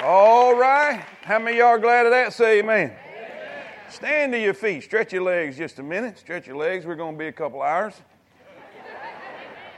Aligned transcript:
All 0.00 0.54
right. 0.54 1.04
How 1.22 1.40
many 1.40 1.58
y'all 1.58 1.68
are 1.68 1.78
glad 1.78 2.06
of 2.06 2.12
that? 2.12 2.32
Say 2.32 2.60
amen. 2.60 2.92
amen. 2.92 3.66
Stand 3.90 4.30
to 4.30 4.38
your 4.38 4.54
feet. 4.54 4.84
Stretch 4.84 5.12
your 5.12 5.22
legs 5.22 5.56
just 5.56 5.80
a 5.80 5.82
minute. 5.82 6.18
Stretch 6.18 6.46
your 6.46 6.56
legs. 6.56 6.86
We're 6.86 6.94
going 6.94 7.16
to 7.16 7.18
be 7.18 7.26
a 7.26 7.32
couple 7.32 7.60
hours. 7.62 7.94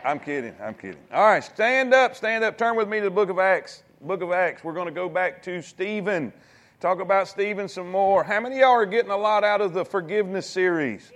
I'm 0.05 0.19
kidding. 0.19 0.55
I'm 0.63 0.75
kidding. 0.75 1.01
All 1.11 1.25
right. 1.25 1.43
Stand 1.43 1.95
up. 1.95 2.15
Stand 2.15 2.45
up. 2.45 2.59
Turn 2.59 2.77
with 2.77 2.87
me 2.87 2.99
to 2.99 3.05
the 3.05 3.11
book 3.11 3.31
of 3.31 3.39
Acts. 3.39 3.83
Book 4.03 4.21
of 4.21 4.31
Acts. 4.31 4.63
We're 4.63 4.75
going 4.75 4.89
to 4.89 4.93
go 4.93 5.09
back 5.09 5.43
to 5.45 5.63
Stephen. 5.63 6.35
Talk 6.81 7.01
about 7.01 7.27
Stephen 7.27 7.67
some 7.67 7.91
more. 7.91 8.23
How 8.23 8.41
many 8.41 8.59
y'all 8.59 8.73
are 8.73 8.85
getting 8.85 9.11
a 9.11 9.17
lot 9.17 9.43
out 9.43 9.63
of 9.63 9.73
the 9.73 9.87
forgiveness 9.87 10.47
series? 10.47 11.13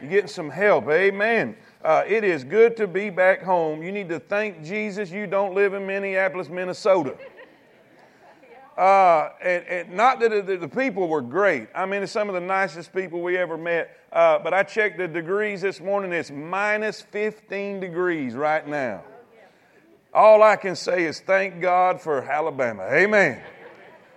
You're 0.00 0.10
getting 0.10 0.28
some 0.28 0.50
help. 0.50 0.88
Amen. 0.88 1.56
Uh, 1.84 2.04
it 2.06 2.22
is 2.22 2.44
good 2.44 2.76
to 2.76 2.86
be 2.86 3.10
back 3.10 3.42
home. 3.42 3.82
You 3.82 3.90
need 3.90 4.08
to 4.08 4.20
thank 4.20 4.62
Jesus 4.62 5.10
you 5.10 5.26
don't 5.26 5.52
live 5.52 5.74
in 5.74 5.84
Minneapolis, 5.84 6.48
Minnesota. 6.48 7.16
Uh, 8.80 9.32
and, 9.42 9.64
and, 9.66 9.92
not 9.92 10.20
that 10.20 10.46
the, 10.46 10.56
the, 10.56 10.66
people 10.66 11.06
were 11.06 11.20
great. 11.20 11.68
I 11.74 11.84
mean, 11.84 12.06
some 12.06 12.30
of 12.30 12.34
the 12.34 12.40
nicest 12.40 12.94
people 12.94 13.20
we 13.20 13.36
ever 13.36 13.58
met. 13.58 13.94
Uh, 14.10 14.38
but 14.38 14.54
I 14.54 14.62
checked 14.62 14.96
the 14.96 15.06
degrees 15.06 15.60
this 15.60 15.80
morning. 15.80 16.14
It's 16.14 16.30
minus 16.30 17.02
15 17.02 17.78
degrees 17.80 18.32
right 18.32 18.66
now. 18.66 19.02
All 20.14 20.42
I 20.42 20.56
can 20.56 20.74
say 20.74 21.04
is 21.04 21.20
thank 21.20 21.60
God 21.60 22.00
for 22.00 22.22
Alabama. 22.22 22.84
Amen. 22.90 23.42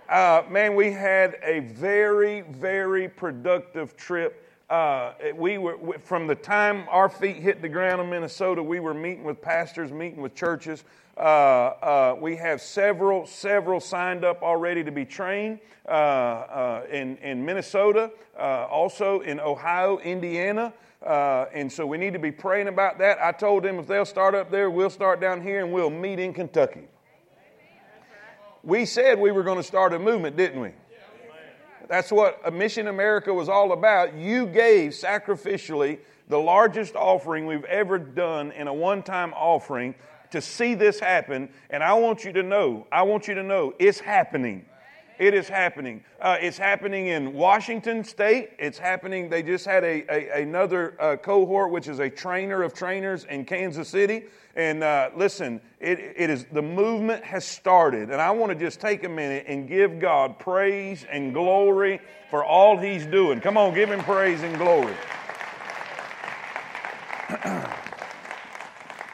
Uh, 0.08 0.44
man, 0.50 0.76
we 0.76 0.94
had 0.94 1.36
a 1.44 1.60
very, 1.60 2.40
very 2.40 3.10
productive 3.10 3.98
trip 3.98 4.44
uh, 4.70 5.14
we 5.36 5.60
were 5.60 5.78
from 6.00 6.26
the 6.26 6.34
time 6.34 6.86
our 6.90 7.10
feet 7.10 7.36
hit 7.36 7.62
the 7.62 7.70
ground 7.70 8.02
in 8.02 8.10
Minnesota, 8.10 8.64
we 8.64 8.80
were 8.80 8.94
meeting 8.94 9.24
with 9.24 9.40
pastors, 9.40 9.92
meeting 9.92 10.22
with 10.22 10.34
churches. 10.34 10.84
Uh, 11.16 11.20
uh, 11.22 12.16
we 12.20 12.36
have 12.36 12.60
several, 12.60 13.28
several 13.28 13.80
signed 13.80 14.26
up 14.26 14.42
already 14.42 14.84
to 14.84 14.92
be 14.92 15.06
trained 15.06 15.60
uh, 15.88 15.92
uh, 15.92 16.86
in 16.90 17.18
in 17.18 17.46
Minnesota, 17.46 18.12
uh, 18.38 18.66
also 18.70 19.20
in 19.20 19.40
Ohio, 19.40 20.00
Indiana. 20.00 20.74
and 21.06 21.72
so 21.72 21.86
we 21.86 22.00
need 22.00 22.14
to 22.14 22.20
be 22.20 22.32
praying 22.32 22.68
about 22.68 22.98
that. 22.98 23.20
I 23.22 23.32
told 23.32 23.64
them 23.64 23.78
if 23.78 23.86
they'll 23.86 24.06
start 24.06 24.34
up 24.34 24.50
there, 24.50 24.72
we'll 24.72 24.90
start 24.90 25.22
down 25.22 25.42
here 25.42 25.64
and 25.64 25.72
we'll 25.72 25.92
meet 25.92 26.18
in 26.18 26.34
Kentucky. 26.34 26.88
We 28.64 28.86
said 28.86 29.20
we 29.20 29.32
were 29.32 29.44
going 29.44 29.58
to 29.58 29.64
start 29.64 29.94
a 29.94 30.00
movement, 30.00 30.36
didn't 30.36 30.62
we? 30.62 30.72
That's 31.90 32.12
what 32.12 32.52
Mission 32.52 32.88
America 32.88 33.32
was 33.32 33.50
all 33.50 33.74
about. 33.74 34.16
You 34.16 34.48
gave 34.48 34.94
sacrificially 34.94 36.00
the 36.30 36.40
largest 36.40 36.96
offering 36.96 37.46
we've 37.46 37.66
ever 37.66 38.00
done 38.00 38.52
in 38.54 38.68
a 38.68 38.74
one 38.74 39.04
time 39.04 39.34
offering 39.34 39.94
to 40.34 40.42
see 40.42 40.74
this 40.74 41.00
happen. 41.00 41.48
And 41.70 41.84
I 41.84 41.94
want 41.94 42.26
you 42.26 42.34
to 42.34 42.44
know, 42.44 42.86
I 42.92 43.04
want 43.04 43.28
you 43.28 43.36
to 43.36 43.44
know 43.44 43.74
it's 43.80 44.00
happening. 44.00 44.66
It 45.20 45.36
is 45.36 45.48
happening. 45.48 46.04
Uh, 46.20 46.38
it's 46.42 46.58
happening 46.58 47.08
in 47.08 47.34
Washington 47.34 48.04
State. 48.04 48.50
It's 48.58 48.80
happening. 48.80 49.30
They 49.30 49.44
just 49.44 49.66
had 49.66 49.84
a, 49.84 50.04
a 50.12 50.42
another 50.42 51.00
uh, 51.00 51.18
cohort, 51.18 51.72
which 51.72 51.88
is 51.88 52.00
a 52.00 52.10
trainer 52.10 52.64
of 52.64 52.74
trainers 52.74 53.26
in 53.26 53.46
Kansas 53.46 53.88
City. 53.88 54.24
And 54.56 54.84
uh, 54.84 55.12
listen, 55.16 55.62
it, 55.80 56.00
it 56.00 56.32
is 56.32 56.46
the 56.52 56.64
movement 56.64 57.24
has 57.24 57.46
started, 57.46 58.10
and 58.10 58.20
I 58.20 58.32
want 58.32 58.52
to 58.52 58.58
just 58.58 58.80
take 58.80 59.04
a 59.04 59.10
minute 59.10 59.46
and 59.48 59.68
give 59.68 60.00
God 60.00 60.40
praise 60.40 61.06
and 61.12 61.32
glory 61.32 62.02
for 62.32 62.44
all 62.44 62.78
He's 62.78 63.06
doing. 63.06 63.40
Come 63.40 63.56
on, 63.56 63.76
give 63.76 63.92
Him 63.92 64.02
praise 64.02 64.42
and 64.42 64.58
glory. 64.58 64.96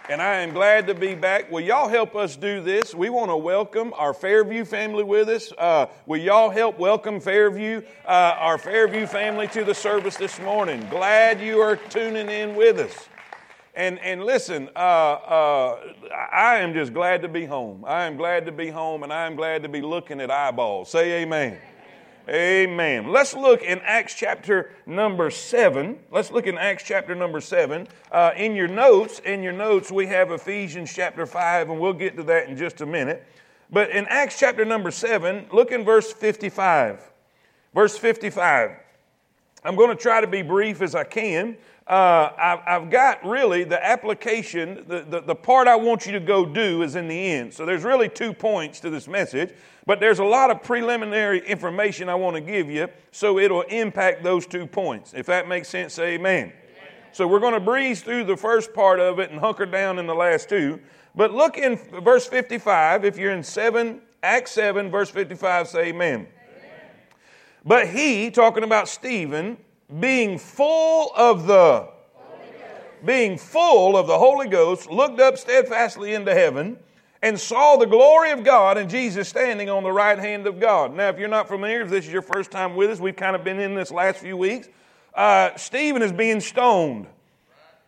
and 0.09 0.23
I 0.23 0.37
am 0.37 0.53
glad 0.53 0.87
to 0.87 0.95
be 0.95 1.13
back. 1.13 1.51
Will 1.51 1.61
y'all 1.61 1.87
help 1.87 2.15
us 2.15 2.35
do 2.35 2.61
this? 2.61 2.95
We 2.95 3.11
want 3.11 3.29
to 3.29 3.37
welcome 3.37 3.93
our 3.95 4.11
Fairview 4.11 4.65
family 4.65 5.03
with 5.03 5.29
us. 5.29 5.53
Uh, 5.55 5.85
will 6.07 6.19
y'all 6.19 6.49
help 6.49 6.79
welcome 6.79 7.19
Fairview, 7.19 7.83
uh, 8.05 8.33
our 8.39 8.57
Fairview 8.57 9.05
family, 9.05 9.47
to 9.49 9.63
the 9.63 9.75
service 9.75 10.17
this 10.17 10.39
morning? 10.39 10.85
Glad 10.89 11.39
you 11.39 11.59
are 11.59 11.75
tuning 11.75 12.27
in 12.27 12.55
with 12.55 12.79
us. 12.79 13.07
And, 13.75 13.99
and 13.99 14.23
listen, 14.23 14.69
uh, 14.75 14.79
uh, 14.79 15.93
I 16.33 16.57
am 16.57 16.73
just 16.73 16.91
glad 16.91 17.21
to 17.21 17.27
be 17.27 17.45
home. 17.45 17.85
I 17.85 18.05
am 18.05 18.17
glad 18.17 18.47
to 18.47 18.51
be 18.51 18.69
home, 18.69 19.03
and 19.03 19.13
I 19.13 19.27
am 19.27 19.35
glad 19.35 19.61
to 19.61 19.69
be 19.69 19.81
looking 19.81 20.19
at 20.21 20.31
eyeballs. 20.31 20.89
Say 20.89 21.21
amen. 21.21 21.59
Amen. 22.29 23.11
Let's 23.11 23.33
look 23.33 23.63
in 23.63 23.79
Acts 23.79 24.13
chapter 24.13 24.69
number 24.85 25.31
seven. 25.31 25.97
Let's 26.11 26.29
look 26.29 26.45
in 26.45 26.59
Acts 26.59 26.83
chapter 26.83 27.15
number 27.15 27.41
seven. 27.41 27.87
Uh, 28.11 28.33
in 28.37 28.55
your 28.55 28.67
notes, 28.67 29.17
in 29.25 29.41
your 29.41 29.51
notes, 29.51 29.91
we 29.91 30.05
have 30.05 30.29
Ephesians 30.29 30.93
chapter 30.93 31.25
five, 31.25 31.71
and 31.71 31.79
we'll 31.79 31.91
get 31.91 32.15
to 32.17 32.23
that 32.23 32.47
in 32.47 32.55
just 32.55 32.81
a 32.81 32.85
minute. 32.85 33.25
But 33.71 33.89
in 33.89 34.05
Acts 34.09 34.37
chapter 34.37 34.63
number 34.63 34.91
seven, 34.91 35.47
look 35.51 35.71
in 35.71 35.83
verse 35.83 36.13
55. 36.13 37.11
Verse 37.73 37.97
55. 37.97 38.77
I'm 39.63 39.75
going 39.75 39.89
to 39.89 39.99
try 39.99 40.21
to 40.21 40.27
be 40.27 40.43
brief 40.43 40.83
as 40.83 40.93
I 40.93 41.05
can 41.05 41.57
uh, 41.89 42.31
I've, 42.37 42.59
I've, 42.67 42.89
got 42.91 43.25
really 43.25 43.63
the 43.63 43.83
application, 43.83 44.85
the, 44.87 45.01
the, 45.09 45.21
the 45.21 45.33
part 45.33 45.67
I 45.67 45.75
want 45.75 46.05
you 46.05 46.11
to 46.11 46.19
go 46.19 46.45
do 46.45 46.83
is 46.83 46.95
in 46.95 47.07
the 47.07 47.31
end. 47.31 47.51
So 47.51 47.65
there's 47.65 47.83
really 47.83 48.07
two 48.07 48.31
points 48.31 48.79
to 48.81 48.91
this 48.91 49.07
message, 49.07 49.55
but 49.89 49.99
there's 49.99 50.19
a 50.19 50.23
lot 50.23 50.51
of 50.51 50.61
preliminary 50.61 51.39
information 51.47 52.09
I 52.09 52.13
want 52.13 52.35
to 52.35 52.41
give 52.41 52.69
you 52.69 52.89
so 53.11 53.39
it'll 53.39 53.63
impact 53.63 54.21
those 54.21 54.45
two 54.45 54.67
points. 54.67 55.15
If 55.15 55.25
that 55.25 55.47
makes 55.47 55.67
sense, 55.67 55.95
say 55.95 56.13
amen. 56.13 56.43
amen. 56.43 56.53
So 57.11 57.27
we're 57.27 57.39
going 57.39 57.55
to 57.55 57.59
breeze 57.59 58.03
through 58.03 58.25
the 58.25 58.37
first 58.37 58.71
part 58.71 58.99
of 58.99 59.17
it 59.17 59.31
and 59.31 59.39
hunker 59.39 59.65
down 59.65 59.97
in 59.97 60.05
the 60.05 60.13
last 60.13 60.47
two. 60.47 60.79
But 61.15 61.33
look 61.33 61.57
in 61.57 61.75
verse 62.03 62.27
55. 62.27 63.03
If 63.03 63.17
you're 63.17 63.31
in 63.31 63.41
7, 63.41 63.99
Acts 64.21 64.51
7, 64.51 64.91
verse 64.91 65.09
55, 65.09 65.67
say 65.67 65.87
amen. 65.87 66.19
amen. 66.19 66.27
But 67.65 67.87
he, 67.87 68.29
talking 68.29 68.63
about 68.63 68.89
Stephen, 68.89 69.57
being 69.99 70.37
full 70.37 71.11
of 71.15 71.47
the 71.47 71.89
being 73.03 73.39
full 73.39 73.97
of 73.97 74.05
the 74.05 74.19
Holy 74.19 74.49
Ghost, 74.49 74.91
looked 74.91 75.19
up 75.19 75.39
steadfastly 75.39 76.13
into 76.13 76.35
heaven 76.35 76.77
and 77.21 77.39
saw 77.39 77.75
the 77.75 77.85
glory 77.85 78.31
of 78.31 78.43
God 78.43 78.77
and 78.77 78.89
Jesus 78.89 79.27
standing 79.27 79.69
on 79.69 79.83
the 79.83 79.91
right 79.91 80.17
hand 80.17 80.47
of 80.47 80.59
God. 80.59 80.95
Now, 80.95 81.09
if 81.09 81.19
you're 81.19 81.27
not 81.27 81.47
familiar, 81.47 81.81
if 81.81 81.89
this 81.89 82.05
is 82.05 82.11
your 82.11 82.21
first 82.21 82.51
time 82.51 82.75
with 82.75 82.89
us, 82.89 82.99
we've 82.99 83.15
kind 83.15 83.35
of 83.35 83.43
been 83.43 83.59
in 83.59 83.75
this 83.75 83.91
last 83.91 84.19
few 84.19 84.37
weeks. 84.37 84.69
Uh, 85.13 85.55
Stephen 85.57 86.01
is 86.01 86.11
being 86.11 86.39
stoned. 86.39 87.07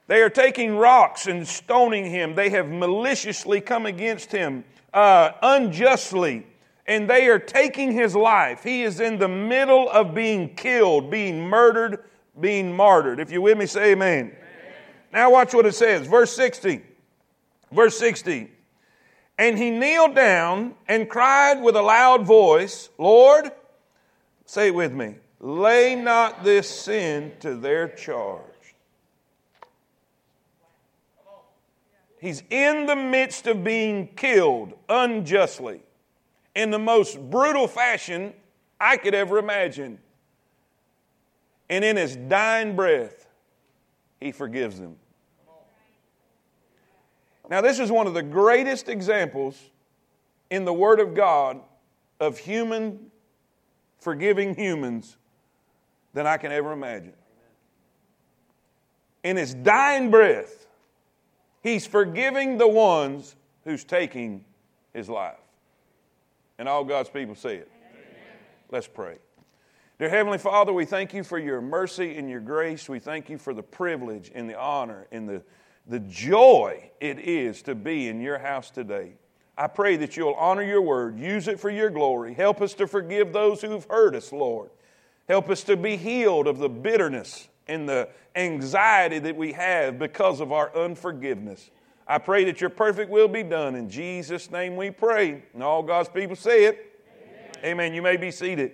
They 0.08 0.22
are 0.22 0.30
taking 0.30 0.76
rocks 0.76 1.28
and 1.28 1.48
stoning 1.48 2.10
him. 2.10 2.36
They 2.36 2.50
have 2.50 2.70
maliciously 2.70 3.62
come 3.62 3.86
against 3.86 4.32
him 4.32 4.66
uh, 4.94 5.32
unjustly 5.42 6.46
and 6.88 7.10
they 7.10 7.28
are 7.28 7.40
taking 7.40 7.92
his 7.92 8.16
life. 8.16 8.64
He 8.64 8.84
is 8.84 9.00
in 9.00 9.18
the 9.18 9.28
middle 9.28 9.90
of 9.90 10.14
being 10.14 10.54
killed, 10.56 11.10
being 11.10 11.40
murdered, 11.40 12.04
being 12.40 12.76
martyred. 12.76 13.20
If 13.20 13.32
you're 13.32 13.42
with 13.42 13.58
me, 13.58 13.66
say 13.66 13.92
amen. 13.92 14.20
amen. 14.20 14.36
Now, 15.14 15.32
watch 15.32 15.54
what 15.54 15.66
it 15.66 15.76
says. 15.76 16.08
Verse 16.08 16.36
60. 16.36 16.82
Verse 17.72 17.98
60. 17.98 18.52
And 19.38 19.58
he 19.58 19.72
kneeled 19.72 20.16
down 20.16 20.76
and 20.88 21.10
cried 21.10 21.62
with 21.62 21.76
a 21.76 21.82
loud 21.82 22.26
voice, 22.26 22.90
Lord, 22.98 23.52
say 24.46 24.68
it 24.68 24.76
with 24.76 24.94
me, 24.94 25.16
lay 25.40 25.96
not 25.96 26.44
this 26.44 26.70
sin 26.70 27.32
to 27.40 27.56
their 27.56 27.88
charge. 27.88 28.46
He's 32.20 32.44
in 32.52 32.86
the 32.86 32.96
midst 32.96 33.48
of 33.48 33.64
being 33.64 34.08
killed 34.16 34.74
unjustly 34.88 35.82
in 36.54 36.70
the 36.70 36.78
most 36.78 37.20
brutal 37.32 37.68
fashion 37.68 38.34
I 38.80 38.98
could 38.98 39.16
ever 39.16 39.40
imagine. 39.40 39.98
And 41.68 41.84
in 41.84 41.98
his 41.98 42.16
dying 42.16 42.76
breath, 42.76 43.28
he 44.20 44.32
forgives 44.32 44.80
them. 44.80 44.98
Now, 47.52 47.60
this 47.60 47.80
is 47.80 47.92
one 47.92 48.08
of 48.08 48.14
the 48.14 48.24
greatest 48.24 48.88
examples 48.88 49.60
in 50.50 50.64
the 50.64 50.72
Word 50.72 51.02
of 51.02 51.14
God 51.14 51.60
of 52.18 52.38
human 52.38 53.12
forgiving 54.00 54.56
humans 54.56 55.18
than 56.14 56.26
I 56.26 56.38
can 56.38 56.54
ever 56.54 56.72
imagine. 56.72 57.12
In 59.26 59.36
his 59.36 59.54
dying 59.54 60.10
breath, 60.10 60.66
he's 61.62 61.86
forgiving 61.86 62.58
the 62.58 62.70
ones 62.70 63.36
who's 63.66 63.84
taking 63.84 64.46
his 64.94 65.10
life. 65.10 65.36
And 66.58 66.70
all 66.70 66.86
God's 66.86 67.10
people 67.10 67.36
say 67.36 67.58
it. 67.58 67.70
Amen. 67.76 68.06
Let's 68.72 68.88
pray. 68.88 69.18
Dear 70.00 70.10
Heavenly 70.10 70.38
Father, 70.38 70.72
we 70.72 70.86
thank 70.86 71.14
you 71.14 71.26
for 71.26 71.38
your 71.38 71.60
mercy 71.60 72.16
and 72.16 72.30
your 72.30 72.40
grace. 72.40 72.88
We 72.88 73.00
thank 73.00 73.30
you 73.30 73.38
for 73.38 73.54
the 73.54 73.62
privilege 73.62 74.32
and 74.34 74.50
the 74.50 74.58
honor 74.58 75.06
and 75.12 75.28
the, 75.28 75.44
the 75.92 76.00
joy 76.00 76.90
it 77.02 77.20
is 77.20 77.62
to 77.64 77.76
be 77.76 78.08
in 78.08 78.22
your 78.22 78.40
house 78.40 78.72
today. 78.72 79.12
I 79.58 79.68
pray 79.68 79.98
that 79.98 80.16
you'll 80.16 80.36
honor 80.36 80.64
your 80.64 80.82
word, 80.82 81.20
use 81.20 81.50
it 81.50 81.60
for 81.60 81.70
your 81.70 81.90
glory. 81.90 82.34
Help 82.34 82.62
us 82.62 82.74
to 82.76 82.88
forgive 82.88 83.34
those 83.34 83.62
who've 83.62 83.86
hurt 83.90 84.16
us, 84.16 84.32
Lord. 84.32 84.70
Help 85.28 85.50
us 85.50 85.64
to 85.66 85.76
be 85.76 85.98
healed 85.98 86.48
of 86.48 86.60
the 86.60 86.70
bitterness 86.70 87.50
and 87.68 87.90
the 87.90 88.08
anxiety 88.38 89.20
that 89.20 89.36
we 89.36 89.52
have 89.52 90.00
because 90.00 90.40
of 90.40 90.54
our 90.54 90.74
unforgiveness. 90.74 91.70
I 92.08 92.20
pray 92.20 92.46
that 92.46 92.62
your 92.62 92.70
perfect 92.70 93.12
will 93.12 93.28
be 93.28 93.44
done. 93.44 93.76
In 93.76 93.90
Jesus' 93.90 94.50
name 94.50 94.78
we 94.78 94.92
pray. 94.92 95.44
And 95.54 95.62
all 95.62 95.84
God's 95.84 96.08
people 96.08 96.38
say 96.38 96.64
it. 96.66 97.02
Amen. 97.66 97.94
You 97.94 98.02
may 98.02 98.16
be 98.16 98.32
seated. 98.32 98.72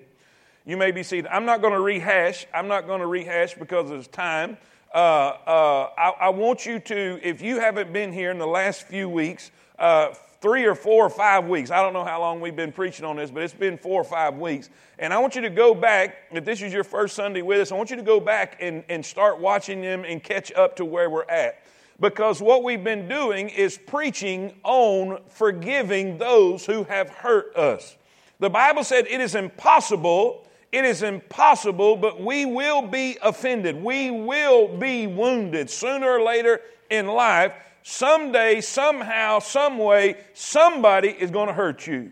You 0.65 0.77
may 0.77 0.91
be 0.91 1.01
seated. 1.01 1.27
I'm 1.31 1.45
not 1.45 1.61
going 1.61 1.73
to 1.73 1.81
rehash. 1.81 2.45
I'm 2.53 2.67
not 2.67 2.85
going 2.85 3.01
to 3.01 3.07
rehash 3.07 3.55
because 3.55 3.89
of 3.89 4.11
time. 4.11 4.57
Uh, 4.93 4.97
uh, 4.97 5.89
I, 5.97 6.09
I, 6.21 6.29
want 6.29 6.65
you 6.65 6.79
to, 6.79 7.19
if 7.21 7.41
you 7.41 7.59
haven't 7.59 7.91
been 7.91 8.13
here 8.13 8.31
in 8.31 8.37
the 8.37 8.47
last 8.47 8.83
few 8.83 9.09
weeks, 9.09 9.51
uh, 9.77 10.13
three 10.41 10.65
or 10.65 10.75
four 10.75 11.05
or 11.05 11.09
five 11.09 11.47
weeks. 11.47 11.71
I 11.71 11.81
don't 11.81 11.93
know 11.93 12.03
how 12.03 12.19
long 12.19 12.41
we've 12.41 12.55
been 12.55 12.71
preaching 12.71 13.05
on 13.05 13.15
this, 13.15 13.31
but 13.31 13.43
it's 13.43 13.53
been 13.53 13.77
four 13.77 13.99
or 13.99 14.03
five 14.03 14.35
weeks. 14.37 14.69
And 14.99 15.13
I 15.13 15.17
want 15.19 15.35
you 15.35 15.41
to 15.41 15.49
go 15.49 15.73
back, 15.73 16.17
if 16.31 16.45
this 16.45 16.61
is 16.61 16.71
your 16.71 16.83
first 16.83 17.15
Sunday 17.15 17.41
with 17.41 17.59
us, 17.59 17.71
I 17.71 17.75
want 17.75 17.89
you 17.89 17.95
to 17.95 18.03
go 18.03 18.19
back 18.19 18.57
and, 18.61 18.83
and 18.89 19.05
start 19.05 19.39
watching 19.39 19.81
them 19.81 20.05
and 20.05 20.23
catch 20.23 20.51
up 20.53 20.75
to 20.77 20.85
where 20.85 21.09
we're 21.09 21.29
at. 21.29 21.63
Because 21.99 22.41
what 22.41 22.63
we've 22.63 22.83
been 22.83 23.07
doing 23.07 23.49
is 23.49 23.77
preaching 23.77 24.53
on 24.63 25.19
forgiving 25.29 26.19
those 26.19 26.65
who 26.65 26.83
have 26.83 27.09
hurt 27.09 27.55
us. 27.55 27.97
The 28.39 28.51
Bible 28.51 28.83
said 28.83 29.07
it 29.07 29.19
is 29.19 29.33
impossible, 29.33 30.46
it 30.71 30.85
is 30.85 31.03
impossible, 31.03 31.95
but 31.95 32.21
we 32.21 32.45
will 32.45 32.81
be 32.81 33.17
offended. 33.21 33.81
We 33.81 34.11
will 34.11 34.77
be 34.77 35.07
wounded 35.07 35.69
sooner 35.69 36.09
or 36.09 36.21
later 36.21 36.61
in 36.89 37.07
life 37.07 37.53
someday, 37.87 38.59
somehow, 38.59 39.39
some 39.39 39.77
way, 39.77 40.17
somebody 40.33 41.07
is 41.07 41.31
going 41.31 41.47
to 41.47 41.53
hurt 41.53 41.87
you. 41.87 42.11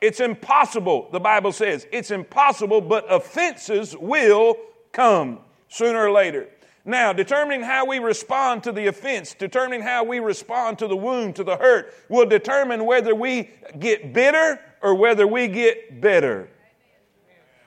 It's 0.00 0.20
impossible, 0.20 1.08
the 1.10 1.18
Bible 1.18 1.50
says. 1.50 1.86
It's 1.90 2.12
impossible, 2.12 2.80
but 2.80 3.12
offenses 3.12 3.96
will 3.96 4.56
come 4.92 5.40
sooner 5.68 6.06
or 6.06 6.12
later. 6.12 6.48
Now, 6.84 7.12
determining 7.12 7.62
how 7.62 7.84
we 7.84 7.98
respond 7.98 8.62
to 8.64 8.72
the 8.72 8.86
offense, 8.86 9.34
determining 9.34 9.82
how 9.82 10.04
we 10.04 10.20
respond 10.20 10.78
to 10.78 10.86
the 10.86 10.96
wound, 10.96 11.36
to 11.36 11.44
the 11.44 11.56
hurt, 11.56 11.92
will 12.08 12.26
determine 12.26 12.86
whether 12.86 13.14
we 13.14 13.50
get 13.78 14.14
bitter 14.14 14.60
or 14.80 14.94
whether 14.94 15.26
we 15.26 15.48
get 15.48 16.00
better. 16.00 16.48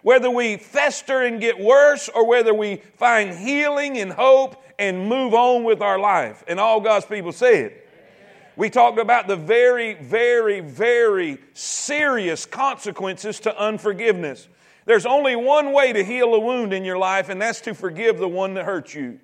Whether 0.03 0.29
we 0.29 0.57
fester 0.57 1.23
and 1.23 1.41
get 1.41 1.59
worse 1.59 2.09
or 2.09 2.27
whether 2.27 2.53
we 2.53 2.77
find 2.97 3.35
healing 3.37 3.97
and 3.97 4.11
hope 4.11 4.63
and 4.77 5.07
move 5.07 5.33
on 5.33 5.63
with 5.63 5.81
our 5.81 5.97
life. 5.97 6.43
And 6.47 6.59
all 6.59 6.79
God's 6.81 7.05
people 7.05 7.31
said. 7.31 7.73
We 8.55 8.69
talked 8.69 8.99
about 8.99 9.27
the 9.27 9.35
very, 9.35 9.95
very, 9.95 10.59
very 10.59 11.39
serious 11.53 12.45
consequences 12.45 13.39
to 13.41 13.59
unforgiveness. 13.59 14.47
There's 14.85 15.05
only 15.05 15.35
one 15.35 15.71
way 15.71 15.93
to 15.93 16.03
heal 16.03 16.33
a 16.35 16.39
wound 16.39 16.73
in 16.73 16.83
your 16.83 16.97
life, 16.97 17.29
and 17.29 17.41
that's 17.41 17.61
to 17.61 17.73
forgive 17.73 18.17
the 18.19 18.27
one 18.27 18.53
that 18.55 18.65
hurt 18.65 18.93
you. 18.93 19.19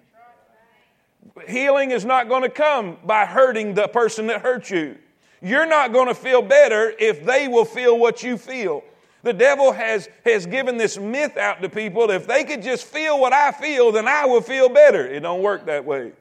Healing 1.47 1.91
is 1.91 2.05
not 2.05 2.29
going 2.29 2.43
to 2.43 2.49
come 2.49 2.97
by 3.03 3.25
hurting 3.25 3.73
the 3.73 3.87
person 3.87 4.27
that 4.27 4.41
hurt 4.41 4.69
you. 4.69 4.97
You're 5.41 5.67
not 5.67 5.93
going 5.93 6.07
to 6.07 6.15
feel 6.15 6.41
better 6.41 6.93
if 6.97 7.23
they 7.23 7.47
will 7.47 7.65
feel 7.65 7.97
what 7.97 8.23
you 8.23 8.37
feel. 8.37 8.83
The 9.21 9.33
devil 9.33 9.71
has, 9.73 10.07
has 10.23 10.45
given 10.45 10.77
this 10.77 10.97
myth 10.97 11.35
out 11.37 11.61
to 11.61 11.69
people 11.69 12.09
if 12.09 12.25
they 12.25 12.43
could 12.43 12.61
just 12.61 12.85
feel 12.85 13.19
what 13.19 13.33
I 13.33 13.51
feel, 13.51 13.91
then 13.91 14.07
I 14.07 14.25
will 14.25 14.41
feel 14.41 14.69
better. 14.69 15.05
It 15.05 15.21
don't 15.21 15.41
work 15.41 15.65
that 15.65 15.83
way. 15.83 16.13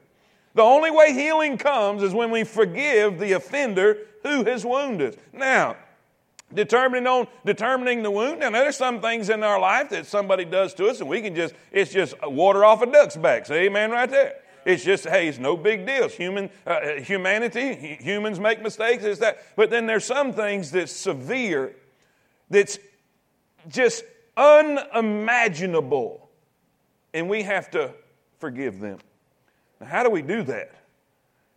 The 0.55 0.63
only 0.63 0.91
way 0.91 1.13
healing 1.13 1.59
comes 1.59 2.03
is 2.03 2.13
when 2.13 2.31
we 2.31 2.43
forgive 2.43 3.19
the 3.19 3.33
offender 3.33 3.99
who 4.25 4.45
has 4.45 4.65
wounded 4.65 5.15
us. 5.15 5.21
Now, 5.33 5.77
determining 6.53 7.07
on 7.07 7.29
determining 7.45 8.03
the 8.03 8.11
wound. 8.11 8.41
Now, 8.41 8.51
there's 8.51 8.77
some 8.77 9.01
things 9.01 9.31
in 9.31 9.43
our 9.43 9.61
life 9.61 9.91
that 9.91 10.07
somebody 10.07 10.45
does 10.45 10.75
to 10.75 10.89
us, 10.89 11.01
and 11.01 11.09
we 11.09 11.21
can 11.21 11.35
just 11.35 11.55
it's 11.71 11.93
just 11.93 12.15
water 12.23 12.65
off 12.65 12.83
a 12.83 12.87
duck's 12.87 13.17
back. 13.17 13.47
Say 13.47 13.67
amen 13.67 13.91
right 13.91 14.11
there. 14.11 14.35
It's 14.65 14.85
just, 14.85 15.07
hey, 15.07 15.29
it's 15.29 15.39
no 15.39 15.57
big 15.57 15.87
deal. 15.87 16.05
It's 16.05 16.15
human, 16.15 16.51
uh, 16.67 16.95
humanity, 16.97 17.97
humans 18.01 18.39
make 18.39 18.61
mistakes, 18.61 19.05
it's 19.05 19.21
that. 19.21 19.39
But 19.57 19.71
then 19.71 19.87
there's 19.87 20.05
some 20.05 20.33
things 20.33 20.71
that's 20.71 20.93
severe, 20.93 21.75
that's 22.51 22.79
just 23.69 24.05
unimaginable. 24.37 26.29
And 27.15 27.29
we 27.29 27.43
have 27.43 27.71
to 27.73 27.93
forgive 28.39 28.81
them. 28.81 28.99
Now, 29.81 29.87
how 29.87 30.03
do 30.03 30.11
we 30.11 30.23
do 30.23 30.43
that? 30.45 30.73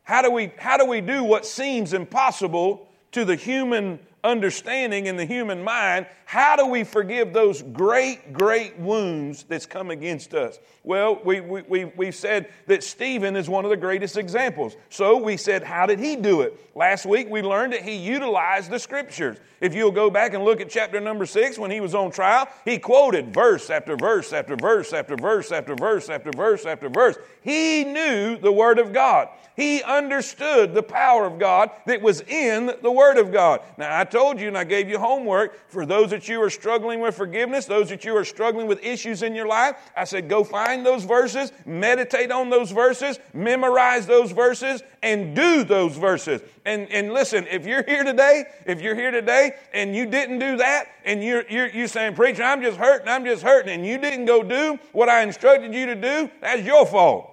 How 0.04 0.22
do 0.22 0.32
we, 0.32 0.52
how 0.58 0.78
do, 0.78 0.86
we 0.86 1.02
do 1.02 1.24
what 1.24 1.46
seems 1.46 1.94
impossible 1.94 2.88
to 3.12 3.24
the 3.24 3.36
human 3.36 4.00
understanding 4.24 5.08
in 5.08 5.16
the 5.16 5.26
human 5.26 5.64
mind, 5.64 6.08
how 6.26 6.56
do 6.56 6.66
we 6.66 6.84
forgive 6.84 7.34
those 7.34 7.62
great, 7.62 8.32
great 8.32 8.78
wounds 8.78 9.44
that's 9.44 9.66
come 9.66 9.92
against 9.92 10.34
us? 10.34 10.60
Well, 10.84 11.20
we, 11.24 11.42
we, 11.42 11.62
we, 11.64 11.86
we 11.86 12.12
said 12.12 12.52
that 12.68 12.84
Stephen 12.84 13.36
is 13.36 13.50
one 13.50 13.66
of 13.66 13.70
the 13.72 13.78
greatest 13.78 14.18
examples. 14.18 14.76
So 14.90 15.18
we 15.18 15.38
said, 15.38 15.64
how 15.64 15.86
did 15.86 16.00
he 16.00 16.16
do 16.16 16.42
it? 16.42 16.58
Last 16.74 17.06
week 17.06 17.30
we 17.30 17.42
learned 17.42 17.74
that 17.74 17.84
he 17.84 17.96
utilized 17.96 18.72
the 18.72 18.80
scriptures. 18.80 19.38
If 19.60 19.76
you'll 19.76 19.92
go 19.92 20.10
back 20.10 20.34
and 20.34 20.44
look 20.44 20.60
at 20.60 20.70
chapter 20.70 21.00
number 21.00 21.26
six, 21.26 21.60
when 21.60 21.70
he 21.70 21.82
was 21.82 21.94
on 21.94 22.10
trial, 22.12 22.48
he 22.66 22.80
quoted 22.80 23.34
verse 23.34 23.70
after 23.70 23.96
verse 23.96 24.34
after 24.34 24.56
verse 24.56 24.92
after 24.92 25.16
verse 25.16 25.52
after 25.52 25.76
verse 25.76 26.10
after 26.10 26.32
verse 26.32 26.66
after 26.66 26.90
verse. 26.90 27.18
He 27.42 27.84
knew 27.84 28.38
the 28.38 28.52
Word 28.52 28.80
of 28.80 28.92
God. 28.92 29.28
He 29.56 29.84
understood 29.84 30.74
the 30.74 30.82
power 30.82 31.26
of 31.26 31.38
God 31.38 31.70
that 31.86 32.02
was 32.02 32.22
in 32.22 32.72
the 32.82 32.92
Word 32.92 33.18
of 33.18 33.32
God. 33.32 33.62
Now, 33.78 34.00
I 34.00 34.06
told 34.12 34.40
you 34.40 34.48
and 34.48 34.58
I 34.58 34.64
gave 34.64 34.90
you 34.90 35.00
homework 35.00 35.70
for 35.70 35.86
those 35.86 36.12
that 36.12 36.28
you 36.28 36.42
are 36.44 36.50
struggling 36.50 37.00
with 37.00 37.16
forgiveness, 37.16 37.66
those 37.66 37.90
that 37.90 38.06
you 38.06 38.16
are 38.16 38.26
struggling 38.26 38.68
with 38.68 38.84
issues 38.84 39.24
in 39.24 39.34
your 39.34 39.48
life. 39.48 39.76
I 39.96 40.04
said, 40.04 40.30
go 40.30 40.44
find 40.44 40.86
those 40.86 41.04
verses, 41.04 41.52
meditate 41.66 42.32
on 42.32 42.50
those 42.50 42.72
verses, 42.72 43.20
memorize 43.34 44.06
those 44.06 44.32
verses, 44.32 44.84
and 45.02 45.36
do 45.36 45.64
those 45.64 45.98
verses. 45.98 46.42
And, 46.66 46.92
and 46.92 47.14
listen, 47.14 47.48
if 47.50 47.66
you're 47.66 47.84
here 47.84 48.04
today, 48.04 48.46
if 48.66 48.82
you're 48.82 48.96
here 48.96 49.12
today 49.12 49.54
and 49.74 49.96
you 49.96 50.06
didn't 50.06 50.40
do 50.40 50.58
that, 50.58 50.90
and 51.04 51.24
you're, 51.24 51.44
you're, 51.50 51.70
you're 51.70 51.88
saying, 51.88 52.14
Preacher, 52.14 52.44
I'm 52.44 52.62
just 52.62 52.78
hurting, 52.78 53.08
I'm 53.08 53.26
just 53.26 53.42
hurting, 53.42 53.74
and 53.74 53.86
you 53.86 53.98
didn't 53.98 54.26
go 54.26 54.44
do 54.44 54.78
what 54.92 55.10
I 55.10 55.24
instructed 55.24 55.74
you 55.74 55.88
to 55.88 55.96
do, 55.96 56.30
that's 56.42 56.62
your 56.62 56.86
fault. 56.86 57.31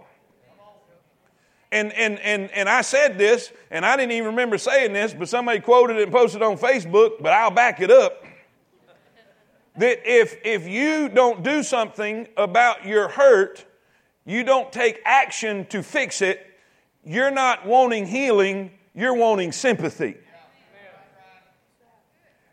And, 1.71 1.93
and, 1.93 2.19
and, 2.21 2.51
and 2.53 2.69
I 2.69 2.81
said 2.81 3.19
this, 3.19 3.53
and 3.71 3.85
I 3.85 3.97
didn't 3.97 4.13
even 4.13 4.29
remember 4.29 4.57
saying 4.57 4.95
this, 4.95 5.13
but 5.13 5.29
somebody 5.29 5.61
quoted 5.61 5.97
it 5.97 6.05
and 6.05 6.13
posted 6.13 6.41
it 6.41 6.45
on 6.45 6.57
Facebook, 6.57 7.21
but 7.21 7.33
I'll 7.33 7.51
back 7.51 7.81
it 7.81 7.91
up. 7.91 8.25
That 9.77 10.01
if, 10.05 10.39
if 10.45 10.67
you 10.67 11.09
don't 11.09 11.43
do 11.43 11.63
something 11.63 12.27
about 12.37 12.87
your 12.87 13.09
hurt, 13.09 13.65
you 14.25 14.45
don't 14.45 14.73
take 14.73 15.01
action 15.05 15.67
to 15.67 15.83
fix 15.83 16.23
it, 16.23 16.45
you're 17.05 17.31
not 17.31 17.67
wanting 17.67 18.07
healing, 18.07 18.71
you're 18.95 19.15
wanting 19.15 19.53
sympathy. 19.53 20.17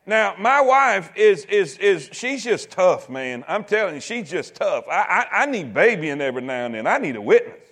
Now, 0.05 0.35
my 0.37 0.61
wife 0.61 1.11
is, 1.15 1.45
is, 1.45 1.77
is, 1.79 2.09
she's 2.11 2.43
just 2.43 2.69
tough, 2.69 3.09
man. 3.09 3.43
I'm 3.47 3.63
telling 3.63 3.95
you, 3.95 4.01
she's 4.01 4.29
just 4.29 4.53
tough. 4.53 4.87
I, 4.87 5.25
I, 5.31 5.41
I 5.41 5.45
need 5.47 5.73
babying 5.73 6.21
every 6.21 6.43
now 6.43 6.65
and 6.65 6.75
then. 6.75 6.85
I 6.85 6.99
need 6.99 7.15
a 7.15 7.21
witness. 7.21 7.64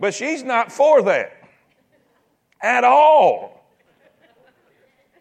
But 0.00 0.14
she's 0.14 0.42
not 0.42 0.72
for 0.72 1.02
that 1.02 1.36
at 2.62 2.82
all. 2.82 3.60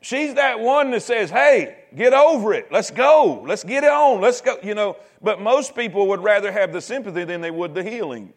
She's 0.02 0.36
that 0.36 0.62
one 0.62 0.92
that 0.92 1.04
says, 1.04 1.30
hey, 1.30 1.84
get 1.94 2.14
over 2.14 2.54
it. 2.54 2.72
Let's 2.72 2.90
go. 2.90 3.44
Let's 3.46 3.66
get 3.66 3.84
it 3.84 3.92
on. 3.92 4.22
Let's 4.22 4.40
go. 4.40 4.58
You 4.64 4.74
know, 4.74 4.96
but 5.22 5.42
most 5.42 5.76
people 5.76 6.08
would 6.08 6.24
rather 6.24 6.52
have 6.54 6.72
the 6.72 6.80
sympathy 6.80 7.26
than 7.26 7.42
they 7.42 7.52
would 7.52 7.76
the 7.76 7.84
healing. 7.84 8.34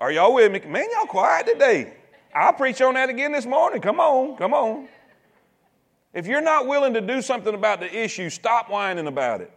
Are 0.00 0.10
y'all 0.10 0.34
with 0.34 0.50
me? 0.50 0.60
Man, 0.68 0.86
y'all 0.92 1.06
quiet 1.06 1.46
today. 1.46 1.94
I'll 2.34 2.52
preach 2.52 2.82
on 2.82 2.94
that 2.94 3.08
again 3.08 3.32
this 3.32 3.46
morning. 3.46 3.80
Come 3.80 4.00
on, 4.00 4.36
come 4.36 4.52
on. 4.52 4.88
If 6.12 6.26
you're 6.26 6.42
not 6.42 6.66
willing 6.66 6.92
to 6.94 7.00
do 7.00 7.22
something 7.22 7.54
about 7.54 7.78
the 7.78 7.94
issue, 7.94 8.28
stop 8.28 8.68
whining 8.68 9.06
about 9.06 9.40
it. 9.40 9.52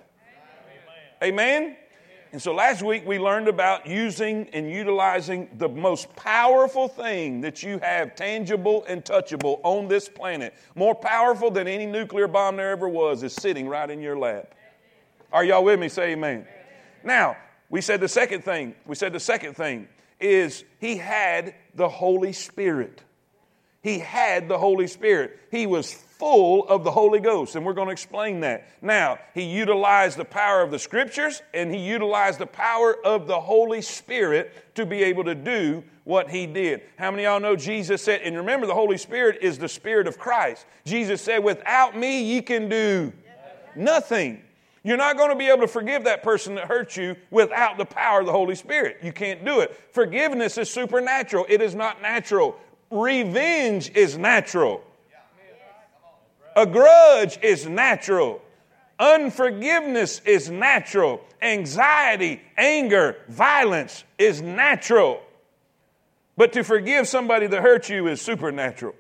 Amen? 1.24 1.64
Amen? 1.64 1.78
And 2.32 2.40
so 2.42 2.54
last 2.54 2.84
week 2.84 3.08
we 3.08 3.18
learned 3.18 3.48
about 3.48 3.88
using 3.88 4.50
and 4.54 4.70
utilizing 4.70 5.50
the 5.58 5.68
most 5.68 6.16
powerful 6.16 6.88
thing 6.88 7.42
that 7.42 7.64
you 7.64 7.80
have, 7.80 8.16
tangible 8.16 8.86
and 8.88 9.04
touchable, 9.04 9.60
on 9.64 9.88
this 9.88 10.08
planet. 10.08 10.54
More 10.76 10.94
powerful 10.94 11.50
than 11.50 11.68
any 11.68 11.88
nuclear 11.88 12.28
bomb 12.28 12.58
there 12.58 12.70
ever 12.70 12.88
was, 12.88 13.24
is 13.24 13.34
sitting 13.34 13.68
right 13.68 13.90
in 13.90 14.00
your 14.00 14.18
lap. 14.18 14.54
Are 15.32 15.44
y'all 15.44 15.64
with 15.64 15.80
me? 15.80 15.90
Say 15.90 16.12
amen. 16.12 16.46
Now, 17.04 17.36
we 17.70 17.82
said 17.82 18.00
the 18.00 18.08
second 18.08 18.44
thing, 18.44 18.76
we 18.86 18.96
said 18.96 19.14
the 19.14 19.20
second 19.20 19.56
thing 19.56 19.88
is 20.20 20.64
he 20.80 20.98
had 20.98 21.56
the 21.74 21.90
Holy 21.90 22.34
Spirit. 22.34 23.02
He 23.82 24.00
had 24.00 24.50
the 24.50 24.58
Holy 24.58 24.88
Spirit. 24.88 25.40
He 25.50 25.66
was 25.66 25.94
full 26.20 26.68
of 26.68 26.84
the 26.84 26.92
Holy 26.92 27.22
Ghost, 27.22 27.56
and 27.56 27.66
we're 27.66 27.74
going 27.74 27.88
to 27.88 27.94
explain 27.94 28.42
that. 28.42 28.68
Now, 28.82 29.18
he 29.34 29.44
utilized 29.44 30.18
the 30.18 30.26
power 30.26 30.62
of 30.62 30.70
the 30.70 30.78
Scriptures 30.78 31.42
and 31.54 31.74
he 31.74 31.80
utilized 31.80 32.40
the 32.40 32.46
power 32.46 32.98
of 33.06 33.26
the 33.26 33.40
Holy 33.40 33.82
Spirit 33.82 34.76
to 34.76 34.86
be 34.86 35.02
able 35.04 35.24
to 35.24 35.34
do 35.34 35.82
what 36.04 36.30
he 36.30 36.46
did. 36.46 36.82
How 36.98 37.10
many 37.10 37.24
y'all 37.24 37.40
know 37.40 37.56
Jesus 37.56 38.04
said, 38.04 38.22
and 38.22 38.36
remember, 38.36 38.68
the 38.68 38.74
Holy 38.74 38.98
Spirit 38.98 39.40
is 39.42 39.58
the 39.58 39.70
Spirit 39.70 40.08
of 40.08 40.20
Christ. 40.20 40.66
Jesus 40.86 41.22
said, 41.22 41.44
Without 41.44 41.98
me, 41.98 42.22
ye 42.22 42.42
can 42.42 42.68
do 42.68 43.14
nothing. 43.76 44.42
You're 44.84 44.98
not 44.98 45.18
going 45.18 45.30
to 45.30 45.36
be 45.36 45.48
able 45.48 45.62
to 45.62 45.68
forgive 45.68 46.04
that 46.06 46.24
person 46.24 46.56
that 46.56 46.66
hurt 46.66 46.98
you 46.98 47.16
without 47.32 47.78
the 47.78 47.86
power 47.86 48.22
of 48.22 48.26
the 48.26 48.32
Holy 48.32 48.56
Spirit. 48.56 48.98
You 49.02 49.14
can't 49.14 49.46
do 49.46 49.60
it. 49.60 49.78
Forgiveness 49.92 50.58
is 50.58 50.70
supernatural, 50.70 51.46
it 51.48 51.62
is 51.62 51.76
not 51.76 52.02
natural. 52.02 52.58
Revenge 52.92 53.92
is 53.94 54.18
natural. 54.18 54.84
A 56.56 56.66
grudge 56.66 57.40
is 57.42 57.68
natural. 57.68 58.42
Unforgiveness 59.00 60.22
is 60.26 60.50
natural. 60.50 61.22
Anxiety, 61.42 62.42
anger, 62.58 63.18
violence 63.30 64.04
is 64.18 64.42
natural. 64.42 65.22
But 66.36 66.54
to 66.54 66.64
forgive 66.64 67.08
somebody 67.08 67.48
that 67.48 67.62
hurt 67.62 67.90
you 67.90 68.08
is 68.08 68.22
supernatural. 68.22 68.96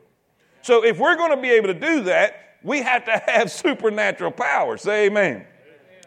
So 0.61 0.83
if 0.85 0.99
we're 0.99 1.15
going 1.15 1.31
to 1.31 1.41
be 1.41 1.51
able 1.51 1.67
to 1.67 1.73
do 1.73 2.03
that, 2.03 2.57
we 2.63 2.81
have 2.81 3.05
to 3.05 3.17
have 3.17 3.51
supernatural 3.51 4.31
power. 4.31 4.77
Say 4.77 5.07
amen. 5.07 5.45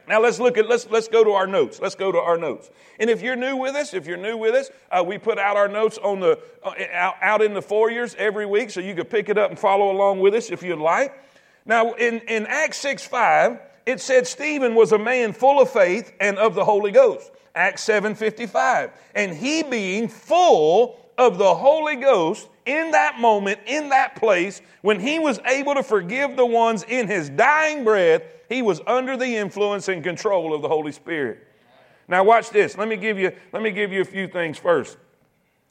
Now 0.09 0.21
let's 0.21 0.41
look 0.41 0.59
at 0.59 0.69
let's 0.69 0.89
let's 0.91 1.09
go 1.09 1.23
to 1.23 1.31
our 1.31 1.47
notes. 1.47 1.81
Let's 1.81 1.95
go 1.95 2.11
to 2.11 2.19
our 2.19 2.37
notes. 2.37 2.71
And 2.99 3.09
if 3.09 3.23
you're 3.23 3.37
new 3.37 3.57
with 3.57 3.75
us, 3.77 3.95
if 3.95 4.07
you're 4.07 4.17
new 4.17 4.37
with 4.37 4.55
us, 4.55 4.71
uh, 4.91 5.03
we 5.07 5.17
put 5.17 5.39
out 5.39 5.57
our 5.57 5.69
notes 5.69 5.97
on 5.99 6.21
the 6.21 6.39
uh, 6.65 6.73
out, 6.93 7.15
out 7.23 7.43
in 7.43 7.55
the 7.55 7.63
foyers 7.63 8.17
every 8.19 8.45
week, 8.45 8.71
so 8.71 8.81
you 8.81 8.95
can 8.95 9.07
pick 9.07 9.29
it 9.29 9.39
up 9.39 9.51
and 9.51 9.59
follow 9.59 9.93
along 9.93 10.21
with 10.21 10.35
us 10.35 10.51
if 10.51 10.63
you'd 10.63 10.79
like. 10.79 11.15
Now 11.65 11.93
in 11.93 12.21
in 12.21 12.47
Acts 12.47 12.79
six 12.79 13.07
five, 13.07 13.61
it 13.87 14.01
said 14.01 14.27
Stephen 14.27 14.75
was 14.75 14.93
a 14.93 14.99
man 14.99 15.33
full 15.33 15.61
of 15.61 15.71
faith 15.71 16.13
and 16.21 16.39
of 16.39 16.55
the 16.55 16.65
Holy 16.65 16.91
Ghost. 16.91 17.31
Acts 17.55 17.83
seven 17.83 18.15
fifty 18.15 18.47
five, 18.47 18.91
and 19.15 19.35
he 19.35 19.63
being 19.63 20.09
full 20.09 20.99
of 21.19 21.39
the 21.39 21.55
Holy 21.55 21.97
Ghost 21.97 22.49
in 22.67 22.93
that 22.93 23.19
moment, 23.19 23.61
in 23.67 23.89
that 23.89 24.17
place, 24.17 24.63
when 24.83 25.01
he 25.01 25.19
was 25.19 25.41
able 25.47 25.75
to 25.75 25.83
forgive 25.83 26.37
the 26.37 26.47
ones 26.47 26.85
in 26.89 27.09
his 27.09 27.29
dying 27.29 27.85
breath, 27.85 28.23
he 28.49 28.63
was 28.63 28.81
under 28.87 29.17
the 29.17 29.37
influence 29.37 29.89
and 29.89 30.05
control 30.05 30.55
of 30.55 30.63
the 30.63 30.69
Holy 30.69 30.93
Spirit. 30.93 31.47
Now 32.09 32.25
watch 32.25 32.51
this. 32.51 32.77
Let 32.77 32.89
me 32.89 32.97
give 32.97 33.19
you, 33.19 33.33
let 33.53 33.63
me 33.63 33.71
give 33.71 33.93
you 33.93 34.01
a 34.01 34.05
few 34.05 34.29
things 34.29 34.59
first. 34.59 34.97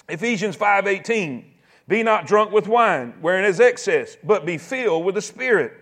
Ephesians 0.10 0.58
5:18. 0.58 1.46
Be 1.88 2.04
not 2.04 2.26
drunk 2.26 2.52
with 2.52 2.68
wine, 2.68 3.16
wherein 3.22 3.44
is 3.44 3.60
excess, 3.60 4.16
but 4.24 4.46
be 4.46 4.58
filled 4.58 5.04
with 5.04 5.16
the 5.16 5.22
Spirit. 5.22 5.74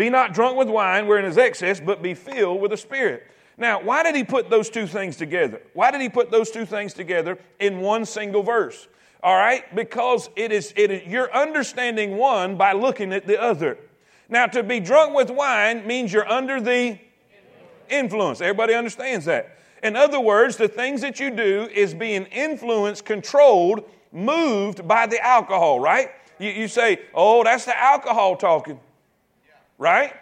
Be 0.00 0.08
not 0.08 0.32
drunk 0.32 0.56
with 0.56 0.70
wine, 0.70 1.06
wherein 1.06 1.26
is 1.26 1.36
excess, 1.36 1.78
but 1.78 2.00
be 2.00 2.14
filled 2.14 2.62
with 2.62 2.70
the 2.70 2.76
Spirit. 2.78 3.26
Now, 3.58 3.82
why 3.82 4.02
did 4.02 4.16
he 4.16 4.24
put 4.24 4.48
those 4.48 4.70
two 4.70 4.86
things 4.86 5.14
together? 5.14 5.60
Why 5.74 5.90
did 5.90 6.00
he 6.00 6.08
put 6.08 6.30
those 6.30 6.50
two 6.50 6.64
things 6.64 6.94
together 6.94 7.38
in 7.58 7.80
one 7.80 8.06
single 8.06 8.42
verse? 8.42 8.88
All 9.22 9.36
right? 9.36 9.62
Because 9.76 10.30
it 10.36 10.52
is, 10.52 10.72
it 10.74 10.90
is 10.90 11.06
you're 11.06 11.30
understanding 11.34 12.16
one 12.16 12.56
by 12.56 12.72
looking 12.72 13.12
at 13.12 13.26
the 13.26 13.38
other. 13.38 13.76
Now, 14.30 14.46
to 14.46 14.62
be 14.62 14.80
drunk 14.80 15.14
with 15.14 15.28
wine 15.28 15.86
means 15.86 16.14
you're 16.14 16.26
under 16.26 16.62
the 16.62 16.98
influence. 17.90 18.40
Everybody 18.40 18.72
understands 18.72 19.26
that. 19.26 19.58
In 19.82 19.96
other 19.96 20.18
words, 20.18 20.56
the 20.56 20.68
things 20.68 21.02
that 21.02 21.20
you 21.20 21.30
do 21.30 21.68
is 21.74 21.92
being 21.92 22.24
influenced, 22.24 23.04
controlled, 23.04 23.84
moved 24.12 24.88
by 24.88 25.06
the 25.06 25.22
alcohol, 25.22 25.78
right? 25.78 26.08
You, 26.38 26.48
you 26.48 26.68
say, 26.68 27.02
oh, 27.12 27.44
that's 27.44 27.66
the 27.66 27.78
alcohol 27.78 28.36
talking, 28.36 28.80
right? 29.80 30.12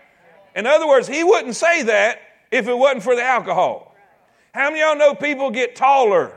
In 0.57 0.67
other 0.67 0.89
words, 0.89 1.07
he 1.07 1.23
wouldn't 1.23 1.55
say 1.55 1.83
that 1.83 2.21
if 2.51 2.67
it 2.67 2.79
wasn't 2.79 3.03
for 3.03 3.15
the 3.15 3.23
alcohol. 3.23 3.95
How 4.55 4.71
many 4.71 4.81
of 4.81 4.89
y'all 4.89 4.97
know 4.97 5.15
people 5.15 5.51
get 5.51 5.77
taller 5.77 6.33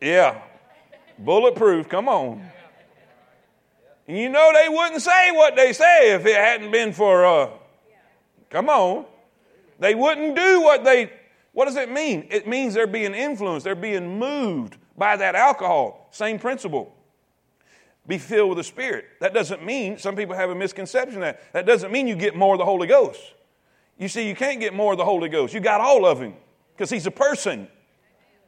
Yeah. 0.00 0.40
Bulletproof. 1.18 1.88
Come 1.88 2.08
on. 2.08 2.48
And 4.06 4.16
you 4.16 4.28
know 4.28 4.52
they 4.54 4.68
wouldn't 4.68 5.02
say 5.02 5.32
what 5.32 5.56
they 5.56 5.72
say 5.72 6.14
if 6.14 6.24
it 6.24 6.36
hadn't 6.36 6.70
been 6.70 6.92
for, 6.92 7.26
uh, 7.26 7.50
come 8.48 8.68
on. 8.68 9.04
They 9.78 9.94
wouldn't 9.94 10.34
do 10.34 10.62
what 10.62 10.84
they, 10.84 11.12
what 11.52 11.66
does 11.66 11.76
it 11.76 11.90
mean? 11.90 12.26
It 12.30 12.48
means 12.48 12.74
they're 12.74 12.86
being 12.86 13.14
influenced, 13.14 13.64
they're 13.64 13.74
being 13.74 14.18
moved 14.18 14.76
by 14.96 15.16
that 15.16 15.34
alcohol. 15.34 16.08
Same 16.10 16.38
principle. 16.38 16.94
Be 18.08 18.16
filled 18.16 18.48
with 18.48 18.58
the 18.58 18.64
Spirit. 18.64 19.04
That 19.20 19.34
doesn't 19.34 19.64
mean, 19.64 19.98
some 19.98 20.16
people 20.16 20.34
have 20.34 20.48
a 20.48 20.54
misconception 20.54 21.20
that, 21.20 21.52
that 21.52 21.66
doesn't 21.66 21.92
mean 21.92 22.08
you 22.08 22.16
get 22.16 22.34
more 22.34 22.54
of 22.54 22.58
the 22.58 22.64
Holy 22.64 22.88
Ghost. 22.88 23.20
You 23.98 24.08
see, 24.08 24.26
you 24.26 24.34
can't 24.34 24.60
get 24.60 24.72
more 24.72 24.92
of 24.92 24.98
the 24.98 25.04
Holy 25.04 25.28
Ghost. 25.28 25.52
You 25.52 25.60
got 25.60 25.82
all 25.82 26.06
of 26.06 26.18
Him 26.18 26.34
because 26.74 26.88
He's 26.88 27.06
a 27.06 27.10
person. 27.10 27.68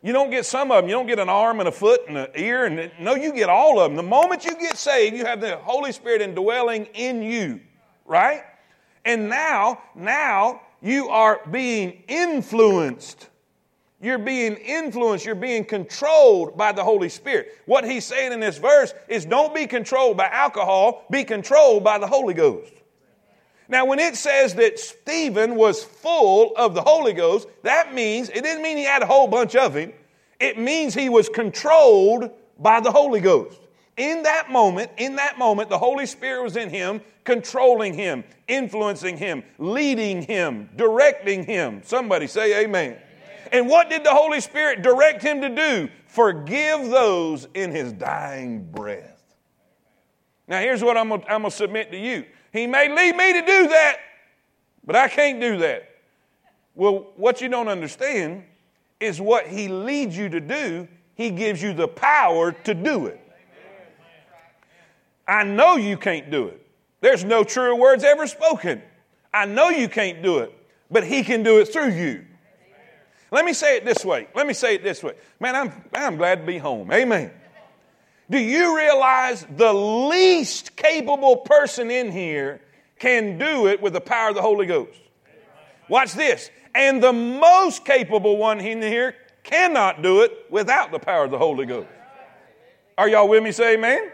You 0.03 0.15
don't 0.15 0.31
get 0.31 0.47
some 0.47 0.71
of 0.71 0.83
them. 0.83 0.89
You 0.89 0.97
don't 0.97 1.07
get 1.07 1.19
an 1.19 1.29
arm 1.29 1.61
and 1.61 1.69
a 1.69 1.73
foot 1.73 2.01
and 2.09 2.17
an 2.17 2.29
ear. 2.37 2.65
And 2.65 2.91
no, 2.99 3.15
you 3.15 3.35
get 3.35 3.51
all 3.51 3.79
of 3.79 3.91
them. 3.91 3.97
The 3.97 4.03
moment 4.03 4.47
you 4.47 4.57
get 4.57 4.79
saved, 4.79 5.15
you 5.15 5.27
have 5.27 5.43
the 5.43 5.59
Holy 5.59 5.93
Spirit 5.93 6.23
indwelling 6.23 6.87
in 6.95 7.23
you, 7.23 7.61
right? 8.07 8.43
And 9.05 9.29
now, 9.29 9.83
now 9.95 10.63
you 10.81 11.11
are 11.11 11.41
being 11.51 12.03
influenced. 12.09 13.29
You're 14.01 14.19
being 14.19 14.55
influenced. 14.57 15.27
You're 15.27 15.35
being 15.35 15.65
controlled 15.65 16.57
by 16.57 16.73
the 16.73 16.83
Holy 16.83 17.11
Spirit. 17.11 17.59
What 17.67 17.85
he's 17.85 18.07
saying 18.07 18.33
in 18.33 18.41
this 18.41 18.57
verse 18.57 18.95
is 19.09 19.27
don't 19.27 19.55
be 19.55 19.67
controlled 19.67 20.17
by 20.17 20.27
alcohol, 20.27 21.05
be 21.11 21.25
controlled 21.25 21.85
by 21.85 21.99
the 21.99 22.07
Holy 22.07 22.33
Ghost. 22.33 22.73
Now, 23.69 23.85
when 23.85 24.01
it 24.01 24.17
says 24.17 24.55
that 24.57 24.81
Stephen 24.81 25.55
was 25.55 25.85
full 25.85 26.57
of 26.57 26.75
the 26.75 26.83
Holy 26.83 27.13
Ghost, 27.13 27.47
that 27.63 27.95
means, 27.95 28.29
it 28.31 28.43
didn't 28.43 28.63
mean 28.63 28.77
he 28.77 28.85
had 28.85 29.03
a 29.03 29.07
whole 29.07 29.29
bunch 29.29 29.55
of 29.55 29.77
him. 29.77 29.93
It 30.41 30.59
means 30.59 30.95
he 30.95 31.09
was 31.09 31.29
controlled 31.29 32.31
by 32.59 32.81
the 32.81 32.91
Holy 32.91 33.21
Ghost. 33.21 33.61
In 33.97 34.23
that 34.23 34.51
moment, 34.51 34.91
in 34.97 35.17
that 35.17 35.39
moment, 35.39 35.69
the 35.69 35.79
Holy 35.79 36.07
Spirit 36.07 36.43
was 36.43 36.57
in 36.57 36.71
him, 36.71 37.01
controlling 37.25 37.95
him, 37.95 38.25
influencing 38.49 39.19
him, 39.19 39.45
leading 39.59 40.23
him, 40.23 40.71
directing 40.75 41.45
him. 41.45 41.83
Somebody 41.85 42.27
say 42.27 42.65
amen. 42.65 42.97
And 43.53 43.69
what 43.69 43.91
did 43.91 44.05
the 44.05 44.11
Holy 44.11 44.41
Spirit 44.41 44.83
direct 44.83 45.23
him 45.23 45.41
to 45.41 45.49
do? 45.49 45.89
Forgive 46.07 46.91
those 46.91 47.49
in 47.55 47.73
his 47.73 47.93
dying 47.93 48.65
breath. 48.71 49.21
Now, 50.47 50.61
here's 50.61 50.83
what 50.83 50.97
I'm 50.97 51.09
going 51.09 51.43
to 51.43 51.51
submit 51.51 51.93
to 51.93 51.99
you. 51.99 52.25
He 52.53 52.67
may 52.67 52.89
lead 52.89 53.17
me 53.17 53.33
to 53.35 53.41
do 53.41 53.69
that, 53.69 53.99
but 54.85 54.97
I 54.97 55.09
can't 55.09 55.41
do 55.41 55.59
that. 55.59 55.89
Well, 56.75 57.13
what 57.17 57.41
you 57.41 57.49
don't 57.49 57.69
understand 57.69 58.45
is 58.99 59.21
what 59.21 59.47
He 59.47 59.69
leads 59.69 60.17
you 60.17 60.29
to 60.29 60.41
do, 60.41 60.89
He 61.15 61.31
gives 61.31 61.63
you 61.63 61.73
the 61.73 61.89
power 61.89 62.53
to 62.53 62.75
do 62.75 63.07
it. 63.07 63.21
I 65.27 65.45
know 65.45 65.77
you 65.77 65.97
can't 65.97 66.31
do 66.31 66.49
it. 66.49 66.67
There's 67.01 67.25
no 67.25 67.45
truer 67.45 67.75
words 67.75 68.03
ever 68.03 68.27
spoken. 68.27 68.83
I 69.33 69.47
know 69.47 69.69
you 69.69 69.89
can't 69.89 70.23
do 70.23 70.39
it, 70.39 70.53
but 70.91 71.05
He 71.05 71.23
can 71.23 71.43
do 71.43 71.59
it 71.61 71.67
through 71.67 71.93
you. 71.93 72.27
Let 73.31 73.45
me 73.45 73.53
say 73.53 73.77
it 73.77 73.85
this 73.85 74.05
way. 74.05 74.29
Let 74.35 74.47
me 74.47 74.55
say 74.55 74.75
it 74.75 74.83
this 74.83 75.03
way. 75.03 75.15
Man, 75.39 75.55
I'm, 75.55 75.73
I'm 75.95 76.17
glad 76.17 76.41
to 76.41 76.47
be 76.47 76.59
home. 76.59 76.91
Amen. 76.93 77.31
Do 78.29 78.39
you 78.39 78.77
realize 78.77 79.47
the 79.57 79.73
least 79.73 80.77
capable 80.77 81.39
person 81.39 81.91
in 81.91 82.13
here 82.13 82.61
can 82.99 83.39
do 83.39 83.67
it 83.67 83.81
with 83.83 83.93
the 83.93 84.01
power 84.01 84.29
of 84.29 84.35
the 84.35 84.43
Holy 84.43 84.67
Ghost? 84.67 84.99
Watch 85.89 86.13
this. 86.13 86.51
And 86.75 87.03
the 87.03 87.13
most 87.13 87.85
capable 87.85 88.37
one 88.37 88.61
in 88.61 88.81
here 88.81 89.17
cannot 89.43 90.03
do 90.03 90.23
it 90.23 90.47
without 90.51 90.93
the 90.93 90.99
power 91.01 91.25
of 91.25 91.31
the 91.31 91.39
Holy 91.39 91.67
Ghost. 91.67 91.89
Are 92.97 93.09
y'all 93.09 93.29
with 93.29 93.43
me? 93.43 93.51
Say 93.51 93.75
amen. 93.75 94.13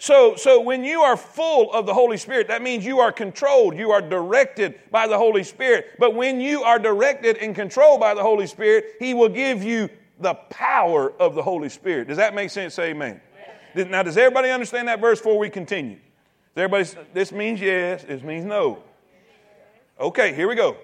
So, 0.00 0.34
so 0.34 0.62
when 0.62 0.82
you 0.82 1.02
are 1.02 1.14
full 1.14 1.70
of 1.74 1.84
the 1.84 1.92
Holy 1.92 2.16
Spirit, 2.16 2.48
that 2.48 2.62
means 2.62 2.86
you 2.86 3.00
are 3.00 3.12
controlled, 3.12 3.76
you 3.76 3.90
are 3.90 4.00
directed 4.00 4.80
by 4.90 5.06
the 5.06 5.18
Holy 5.18 5.44
Spirit. 5.44 5.90
But 5.98 6.14
when 6.14 6.40
you 6.40 6.62
are 6.62 6.78
directed 6.78 7.36
and 7.36 7.54
controlled 7.54 8.00
by 8.00 8.14
the 8.14 8.22
Holy 8.22 8.46
Spirit, 8.46 8.94
He 8.98 9.12
will 9.12 9.28
give 9.28 9.62
you 9.62 9.90
the 10.18 10.32
power 10.48 11.12
of 11.20 11.34
the 11.34 11.42
Holy 11.42 11.68
Spirit. 11.68 12.08
Does 12.08 12.16
that 12.16 12.34
make 12.34 12.48
sense? 12.48 12.72
Say 12.72 12.92
amen. 12.92 13.20
Now, 13.74 14.02
does 14.02 14.16
everybody 14.16 14.48
understand 14.48 14.88
that 14.88 15.02
verse 15.02 15.18
before 15.18 15.38
we 15.38 15.50
continue? 15.50 15.98
Everybody, 16.56 16.88
this 17.12 17.30
means 17.30 17.60
yes, 17.60 18.02
this 18.04 18.22
means 18.22 18.46
no. 18.46 18.82
Okay, 20.00 20.34
here 20.34 20.48
we 20.48 20.54
go. 20.54 20.78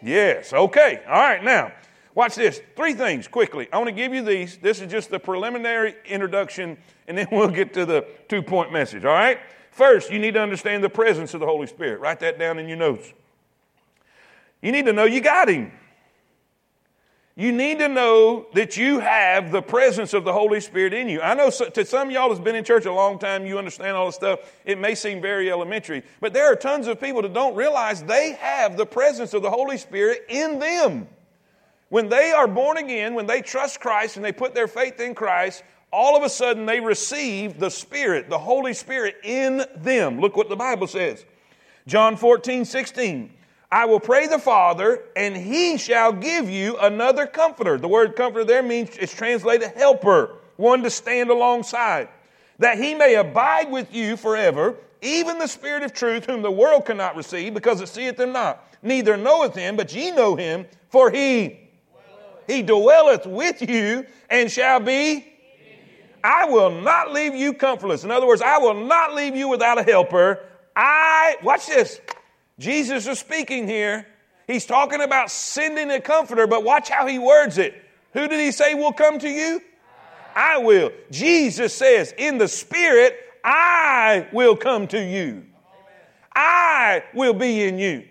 Yes, 0.00 0.54
okay. 0.54 1.02
All 1.06 1.12
right, 1.12 1.44
now, 1.44 1.72
watch 2.14 2.34
this. 2.34 2.60
Three 2.76 2.94
things 2.94 3.28
quickly. 3.28 3.68
I 3.72 3.78
want 3.78 3.88
to 3.88 3.94
give 3.94 4.14
you 4.14 4.22
these. 4.22 4.58
This 4.58 4.80
is 4.80 4.90
just 4.90 5.10
the 5.10 5.18
preliminary 5.18 5.94
introduction, 6.04 6.78
and 7.06 7.16
then 7.16 7.28
we'll 7.32 7.48
get 7.48 7.74
to 7.74 7.86
the 7.86 8.06
two 8.28 8.42
point 8.42 8.72
message, 8.72 9.04
all 9.04 9.14
right? 9.14 9.38
First, 9.70 10.10
you 10.10 10.18
need 10.18 10.34
to 10.34 10.40
understand 10.40 10.84
the 10.84 10.90
presence 10.90 11.34
of 11.34 11.40
the 11.40 11.46
Holy 11.46 11.66
Spirit. 11.66 12.00
Write 12.00 12.20
that 12.20 12.38
down 12.38 12.58
in 12.58 12.68
your 12.68 12.76
notes. 12.76 13.12
You 14.60 14.70
need 14.70 14.86
to 14.86 14.92
know 14.92 15.04
you 15.04 15.20
got 15.20 15.48
Him. 15.48 15.72
You 17.34 17.50
need 17.50 17.78
to 17.78 17.88
know 17.88 18.46
that 18.52 18.76
you 18.76 18.98
have 19.00 19.50
the 19.50 19.62
presence 19.62 20.12
of 20.12 20.24
the 20.24 20.34
Holy 20.34 20.60
Spirit 20.60 20.92
in 20.92 21.08
you. 21.08 21.22
I 21.22 21.32
know 21.32 21.48
to 21.48 21.84
some 21.86 22.08
of 22.08 22.12
y'all 22.12 22.28
that's 22.28 22.42
been 22.42 22.54
in 22.54 22.62
church 22.62 22.84
a 22.84 22.92
long 22.92 23.18
time, 23.18 23.46
you 23.46 23.56
understand 23.56 23.96
all 23.96 24.06
this 24.06 24.16
stuff. 24.16 24.40
It 24.66 24.78
may 24.78 24.94
seem 24.94 25.22
very 25.22 25.50
elementary, 25.50 26.02
but 26.20 26.34
there 26.34 26.52
are 26.52 26.56
tons 26.56 26.86
of 26.88 27.00
people 27.00 27.22
that 27.22 27.32
don't 27.32 27.54
realize 27.54 28.02
they 28.02 28.32
have 28.32 28.76
the 28.76 28.84
presence 28.84 29.32
of 29.32 29.40
the 29.40 29.50
Holy 29.50 29.78
Spirit 29.78 30.26
in 30.28 30.58
them. 30.58 31.08
When 31.92 32.08
they 32.08 32.32
are 32.32 32.48
born 32.48 32.78
again, 32.78 33.12
when 33.12 33.26
they 33.26 33.42
trust 33.42 33.78
Christ 33.78 34.16
and 34.16 34.24
they 34.24 34.32
put 34.32 34.54
their 34.54 34.66
faith 34.66 34.98
in 34.98 35.14
Christ, 35.14 35.62
all 35.92 36.16
of 36.16 36.22
a 36.22 36.30
sudden 36.30 36.64
they 36.64 36.80
receive 36.80 37.58
the 37.58 37.68
Spirit, 37.68 38.30
the 38.30 38.38
Holy 38.38 38.72
Spirit 38.72 39.16
in 39.22 39.66
them. 39.76 40.18
Look 40.18 40.34
what 40.34 40.48
the 40.48 40.56
Bible 40.56 40.86
says. 40.86 41.26
John 41.86 42.16
14, 42.16 42.64
16. 42.64 43.30
I 43.70 43.84
will 43.84 44.00
pray 44.00 44.26
the 44.26 44.38
Father, 44.38 45.02
and 45.14 45.36
he 45.36 45.76
shall 45.76 46.14
give 46.14 46.48
you 46.48 46.78
another 46.78 47.26
comforter. 47.26 47.76
The 47.76 47.88
word 47.88 48.16
comforter 48.16 48.46
there 48.46 48.62
means 48.62 48.96
it's 48.96 49.14
translated 49.14 49.72
helper, 49.76 50.36
one 50.56 50.82
to 50.84 50.88
stand 50.88 51.28
alongside. 51.28 52.08
that 52.58 52.78
he 52.78 52.94
may 52.94 53.16
abide 53.16 53.70
with 53.70 53.94
you 53.94 54.16
forever, 54.16 54.76
even 55.00 55.38
the 55.38 55.46
Spirit 55.46 55.82
of 55.82 55.92
truth, 55.92 56.26
whom 56.26 56.42
the 56.42 56.50
world 56.50 56.86
cannot 56.86 57.16
receive, 57.16 57.52
because 57.54 57.80
it 57.80 57.88
seeth 57.88 58.18
him 58.18 58.32
not, 58.32 58.66
neither 58.82 59.16
knoweth 59.16 59.54
him, 59.54 59.76
but 59.76 59.94
ye 59.94 60.10
know 60.10 60.36
him, 60.36 60.64
for 60.88 61.10
he 61.10 61.61
he 62.46 62.62
dwelleth 62.62 63.26
with 63.26 63.68
you 63.68 64.06
and 64.28 64.50
shall 64.50 64.80
be. 64.80 65.26
I 66.24 66.46
will 66.46 66.70
not 66.80 67.12
leave 67.12 67.34
you 67.34 67.52
comfortless. 67.52 68.04
In 68.04 68.10
other 68.10 68.26
words, 68.26 68.42
I 68.42 68.58
will 68.58 68.74
not 68.74 69.14
leave 69.14 69.34
you 69.34 69.48
without 69.48 69.78
a 69.78 69.82
helper. 69.82 70.40
I, 70.76 71.36
watch 71.42 71.66
this. 71.66 72.00
Jesus 72.58 73.06
is 73.06 73.18
speaking 73.18 73.66
here. 73.66 74.06
He's 74.46 74.66
talking 74.66 75.00
about 75.00 75.30
sending 75.30 75.90
a 75.90 76.00
comforter, 76.00 76.46
but 76.46 76.64
watch 76.64 76.88
how 76.88 77.06
he 77.06 77.18
words 77.18 77.58
it. 77.58 77.74
Who 78.12 78.28
did 78.28 78.40
he 78.40 78.52
say 78.52 78.74
will 78.74 78.92
come 78.92 79.18
to 79.18 79.28
you? 79.28 79.60
I 80.34 80.58
will. 80.58 80.92
Jesus 81.10 81.74
says, 81.74 82.14
in 82.16 82.38
the 82.38 82.48
Spirit, 82.48 83.16
I 83.44 84.28
will 84.32 84.56
come 84.56 84.86
to 84.88 85.02
you. 85.02 85.44
I 86.34 87.02
will 87.14 87.34
be 87.34 87.64
in 87.64 87.78
you. 87.78 88.04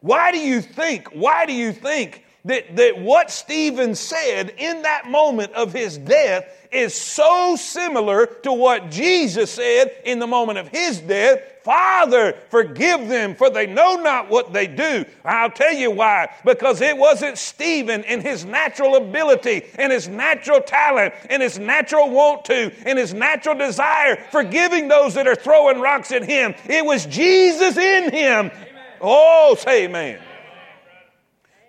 Why 0.00 0.32
do 0.32 0.38
you 0.38 0.60
think, 0.60 1.08
why 1.08 1.46
do 1.46 1.52
you 1.52 1.72
think 1.72 2.23
that, 2.44 2.76
that 2.76 2.98
what 2.98 3.30
Stephen 3.30 3.94
said 3.94 4.54
in 4.58 4.82
that 4.82 5.10
moment 5.10 5.52
of 5.54 5.72
his 5.72 5.96
death 5.96 6.46
is 6.70 6.94
so 6.94 7.56
similar 7.56 8.26
to 8.26 8.52
what 8.52 8.90
Jesus 8.90 9.50
said 9.50 9.92
in 10.04 10.18
the 10.18 10.26
moment 10.26 10.58
of 10.58 10.68
his 10.68 11.00
death. 11.00 11.40
Father, 11.62 12.36
forgive 12.50 13.08
them, 13.08 13.34
for 13.34 13.48
they 13.48 13.66
know 13.66 13.96
not 13.96 14.28
what 14.28 14.52
they 14.52 14.66
do. 14.66 15.06
I'll 15.24 15.50
tell 15.50 15.72
you 15.72 15.90
why. 15.90 16.28
Because 16.44 16.82
it 16.82 16.98
wasn't 16.98 17.38
Stephen 17.38 18.04
in 18.04 18.20
his 18.20 18.44
natural 18.44 18.96
ability 18.96 19.62
and 19.78 19.90
his 19.90 20.06
natural 20.08 20.60
talent 20.60 21.14
and 21.30 21.42
his 21.42 21.58
natural 21.58 22.10
want 22.10 22.44
to 22.46 22.70
and 22.84 22.98
his 22.98 23.14
natural 23.14 23.56
desire 23.56 24.16
forgiving 24.30 24.88
those 24.88 25.14
that 25.14 25.26
are 25.26 25.36
throwing 25.36 25.80
rocks 25.80 26.12
at 26.12 26.24
him. 26.24 26.54
It 26.66 26.84
was 26.84 27.06
Jesus 27.06 27.78
in 27.78 28.12
him. 28.12 28.50
Amen. 28.50 28.52
Oh, 29.00 29.56
say 29.58 29.84
amen. 29.84 30.20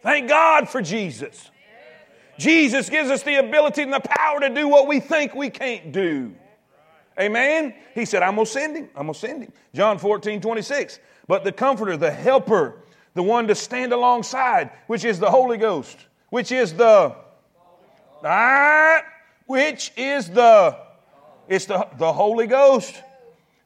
Thank 0.06 0.30
God 0.30 0.70
for 0.70 0.84
Jesus. 0.84 1.50
Jesus 2.38 2.92
gives 2.92 3.10
us 3.10 3.24
the 3.24 3.40
ability 3.40 3.82
and 3.82 3.92
the 3.92 4.00
power 4.00 4.40
to 4.40 4.50
do 4.50 4.68
what 4.68 4.88
we 4.88 5.00
think 5.00 5.34
we 5.34 5.50
can't 5.50 5.92
do. 5.92 6.36
Amen? 7.20 7.74
He 7.96 8.06
said, 8.06 8.22
I'm 8.22 8.36
going 8.36 8.46
to 8.46 8.52
send 8.52 8.78
him. 8.78 8.90
I'm 8.96 9.08
going 9.08 9.16
to 9.16 9.20
send 9.20 9.42
him. 9.42 9.52
John 9.74 9.98
14, 9.98 10.42
26. 10.42 11.00
But 11.28 11.44
the 11.44 11.52
Comforter, 11.52 11.98
the 11.98 12.12
Helper, 12.12 12.84
the 13.16 13.24
one 13.24 13.48
to 13.48 13.56
stand 13.56 13.94
alongside, 13.94 14.70
which 14.86 15.06
is 15.06 15.18
the 15.18 15.32
Holy 15.32 15.58
Ghost, 15.58 15.98
which 16.30 16.52
is 16.52 16.76
the, 16.76 17.16
ah, 18.24 19.02
which 19.48 19.92
is 19.98 20.30
the, 20.30 20.78
it's 21.48 21.66
the, 21.66 21.88
the 21.98 22.14
Holy 22.14 22.46
Ghost. 22.46 22.94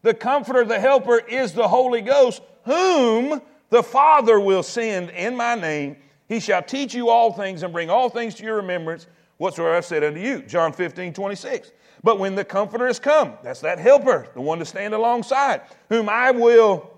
The 0.03 0.13
Comforter, 0.13 0.63
the 0.63 0.79
Helper 0.79 1.17
is 1.17 1.51
the 1.51 1.67
Holy 1.67 1.99
Ghost, 1.99 2.41
whom 2.63 3.41
the 3.71 3.83
Father 3.83 4.39
will 4.39 4.63
send 4.63 5.09
in 5.09 5.35
my 5.35 5.55
name 5.55 5.97
he 6.29 6.39
shall 6.39 6.61
teach 6.61 6.93
you 6.93 7.09
all 7.09 7.33
things 7.33 7.63
and 7.63 7.73
bring 7.73 7.89
all 7.89 8.09
things 8.09 8.35
to 8.35 8.43
your 8.43 8.57
remembrance 8.57 9.07
whatsoever 9.37 9.75
I've 9.75 9.85
said 9.85 10.03
unto 10.03 10.19
you. 10.21 10.43
John 10.43 10.71
15, 10.71 11.11
26. 11.11 11.71
But 12.03 12.19
when 12.19 12.35
the 12.35 12.45
Comforter 12.45 12.87
is 12.87 12.99
come, 12.99 13.33
that's 13.43 13.61
that 13.61 13.79
helper, 13.79 14.27
the 14.33 14.41
one 14.41 14.59
to 14.59 14.65
stand 14.65 14.93
alongside, 14.93 15.61
whom 15.89 16.07
I 16.07 16.31
will 16.31 16.97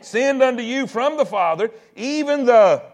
send 0.00 0.42
unto 0.42 0.62
you 0.62 0.86
from 0.86 1.16
the 1.16 1.24
Father, 1.24 1.70
even 1.96 2.44
the 2.44 2.84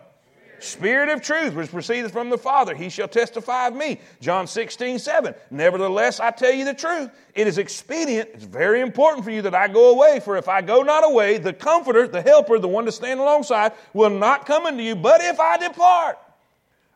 Spirit 0.58 1.08
of 1.08 1.22
truth, 1.22 1.54
which 1.54 1.70
proceedeth 1.70 2.12
from 2.12 2.30
the 2.30 2.38
Father, 2.38 2.74
he 2.74 2.88
shall 2.88 3.08
testify 3.08 3.68
of 3.68 3.74
me. 3.74 4.00
John 4.20 4.46
16, 4.46 4.98
7. 4.98 5.34
Nevertheless, 5.50 6.20
I 6.20 6.30
tell 6.30 6.52
you 6.52 6.64
the 6.64 6.74
truth. 6.74 7.10
It 7.34 7.46
is 7.46 7.58
expedient, 7.58 8.30
it's 8.32 8.44
very 8.44 8.80
important 8.80 9.24
for 9.24 9.30
you 9.30 9.42
that 9.42 9.54
I 9.54 9.68
go 9.68 9.90
away, 9.90 10.20
for 10.20 10.36
if 10.36 10.48
I 10.48 10.62
go 10.62 10.82
not 10.82 11.04
away, 11.04 11.38
the 11.38 11.52
Comforter, 11.52 12.08
the 12.08 12.22
Helper, 12.22 12.58
the 12.58 12.68
one 12.68 12.86
to 12.86 12.92
stand 12.92 13.20
alongside, 13.20 13.72
will 13.92 14.10
not 14.10 14.46
come 14.46 14.66
unto 14.66 14.82
you. 14.82 14.96
But 14.96 15.20
if 15.20 15.38
I 15.38 15.56
depart, 15.58 16.18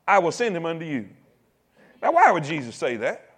I 0.07 0.19
will 0.19 0.33
send 0.33 0.57
him 0.57 0.67
unto 0.67 0.85
you. 0.85 1.09
Now, 2.03 2.13
why 2.13 2.31
would 2.33 2.45
Jesus 2.45 2.77
say 2.77 2.97
that? 2.97 3.31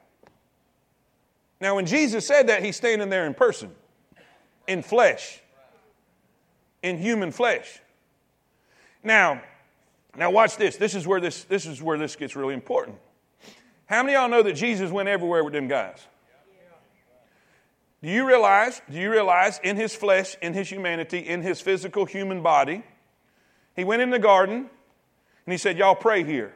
Now, 1.61 1.77
when 1.77 1.87
Jesus 1.87 2.27
said 2.27 2.49
that, 2.49 2.65
he's 2.65 2.77
standing 2.77 3.09
there 3.09 3.27
in 3.27 3.35
person, 3.35 3.71
in 4.67 4.83
flesh, 4.83 5.41
in 6.83 6.99
human 6.99 7.31
flesh. 7.31 7.81
Now, 9.05 9.43
now 10.17 10.31
watch 10.31 10.57
this. 10.57 10.77
This 10.77 10.95
is 10.95 11.07
where 11.07 11.21
this, 11.21 11.45
this 11.45 11.67
is 11.67 11.83
where 11.83 11.99
this 11.99 12.17
gets 12.17 12.37
really 12.37 12.55
important. 12.55 12.99
How 13.87 14.03
many 14.03 14.15
of 14.15 14.23
y'all 14.23 14.31
know 14.31 14.43
that 14.43 14.55
Jesus 14.55 14.91
went 14.91 15.09
everywhere 15.09 15.45
with 15.45 15.53
them 15.53 15.69
guys? 15.69 16.07
Do 18.03 18.11
you 18.11 18.27
realize, 18.27 18.83
do 18.91 18.99
you 18.99 19.11
realize 19.11 19.61
in 19.63 19.77
his 19.77 19.95
flesh, 19.95 20.37
in 20.43 20.55
his 20.55 20.69
humanity, 20.69 21.19
in 21.19 21.41
his 21.41 21.61
physical 21.61 22.05
human 22.05 22.43
body, 22.43 22.83
he 23.77 23.85
went 23.85 24.03
in 24.03 24.11
the 24.11 24.19
garden 24.19 24.69
and 25.47 25.53
he 25.53 25.57
said, 25.57 25.79
Y'all 25.79 25.95
pray 25.95 26.25
here. 26.25 26.53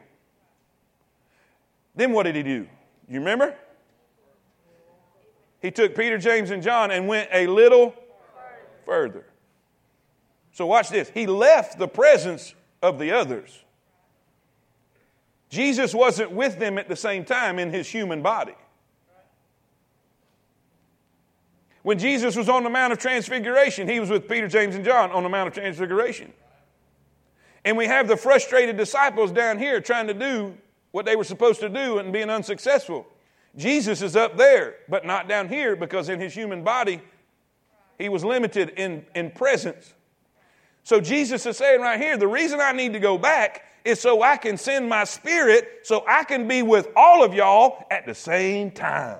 Then 1.95 2.11
what 2.11 2.23
did 2.23 2.35
he 2.35 2.43
do? 2.43 2.67
You 3.09 3.19
remember? 3.19 3.55
He 5.61 5.71
took 5.71 5.95
Peter, 5.95 6.17
James, 6.17 6.51
and 6.51 6.61
John 6.61 6.91
and 6.91 7.07
went 7.07 7.29
a 7.31 7.47
little 7.47 7.95
further. 8.85 9.25
So 10.51 10.65
watch 10.65 10.89
this. 10.89 11.09
He 11.09 11.27
left 11.27 11.79
the 11.79 11.87
presence 11.87 12.53
of 12.81 12.99
the 12.99 13.11
others. 13.11 13.63
Jesus 15.49 15.93
wasn't 15.93 16.31
with 16.31 16.59
them 16.59 16.77
at 16.77 16.89
the 16.89 16.95
same 16.95 17.23
time 17.23 17.57
in 17.59 17.71
his 17.71 17.87
human 17.87 18.21
body. 18.21 18.55
When 21.83 21.97
Jesus 21.97 22.35
was 22.35 22.49
on 22.49 22.63
the 22.63 22.69
Mount 22.69 22.91
of 22.91 22.99
Transfiguration, 22.99 23.87
he 23.87 24.01
was 24.01 24.09
with 24.09 24.27
Peter, 24.27 24.49
James, 24.49 24.75
and 24.75 24.83
John 24.83 25.09
on 25.11 25.23
the 25.23 25.29
Mount 25.29 25.47
of 25.47 25.53
Transfiguration. 25.53 26.33
And 27.63 27.77
we 27.77 27.85
have 27.85 28.07
the 28.07 28.17
frustrated 28.17 28.75
disciples 28.75 29.31
down 29.31 29.57
here 29.57 29.79
trying 29.79 30.07
to 30.07 30.13
do 30.13 30.57
what 30.91 31.05
they 31.05 31.15
were 31.15 31.23
supposed 31.23 31.61
to 31.61 31.69
do 31.69 31.99
and 31.99 32.11
being 32.11 32.29
unsuccessful. 32.29 33.07
Jesus 33.55 34.01
is 34.01 34.15
up 34.15 34.37
there, 34.37 34.75
but 34.89 35.05
not 35.05 35.27
down 35.27 35.47
here 35.47 35.75
because 35.75 36.09
in 36.09 36.19
his 36.19 36.33
human 36.33 36.63
body, 36.63 37.01
he 37.97 38.09
was 38.09 38.23
limited 38.23 38.69
in, 38.77 39.05
in 39.15 39.31
presence. 39.31 39.93
So 40.87 41.01
Jesus 41.01 41.45
is 41.45 41.57
saying 41.57 41.81
right 41.81 41.99
here, 41.99 42.15
the 42.15 42.29
reason 42.29 42.61
I 42.61 42.71
need 42.71 42.93
to 42.93 42.99
go 42.99 43.17
back 43.17 43.65
is 43.83 43.99
so 43.99 44.21
I 44.21 44.37
can 44.37 44.55
send 44.55 44.87
my 44.87 45.03
spirit 45.03 45.81
so 45.83 46.01
I 46.07 46.23
can 46.23 46.47
be 46.47 46.61
with 46.61 46.87
all 46.95 47.25
of 47.25 47.33
y'all 47.33 47.85
at 47.91 48.05
the 48.05 48.15
same 48.15 48.71
time. 48.71 49.19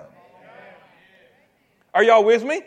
Are 1.92 2.02
y'all 2.02 2.24
with 2.24 2.42
me? 2.42 2.62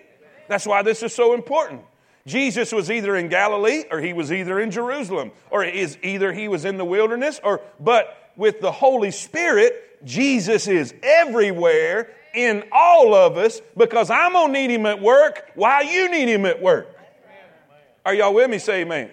That's 0.48 0.68
why 0.68 0.84
this 0.84 1.02
is 1.02 1.16
so 1.16 1.34
important. 1.34 1.82
Jesus 2.28 2.72
was 2.72 2.92
either 2.92 3.16
in 3.16 3.28
Galilee 3.28 3.86
or 3.90 4.00
he 4.00 4.14
was 4.14 4.32
either 4.32 4.60
in 4.60 4.70
Jerusalem 4.70 5.32
or 5.50 5.64
is 5.64 5.98
either 6.04 6.32
he 6.32 6.48
was 6.48 6.64
in 6.64 6.78
the 6.78 6.86
wilderness 6.86 7.42
or 7.44 7.62
but 7.80 8.32
with 8.36 8.62
the 8.62 8.72
Holy 8.72 9.10
Spirit, 9.10 10.06
Jesus 10.06 10.68
is 10.68 10.94
everywhere 11.02 12.12
in 12.36 12.66
all 12.72 13.16
of 13.16 13.36
us 13.36 13.64
because 13.76 14.12
I'm 14.12 14.34
going 14.34 14.54
to 14.54 14.60
need 14.60 14.70
him 14.70 14.86
at 14.86 15.02
work 15.02 15.50
while 15.56 15.84
you 15.84 16.12
need 16.12 16.30
him 16.30 16.46
at 16.46 16.62
work. 16.62 17.01
Are 18.06 18.14
y'all 18.14 18.34
with 18.34 18.50
me? 18.50 18.58
Say 18.58 18.82
amen. 18.82 19.12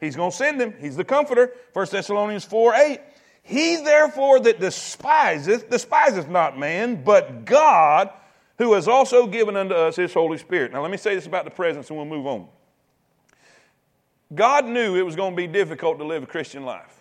He's 0.00 0.16
going 0.16 0.30
to 0.30 0.36
send 0.36 0.60
him. 0.60 0.74
He's 0.80 0.96
the 0.96 1.04
comforter. 1.04 1.52
1 1.72 1.86
Thessalonians 1.90 2.44
4 2.44 2.74
8. 2.74 3.00
He 3.44 3.76
therefore 3.76 4.40
that 4.40 4.60
despiseth, 4.60 5.68
despiseth 5.68 6.28
not 6.28 6.58
man, 6.58 7.02
but 7.02 7.44
God, 7.44 8.10
who 8.58 8.74
has 8.74 8.88
also 8.88 9.26
given 9.26 9.56
unto 9.56 9.74
us 9.74 9.96
his 9.96 10.14
Holy 10.14 10.38
Spirit. 10.38 10.72
Now 10.72 10.82
let 10.82 10.90
me 10.90 10.96
say 10.96 11.14
this 11.14 11.26
about 11.26 11.44
the 11.44 11.50
presence 11.50 11.88
and 11.90 11.96
we'll 11.96 12.06
move 12.06 12.26
on. 12.26 12.46
God 14.34 14.66
knew 14.66 14.96
it 14.96 15.02
was 15.02 15.16
going 15.16 15.32
to 15.32 15.36
be 15.36 15.46
difficult 15.46 15.98
to 15.98 16.04
live 16.04 16.22
a 16.22 16.26
Christian 16.26 16.64
life. 16.64 17.00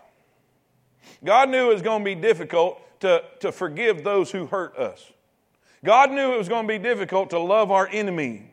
God 1.23 1.49
knew 1.49 1.69
it 1.69 1.73
was 1.73 1.81
going 1.81 2.01
to 2.01 2.05
be 2.05 2.15
difficult 2.15 2.81
to, 3.01 3.23
to 3.39 3.51
forgive 3.51 4.03
those 4.03 4.31
who 4.31 4.47
hurt 4.47 4.75
us. 4.77 5.11
God 5.83 6.11
knew 6.11 6.33
it 6.33 6.37
was 6.37 6.49
going 6.49 6.67
to 6.67 6.67
be 6.67 6.77
difficult 6.77 7.29
to 7.31 7.39
love 7.39 7.71
our 7.71 7.87
enemy 7.87 8.50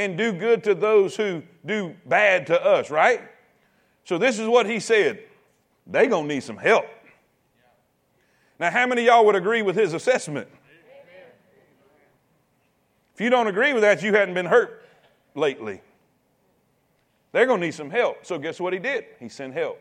and 0.00 0.16
do 0.16 0.32
good 0.32 0.64
to 0.64 0.74
those 0.74 1.14
who 1.14 1.42
do 1.66 1.94
bad 2.06 2.46
to 2.46 2.64
us, 2.64 2.90
right? 2.90 3.20
So 4.04 4.16
this 4.16 4.38
is 4.38 4.48
what 4.48 4.64
he 4.64 4.80
said. 4.80 5.22
They 5.86 6.06
to 6.06 6.26
need 6.26 6.42
some 6.42 6.56
help. 6.56 6.86
Now, 8.58 8.70
how 8.70 8.86
many 8.86 9.04
y'all 9.04 9.26
would 9.26 9.36
agree 9.36 9.60
with 9.60 9.76
his 9.76 9.92
assessment? 9.92 10.48
If 13.14 13.20
you 13.20 13.28
don't 13.28 13.46
agree 13.46 13.74
with 13.74 13.82
that, 13.82 14.02
you 14.02 14.14
hadn't 14.14 14.32
been 14.32 14.46
hurt 14.46 14.82
lately. 15.34 15.82
They're 17.32 17.46
to 17.60 17.66
need 17.66 17.74
some 17.74 17.90
help. 17.90 18.24
So, 18.24 18.38
guess 18.38 18.58
what 18.58 18.72
he 18.72 18.78
did? 18.78 19.04
He 19.18 19.28
sent 19.28 19.52
help. 19.52 19.78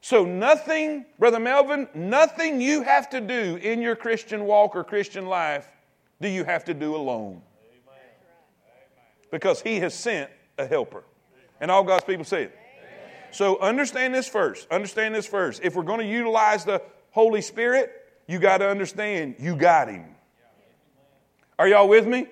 So, 0.00 0.24
nothing, 0.24 1.06
Brother 1.20 1.38
Melvin, 1.38 1.86
nothing 1.94 2.60
you 2.60 2.82
have 2.82 3.08
to 3.10 3.20
do 3.20 3.60
in 3.62 3.80
your 3.80 3.94
Christian 3.94 4.44
walk 4.44 4.74
or 4.74 4.82
Christian 4.82 5.26
life 5.26 5.68
do 6.20 6.28
you 6.28 6.42
have 6.42 6.64
to 6.64 6.74
do 6.74 6.96
alone 6.96 7.42
because 9.30 9.60
he 9.60 9.78
has 9.80 9.94
sent 9.94 10.30
a 10.58 10.66
helper. 10.66 11.04
And 11.60 11.70
all 11.70 11.84
God's 11.84 12.04
people 12.04 12.24
say 12.24 12.44
it. 12.44 12.58
So 13.30 13.58
understand 13.60 14.14
this 14.14 14.28
first. 14.28 14.70
Understand 14.70 15.14
this 15.14 15.26
first. 15.26 15.60
If 15.62 15.74
we're 15.74 15.82
going 15.82 16.00
to 16.00 16.06
utilize 16.06 16.64
the 16.64 16.82
Holy 17.10 17.42
Spirit, 17.42 17.92
you 18.26 18.38
got 18.38 18.58
to 18.58 18.68
understand 18.68 19.36
you 19.38 19.56
got 19.56 19.88
him. 19.88 20.06
Are 21.58 21.68
y'all 21.68 21.88
with 21.88 22.06
me? 22.06 22.26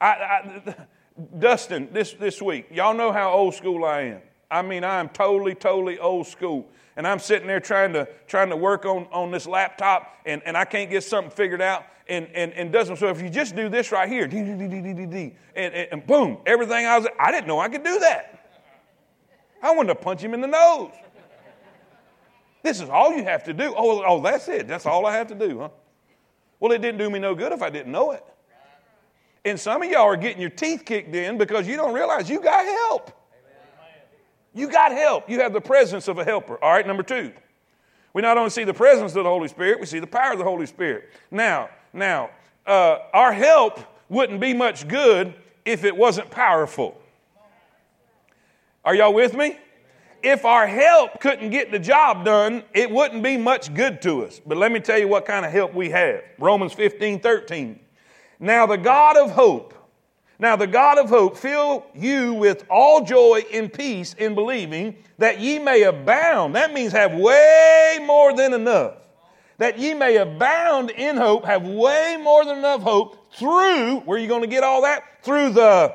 I, 0.00 0.06
I, 0.06 0.74
Dustin, 1.38 1.88
this, 1.92 2.12
this 2.12 2.40
week, 2.40 2.68
y'all 2.70 2.94
know 2.94 3.12
how 3.12 3.32
old 3.32 3.54
school 3.54 3.84
I 3.84 4.02
am. 4.02 4.20
I 4.50 4.62
mean, 4.62 4.84
I 4.84 5.00
am 5.00 5.08
totally, 5.08 5.54
totally 5.54 5.98
old 5.98 6.26
school. 6.26 6.68
And 7.00 7.08
I'm 7.08 7.18
sitting 7.18 7.46
there 7.48 7.60
trying 7.60 7.94
to, 7.94 8.06
trying 8.26 8.50
to 8.50 8.56
work 8.56 8.84
on, 8.84 9.06
on 9.10 9.30
this 9.30 9.46
laptop, 9.46 10.18
and, 10.26 10.42
and 10.44 10.54
I 10.54 10.66
can't 10.66 10.90
get 10.90 11.02
something 11.02 11.30
figured 11.30 11.62
out. 11.62 11.86
And, 12.06 12.28
and, 12.34 12.52
and 12.52 12.70
Dustin, 12.70 12.94
so 12.94 13.08
if 13.08 13.22
you 13.22 13.30
just 13.30 13.56
do 13.56 13.70
this 13.70 13.90
right 13.90 14.06
here, 14.06 14.24
and, 14.24 14.34
and, 15.56 15.88
and 15.92 16.06
boom, 16.06 16.36
everything 16.44 16.84
I 16.84 16.98
was, 16.98 17.08
I 17.18 17.32
didn't 17.32 17.46
know 17.46 17.58
I 17.58 17.70
could 17.70 17.84
do 17.84 18.00
that. 18.00 18.50
I 19.62 19.74
wanted 19.74 19.94
to 19.94 19.94
punch 19.94 20.20
him 20.20 20.34
in 20.34 20.42
the 20.42 20.46
nose. 20.46 20.92
This 22.62 22.82
is 22.82 22.90
all 22.90 23.16
you 23.16 23.24
have 23.24 23.44
to 23.44 23.54
do. 23.54 23.72
Oh, 23.74 24.04
oh, 24.06 24.20
that's 24.20 24.46
it. 24.48 24.68
That's 24.68 24.84
all 24.84 25.06
I 25.06 25.16
have 25.16 25.28
to 25.28 25.34
do, 25.34 25.60
huh? 25.60 25.70
Well, 26.58 26.70
it 26.72 26.82
didn't 26.82 26.98
do 26.98 27.08
me 27.08 27.18
no 27.18 27.34
good 27.34 27.52
if 27.52 27.62
I 27.62 27.70
didn't 27.70 27.92
know 27.92 28.10
it. 28.10 28.22
And 29.46 29.58
some 29.58 29.82
of 29.82 29.88
y'all 29.88 30.02
are 30.02 30.18
getting 30.18 30.42
your 30.42 30.50
teeth 30.50 30.84
kicked 30.84 31.14
in 31.14 31.38
because 31.38 31.66
you 31.66 31.76
don't 31.76 31.94
realize 31.94 32.28
you 32.28 32.42
got 32.42 32.66
help. 32.66 33.19
You 34.54 34.70
got 34.70 34.92
help. 34.92 35.28
You 35.30 35.40
have 35.40 35.52
the 35.52 35.60
presence 35.60 36.08
of 36.08 36.18
a 36.18 36.24
helper. 36.24 36.62
All 36.62 36.72
right, 36.72 36.86
number 36.86 37.02
two. 37.02 37.32
We 38.12 38.22
not 38.22 38.36
only 38.36 38.50
see 38.50 38.64
the 38.64 38.74
presence 38.74 39.14
of 39.14 39.24
the 39.24 39.30
Holy 39.30 39.48
Spirit, 39.48 39.78
we 39.78 39.86
see 39.86 40.00
the 40.00 40.06
power 40.06 40.32
of 40.32 40.38
the 40.38 40.44
Holy 40.44 40.66
Spirit. 40.66 41.10
Now, 41.30 41.70
now, 41.92 42.30
uh, 42.66 42.98
our 43.12 43.32
help 43.32 43.78
wouldn't 44.08 44.40
be 44.40 44.52
much 44.52 44.88
good 44.88 45.34
if 45.64 45.84
it 45.84 45.96
wasn't 45.96 46.30
powerful. 46.30 47.00
Are 48.84 48.94
y'all 48.94 49.14
with 49.14 49.34
me? 49.34 49.58
if 50.22 50.44
our 50.44 50.66
help 50.66 51.20
couldn't 51.20 51.50
get 51.50 51.70
the 51.70 51.78
job 51.78 52.24
done, 52.24 52.62
it 52.74 52.90
wouldn't 52.90 53.22
be 53.22 53.36
much 53.36 53.72
good 53.74 54.02
to 54.02 54.24
us. 54.24 54.40
But 54.44 54.58
let 54.58 54.72
me 54.72 54.80
tell 54.80 54.98
you 54.98 55.08
what 55.08 55.24
kind 55.24 55.46
of 55.46 55.52
help 55.52 55.74
we 55.74 55.90
have. 55.90 56.22
Romans 56.38 56.72
15, 56.72 57.20
13. 57.20 57.80
Now 58.38 58.66
the 58.66 58.76
God 58.76 59.16
of 59.16 59.30
hope, 59.30 59.74
now 60.40 60.56
the 60.56 60.66
God 60.66 60.98
of 60.98 61.08
hope 61.08 61.36
fill 61.36 61.84
you 61.94 62.32
with 62.32 62.64
all 62.70 63.04
joy 63.04 63.44
and 63.52 63.72
peace 63.72 64.14
in 64.14 64.34
believing 64.34 64.96
that 65.18 65.38
ye 65.38 65.58
may 65.58 65.82
abound. 65.82 66.56
That 66.56 66.72
means 66.72 66.92
have 66.92 67.12
way 67.12 67.98
more 68.02 68.34
than 68.34 68.54
enough. 68.54 68.94
That 69.58 69.78
ye 69.78 69.92
may 69.92 70.16
abound 70.16 70.90
in 70.90 71.18
hope, 71.18 71.44
have 71.44 71.66
way 71.66 72.16
more 72.20 72.46
than 72.46 72.58
enough 72.58 72.80
hope 72.80 73.34
through, 73.34 74.00
where 74.00 74.16
are 74.16 74.20
you 74.20 74.28
going 74.28 74.40
to 74.40 74.46
get 74.46 74.64
all 74.64 74.82
that? 74.82 75.02
Through 75.22 75.50
the 75.50 75.94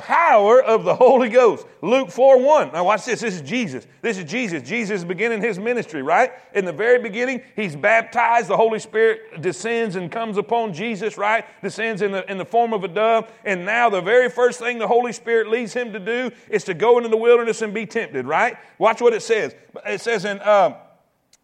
power 0.00 0.62
of 0.62 0.84
the 0.84 0.94
Holy 0.94 1.28
Ghost. 1.28 1.66
Luke 1.82 2.10
4 2.10 2.40
1. 2.40 2.72
Now, 2.72 2.84
watch 2.84 3.04
this. 3.04 3.20
This 3.20 3.34
is 3.34 3.42
Jesus. 3.42 3.86
This 4.02 4.18
is 4.18 4.24
Jesus. 4.24 4.68
Jesus 4.68 5.00
is 5.00 5.04
beginning 5.04 5.40
his 5.40 5.58
ministry, 5.58 6.02
right? 6.02 6.32
In 6.54 6.64
the 6.64 6.72
very 6.72 7.00
beginning, 7.00 7.42
he's 7.54 7.76
baptized. 7.76 8.48
The 8.48 8.56
Holy 8.56 8.78
Spirit 8.78 9.40
descends 9.40 9.96
and 9.96 10.10
comes 10.10 10.38
upon 10.38 10.72
Jesus, 10.72 11.18
right? 11.18 11.44
Descends 11.62 12.02
in 12.02 12.12
the, 12.12 12.28
in 12.30 12.38
the 12.38 12.44
form 12.44 12.72
of 12.72 12.82
a 12.82 12.88
dove. 12.88 13.30
And 13.44 13.64
now, 13.64 13.90
the 13.90 14.00
very 14.00 14.30
first 14.30 14.58
thing 14.58 14.78
the 14.78 14.88
Holy 14.88 15.12
Spirit 15.12 15.48
leads 15.48 15.74
him 15.74 15.92
to 15.92 16.00
do 16.00 16.30
is 16.48 16.64
to 16.64 16.74
go 16.74 16.96
into 16.96 17.10
the 17.10 17.16
wilderness 17.16 17.62
and 17.62 17.74
be 17.74 17.86
tempted, 17.86 18.26
right? 18.26 18.56
Watch 18.78 19.00
what 19.00 19.12
it 19.12 19.22
says. 19.22 19.54
It 19.86 20.00
says 20.00 20.24
in 20.24 20.40
uh, 20.40 20.78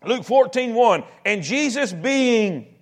Luke 0.04 0.24
14 0.24 0.74
1, 0.74 1.04
and 1.24 1.42
Jesus 1.42 1.92
being 1.92 2.74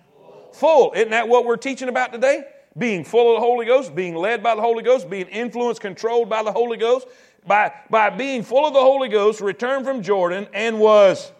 full. 0.52 0.92
Isn't 0.94 1.10
that 1.10 1.28
what 1.28 1.44
we're 1.44 1.56
teaching 1.56 1.88
about 1.88 2.12
today? 2.12 2.44
Being 2.76 3.04
full 3.04 3.34
of 3.34 3.40
the 3.40 3.46
Holy 3.46 3.66
Ghost, 3.66 3.94
being 3.94 4.14
led 4.14 4.42
by 4.42 4.54
the 4.54 4.60
Holy 4.60 4.82
Ghost, 4.82 5.08
being 5.08 5.26
influenced, 5.26 5.80
controlled 5.80 6.28
by 6.28 6.42
the 6.42 6.52
Holy 6.52 6.76
Ghost, 6.76 7.06
by, 7.46 7.72
by 7.90 8.10
being 8.10 8.42
full 8.42 8.66
of 8.66 8.72
the 8.72 8.80
Holy 8.80 9.08
Ghost, 9.08 9.40
returned 9.40 9.84
from 9.84 10.02
Jordan 10.02 10.48
and 10.52 10.80
was, 10.80 11.30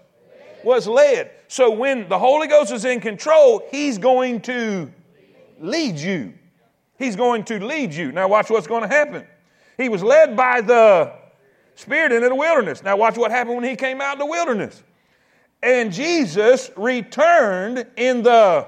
was 0.62 0.86
led. 0.86 1.30
So 1.48 1.70
when 1.70 2.08
the 2.08 2.18
Holy 2.18 2.46
Ghost 2.46 2.72
is 2.72 2.84
in 2.84 3.00
control, 3.00 3.66
He's 3.70 3.98
going 3.98 4.40
to 4.42 4.92
lead 5.60 5.96
you. 5.96 6.34
He's 6.98 7.16
going 7.16 7.44
to 7.44 7.64
lead 7.64 7.92
you. 7.92 8.12
Now, 8.12 8.28
watch 8.28 8.50
what's 8.50 8.66
going 8.66 8.82
to 8.82 8.88
happen. 8.88 9.26
He 9.76 9.88
was 9.88 10.02
led 10.02 10.36
by 10.36 10.60
the 10.60 11.12
Spirit 11.74 12.12
into 12.12 12.28
the 12.28 12.34
wilderness. 12.34 12.84
Now, 12.84 12.96
watch 12.96 13.16
what 13.16 13.32
happened 13.32 13.56
when 13.56 13.64
He 13.64 13.74
came 13.74 14.00
out 14.00 14.14
in 14.14 14.18
the 14.20 14.26
wilderness. 14.26 14.82
And 15.62 15.92
Jesus 15.92 16.70
returned 16.76 17.86
in 17.96 18.22
the 18.22 18.66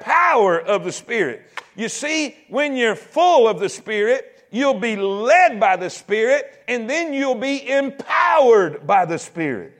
power 0.00 0.58
of 0.58 0.84
the 0.84 0.92
Spirit. 0.92 1.42
You 1.76 1.88
see, 1.88 2.36
when 2.48 2.76
you're 2.76 2.96
full 2.96 3.46
of 3.46 3.60
the 3.60 3.68
Spirit, 3.68 4.46
you'll 4.50 4.80
be 4.80 4.96
led 4.96 5.60
by 5.60 5.76
the 5.76 5.90
Spirit, 5.90 6.62
and 6.66 6.88
then 6.88 7.12
you'll 7.12 7.34
be 7.34 7.68
empowered 7.68 8.86
by 8.86 9.04
the 9.04 9.18
Spirit. 9.18 9.74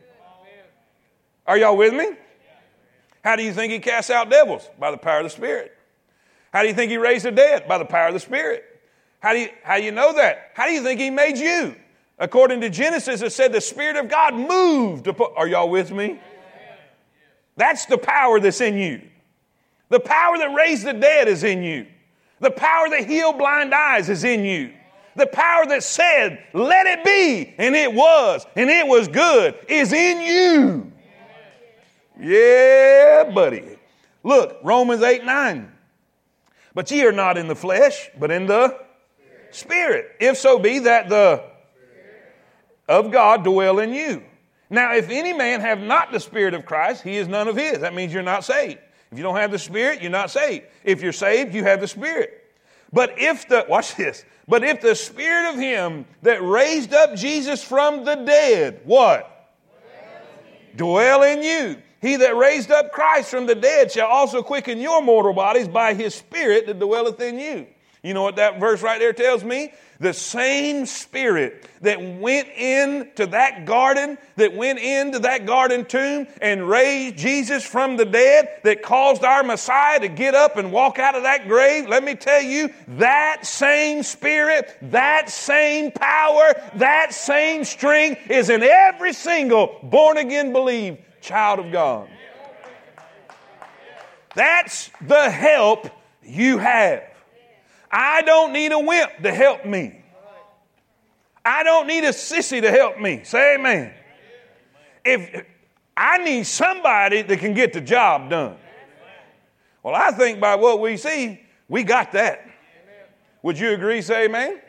Are 1.46 1.56
y'all 1.56 1.76
with 1.76 1.94
me? 1.94 2.10
How 3.24 3.36
do 3.36 3.42
you 3.42 3.52
think 3.52 3.72
he 3.72 3.78
casts 3.78 4.10
out 4.10 4.30
devils? 4.30 4.68
By 4.78 4.90
the 4.90 4.98
power 4.98 5.18
of 5.18 5.24
the 5.24 5.30
Spirit. 5.30 5.76
How 6.52 6.62
do 6.62 6.68
you 6.68 6.74
think 6.74 6.90
he 6.90 6.98
raised 6.98 7.24
the 7.24 7.32
dead? 7.32 7.66
By 7.66 7.78
the 7.78 7.84
power 7.84 8.08
of 8.08 8.14
the 8.14 8.20
Spirit. 8.20 8.64
How 9.20 9.32
do 9.32 9.40
you, 9.40 9.48
how 9.62 9.78
do 9.78 9.82
you 9.82 9.92
know 9.92 10.12
that? 10.14 10.52
How 10.54 10.66
do 10.66 10.72
you 10.72 10.82
think 10.82 11.00
he 11.00 11.10
made 11.10 11.38
you? 11.38 11.74
According 12.18 12.60
to 12.62 12.70
Genesis, 12.70 13.22
it 13.22 13.32
said 13.32 13.52
the 13.52 13.60
Spirit 13.60 13.96
of 13.96 14.08
God 14.08 14.34
moved. 14.34 15.06
Upon, 15.06 15.32
are 15.36 15.48
y'all 15.48 15.68
with 15.68 15.90
me? 15.90 16.20
That's 17.56 17.86
the 17.86 17.98
power 17.98 18.38
that's 18.38 18.60
in 18.60 18.76
you. 18.76 19.02
The 19.88 20.00
power 20.00 20.38
that 20.38 20.54
raised 20.54 20.84
the 20.84 20.92
dead 20.92 21.28
is 21.28 21.44
in 21.44 21.62
you. 21.62 21.86
The 22.40 22.50
power 22.50 22.88
that 22.90 23.06
healed 23.06 23.38
blind 23.38 23.74
eyes 23.74 24.08
is 24.08 24.24
in 24.24 24.44
you. 24.44 24.72
The 25.14 25.26
power 25.26 25.64
that 25.66 25.82
said, 25.82 26.44
let 26.52 26.86
it 26.86 27.04
be, 27.04 27.54
and 27.56 27.74
it 27.74 27.92
was, 27.92 28.46
and 28.54 28.68
it 28.68 28.86
was 28.86 29.08
good, 29.08 29.54
is 29.68 29.92
in 29.92 30.20
you. 30.20 30.92
Yeah, 32.20 33.30
buddy. 33.34 33.78
Look, 34.22 34.58
Romans 34.62 35.02
8 35.02 35.24
9. 35.24 35.72
But 36.74 36.90
ye 36.90 37.04
are 37.04 37.12
not 37.12 37.38
in 37.38 37.48
the 37.48 37.54
flesh, 37.54 38.10
but 38.18 38.30
in 38.30 38.46
the 38.46 38.78
Spirit. 39.50 40.16
If 40.20 40.36
so 40.36 40.58
be 40.58 40.80
that 40.80 41.08
the 41.08 41.42
of 42.88 43.10
God 43.10 43.44
dwell 43.44 43.78
in 43.78 43.92
you. 43.92 44.22
Now, 44.68 44.94
if 44.94 45.08
any 45.08 45.32
man 45.32 45.60
have 45.60 45.80
not 45.80 46.12
the 46.12 46.20
Spirit 46.20 46.54
of 46.54 46.66
Christ, 46.66 47.02
he 47.02 47.16
is 47.16 47.28
none 47.28 47.48
of 47.48 47.56
his. 47.56 47.78
That 47.78 47.94
means 47.94 48.12
you're 48.12 48.22
not 48.22 48.44
saved. 48.44 48.80
If 49.10 49.18
you 49.18 49.22
don't 49.22 49.36
have 49.36 49.50
the 49.50 49.58
Spirit, 49.58 50.02
you're 50.02 50.10
not 50.10 50.30
saved. 50.30 50.66
If 50.84 51.02
you're 51.02 51.12
saved, 51.12 51.54
you 51.54 51.64
have 51.64 51.80
the 51.80 51.88
Spirit. 51.88 52.44
But 52.92 53.14
if 53.18 53.48
the, 53.48 53.64
watch 53.68 53.94
this, 53.96 54.24
but 54.48 54.64
if 54.64 54.80
the 54.80 54.94
Spirit 54.94 55.52
of 55.52 55.58
Him 55.58 56.06
that 56.22 56.42
raised 56.42 56.94
up 56.94 57.14
Jesus 57.14 57.62
from 57.62 58.04
the 58.04 58.14
dead, 58.14 58.80
what? 58.84 59.32
Dwell 60.76 61.22
in 61.22 61.42
you. 61.42 61.82
He 62.00 62.16
that 62.16 62.36
raised 62.36 62.70
up 62.70 62.92
Christ 62.92 63.30
from 63.30 63.46
the 63.46 63.54
dead 63.54 63.90
shall 63.90 64.08
also 64.08 64.42
quicken 64.42 64.78
your 64.80 65.02
mortal 65.02 65.32
bodies 65.32 65.68
by 65.68 65.94
His 65.94 66.14
Spirit 66.14 66.66
that 66.66 66.78
dwelleth 66.78 67.20
in 67.20 67.38
you. 67.38 67.66
You 68.06 68.14
know 68.14 68.22
what 68.22 68.36
that 68.36 68.60
verse 68.60 68.82
right 68.82 69.00
there 69.00 69.12
tells 69.12 69.42
me? 69.42 69.72
The 69.98 70.12
same 70.12 70.86
spirit 70.86 71.68
that 71.80 72.00
went 72.00 72.46
into 72.50 73.26
that 73.26 73.66
garden, 73.66 74.16
that 74.36 74.54
went 74.54 74.78
into 74.78 75.18
that 75.20 75.44
garden 75.44 75.84
tomb 75.86 76.28
and 76.40 76.68
raised 76.68 77.16
Jesus 77.16 77.64
from 77.64 77.96
the 77.96 78.04
dead, 78.04 78.60
that 78.62 78.82
caused 78.82 79.24
our 79.24 79.42
Messiah 79.42 79.98
to 79.98 80.06
get 80.06 80.36
up 80.36 80.56
and 80.56 80.70
walk 80.70 81.00
out 81.00 81.16
of 81.16 81.24
that 81.24 81.48
grave, 81.48 81.88
let 81.88 82.04
me 82.04 82.14
tell 82.14 82.42
you, 82.42 82.72
that 82.86 83.44
same 83.44 84.04
spirit, 84.04 84.76
that 84.82 85.28
same 85.28 85.90
power, 85.90 86.54
that 86.76 87.12
same 87.12 87.64
strength 87.64 88.30
is 88.30 88.50
in 88.50 88.62
every 88.62 89.14
single 89.14 89.80
born 89.82 90.16
again 90.16 90.52
believe 90.52 90.98
child 91.22 91.58
of 91.58 91.72
God. 91.72 92.08
That's 94.36 94.92
the 95.00 95.28
help 95.28 95.90
you 96.22 96.58
have. 96.58 97.15
I 97.90 98.22
don't 98.22 98.52
need 98.52 98.72
a 98.72 98.78
wimp 98.78 99.22
to 99.22 99.32
help 99.32 99.64
me. 99.64 100.02
I 101.44 101.62
don't 101.62 101.86
need 101.86 102.04
a 102.04 102.10
sissy 102.10 102.60
to 102.60 102.70
help 102.70 102.98
me. 102.98 103.22
Say 103.22 103.54
amen. 103.54 103.92
If 105.04 105.46
I 105.96 106.18
need 106.18 106.44
somebody 106.46 107.22
that 107.22 107.38
can 107.38 107.54
get 107.54 107.72
the 107.72 107.80
job 107.80 108.28
done. 108.28 108.56
Well, 109.82 109.94
I 109.94 110.10
think 110.10 110.40
by 110.40 110.56
what 110.56 110.80
we 110.80 110.96
see, 110.96 111.40
we 111.68 111.84
got 111.84 112.12
that. 112.12 112.44
Would 113.42 113.58
you 113.58 113.70
agree? 113.70 114.02
Say 114.02 114.24
amen. 114.24 114.60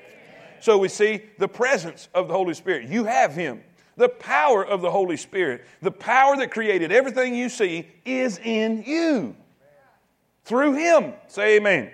So 0.60 0.78
we 0.78 0.88
see 0.88 1.24
the 1.40 1.48
presence 1.48 2.10
of 2.14 2.28
the 2.28 2.34
Holy 2.34 2.54
Spirit. 2.54 2.88
You 2.88 3.06
have 3.06 3.34
Him. 3.34 3.64
The 3.96 4.10
power 4.10 4.64
of 4.64 4.82
the 4.82 4.92
Holy 4.92 5.18
Spirit, 5.18 5.66
the 5.82 5.90
power 5.90 6.38
that 6.38 6.52
created 6.52 6.92
everything 6.92 7.34
you 7.34 7.50
see, 7.50 7.88
is 8.06 8.38
in 8.38 8.84
you 8.84 9.36
through 10.46 10.76
Him. 10.76 11.14
Say 11.28 11.58
amen. 11.58 11.92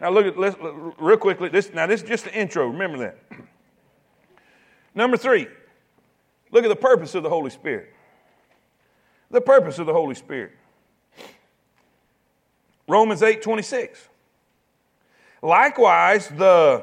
Now 0.00 0.10
look 0.10 0.26
at 0.26 0.38
let's, 0.38 0.56
real 0.98 1.16
quickly. 1.16 1.48
This 1.48 1.72
now 1.72 1.86
this 1.86 2.02
is 2.02 2.08
just 2.08 2.24
the 2.24 2.34
intro. 2.34 2.68
Remember 2.68 2.98
that. 2.98 3.18
Number 4.94 5.16
three, 5.16 5.46
look 6.50 6.64
at 6.64 6.68
the 6.68 6.76
purpose 6.76 7.14
of 7.14 7.22
the 7.22 7.28
Holy 7.28 7.50
Spirit. 7.50 7.92
The 9.30 9.40
purpose 9.40 9.78
of 9.78 9.86
the 9.86 9.92
Holy 9.92 10.14
Spirit. 10.14 10.52
Romans 12.88 13.22
8 13.22 13.42
26. 13.42 14.08
Likewise, 15.42 16.28
the 16.28 16.82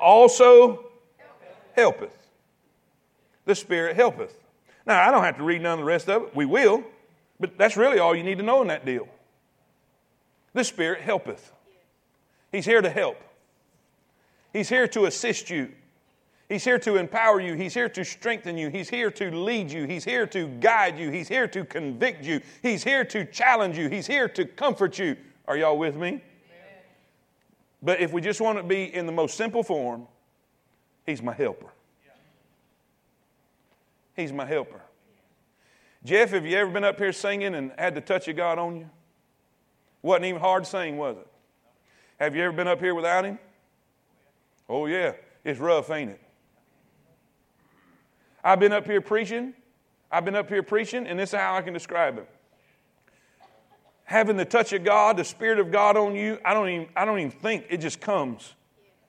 also 0.00 0.84
helpeth. 1.74 2.14
The 3.46 3.54
Spirit 3.54 3.96
helpeth. 3.96 4.36
Now, 4.86 5.06
I 5.06 5.10
don't 5.10 5.24
have 5.24 5.38
to 5.38 5.42
read 5.42 5.62
none 5.62 5.74
of 5.74 5.78
the 5.78 5.84
rest 5.84 6.08
of 6.08 6.22
it. 6.24 6.36
We 6.36 6.44
will, 6.44 6.84
but 7.40 7.58
that's 7.58 7.76
really 7.76 7.98
all 7.98 8.14
you 8.14 8.22
need 8.22 8.38
to 8.38 8.44
know 8.44 8.62
in 8.62 8.68
that 8.68 8.84
deal. 8.84 9.08
The 10.52 10.62
Spirit 10.62 11.00
helpeth. 11.00 11.52
He's 12.56 12.64
here 12.64 12.80
to 12.80 12.88
help. 12.88 13.18
He's 14.50 14.70
here 14.70 14.88
to 14.88 15.04
assist 15.04 15.50
you. 15.50 15.72
He's 16.48 16.64
here 16.64 16.78
to 16.78 16.96
empower 16.96 17.38
you. 17.38 17.52
He's 17.52 17.74
here 17.74 17.90
to 17.90 18.02
strengthen 18.02 18.56
you. 18.56 18.70
He's 18.70 18.88
here 18.88 19.10
to 19.10 19.30
lead 19.30 19.70
you. 19.70 19.84
He's 19.84 20.06
here 20.06 20.26
to 20.28 20.48
guide 20.48 20.98
you. 20.98 21.10
He's 21.10 21.28
here 21.28 21.46
to 21.48 21.66
convict 21.66 22.24
you. 22.24 22.40
He's 22.62 22.82
here 22.82 23.04
to 23.04 23.26
challenge 23.26 23.76
you. 23.76 23.90
He's 23.90 24.06
here 24.06 24.26
to 24.30 24.46
comfort 24.46 24.98
you. 24.98 25.18
Are 25.46 25.58
y'all 25.58 25.76
with 25.76 25.96
me? 25.96 26.22
But 27.82 28.00
if 28.00 28.14
we 28.14 28.22
just 28.22 28.40
want 28.40 28.56
to 28.56 28.64
be 28.64 28.84
in 28.84 29.04
the 29.04 29.12
most 29.12 29.36
simple 29.36 29.62
form, 29.62 30.06
He's 31.04 31.20
my 31.20 31.34
helper. 31.34 31.68
He's 34.14 34.32
my 34.32 34.46
helper. 34.46 34.80
Jeff, 36.06 36.30
have 36.30 36.46
you 36.46 36.56
ever 36.56 36.70
been 36.70 36.84
up 36.84 36.96
here 36.96 37.12
singing 37.12 37.54
and 37.54 37.70
had 37.76 37.94
the 37.94 38.00
touch 38.00 38.28
of 38.28 38.36
God 38.36 38.58
on 38.58 38.76
you? 38.76 38.88
Wasn't 40.00 40.24
even 40.24 40.40
hard 40.40 40.64
to 40.64 40.70
sing, 40.70 40.96
was 40.96 41.18
it? 41.18 41.28
Have 42.18 42.34
you 42.34 42.42
ever 42.42 42.56
been 42.56 42.68
up 42.68 42.80
here 42.80 42.94
without 42.94 43.24
Him? 43.24 43.38
Oh, 44.68 44.86
yeah. 44.86 45.12
It's 45.44 45.60
rough, 45.60 45.90
ain't 45.90 46.10
it? 46.10 46.20
I've 48.42 48.58
been 48.58 48.72
up 48.72 48.86
here 48.86 49.00
preaching. 49.00 49.54
I've 50.10 50.24
been 50.24 50.36
up 50.36 50.48
here 50.48 50.62
preaching, 50.62 51.06
and 51.06 51.18
this 51.18 51.30
is 51.30 51.38
how 51.38 51.56
I 51.56 51.62
can 51.62 51.74
describe 51.74 52.18
it. 52.18 52.28
Having 54.04 54.36
the 54.36 54.44
touch 54.44 54.72
of 54.72 54.84
God, 54.84 55.16
the 55.16 55.24
Spirit 55.24 55.58
of 55.58 55.72
God 55.72 55.96
on 55.96 56.14
you, 56.14 56.38
I 56.44 56.54
don't 56.54 56.68
even, 56.68 56.88
I 56.94 57.04
don't 57.04 57.18
even 57.18 57.32
think, 57.32 57.66
it 57.68 57.78
just 57.78 58.00
comes. 58.00 58.54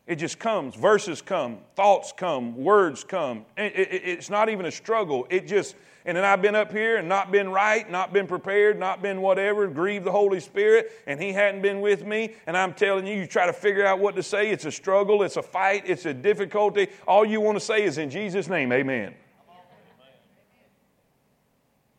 It 0.08 0.16
just 0.16 0.40
comes. 0.40 0.76
Verses 0.76 1.22
come, 1.22 1.60
thoughts 1.76 2.14
come, 2.16 2.56
words 2.56 3.04
come. 3.04 3.46
It, 3.58 3.76
it, 3.76 4.02
it's 4.04 4.30
not 4.30 4.50
even 4.50 4.66
a 4.66 4.72
struggle. 4.72 5.28
It 5.30 5.48
just, 5.48 5.76
and 6.08 6.16
then 6.16 6.24
I've 6.24 6.42
been 6.42 6.56
up 6.56 6.72
here 6.72 6.96
and 6.96 7.10
not 7.10 7.34
been 7.34 7.50
right, 7.50 7.90
not 7.92 8.14
been 8.14 8.28
prepared, 8.28 8.80
not 8.80 9.02
been 9.02 9.22
whatever, 9.22 9.68
grieved 9.68 10.06
the 10.06 10.12
Holy 10.12 10.40
Spirit, 10.40 10.94
and 11.06 11.22
He 11.22 11.34
hadn't 11.34 11.62
been 11.62 11.82
with 11.82 12.06
me. 12.06 12.34
And 12.48 12.56
I'm 12.56 12.74
telling 12.74 13.06
you, 13.06 13.14
you 13.14 13.28
try 13.28 13.46
to 13.46 13.52
figure 13.52 13.86
out 13.86 14.00
what 14.00 14.16
to 14.16 14.24
say. 14.24 14.50
It's 14.50 14.64
a 14.64 14.72
struggle, 14.72 15.22
it's 15.22 15.36
a 15.36 15.44
fight, 15.44 15.84
it's 15.86 16.06
a 16.06 16.14
difficulty. 16.14 16.88
All 17.06 17.26
you 17.26 17.42
want 17.42 17.58
to 17.58 17.64
say 17.64 17.84
is 17.84 17.98
in 17.98 18.10
Jesus' 18.10 18.48
name, 18.48 18.72
amen. 18.72 19.16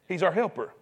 He's 0.06 0.22
our 0.22 0.32
helper. 0.32 0.72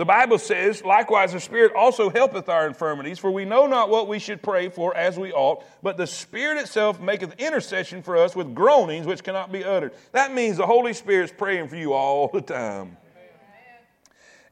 The 0.00 0.06
Bible 0.06 0.38
says, 0.38 0.82
likewise, 0.82 1.34
the 1.34 1.40
Spirit 1.40 1.74
also 1.76 2.08
helpeth 2.08 2.48
our 2.48 2.66
infirmities, 2.66 3.18
for 3.18 3.30
we 3.30 3.44
know 3.44 3.66
not 3.66 3.90
what 3.90 4.08
we 4.08 4.18
should 4.18 4.40
pray 4.40 4.70
for 4.70 4.96
as 4.96 5.18
we 5.18 5.30
ought, 5.30 5.62
but 5.82 5.98
the 5.98 6.06
Spirit 6.06 6.56
itself 6.56 6.98
maketh 6.98 7.34
intercession 7.38 8.02
for 8.02 8.16
us 8.16 8.34
with 8.34 8.54
groanings 8.54 9.06
which 9.06 9.22
cannot 9.22 9.52
be 9.52 9.62
uttered. 9.62 9.92
That 10.12 10.32
means 10.32 10.56
the 10.56 10.64
Holy 10.64 10.94
Spirit's 10.94 11.34
praying 11.36 11.68
for 11.68 11.76
you 11.76 11.92
all 11.92 12.28
the 12.28 12.40
time. 12.40 12.96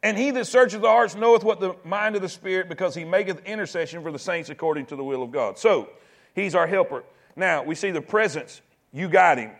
And 0.02 0.18
he 0.18 0.32
that 0.32 0.46
searcheth 0.46 0.82
the 0.82 0.88
hearts 0.88 1.14
knoweth 1.14 1.44
what 1.44 1.60
the 1.60 1.76
mind 1.82 2.14
of 2.14 2.20
the 2.20 2.28
Spirit, 2.28 2.68
because 2.68 2.94
he 2.94 3.06
maketh 3.06 3.42
intercession 3.46 4.02
for 4.02 4.12
the 4.12 4.18
saints 4.18 4.50
according 4.50 4.84
to 4.84 4.96
the 4.96 5.04
will 5.04 5.22
of 5.22 5.30
God. 5.30 5.58
So, 5.58 5.88
he's 6.34 6.54
our 6.54 6.66
helper. 6.66 7.04
Now, 7.36 7.62
we 7.62 7.74
see 7.74 7.90
the 7.90 8.02
presence. 8.02 8.60
You 8.92 9.08
got 9.08 9.38
him. 9.38 9.52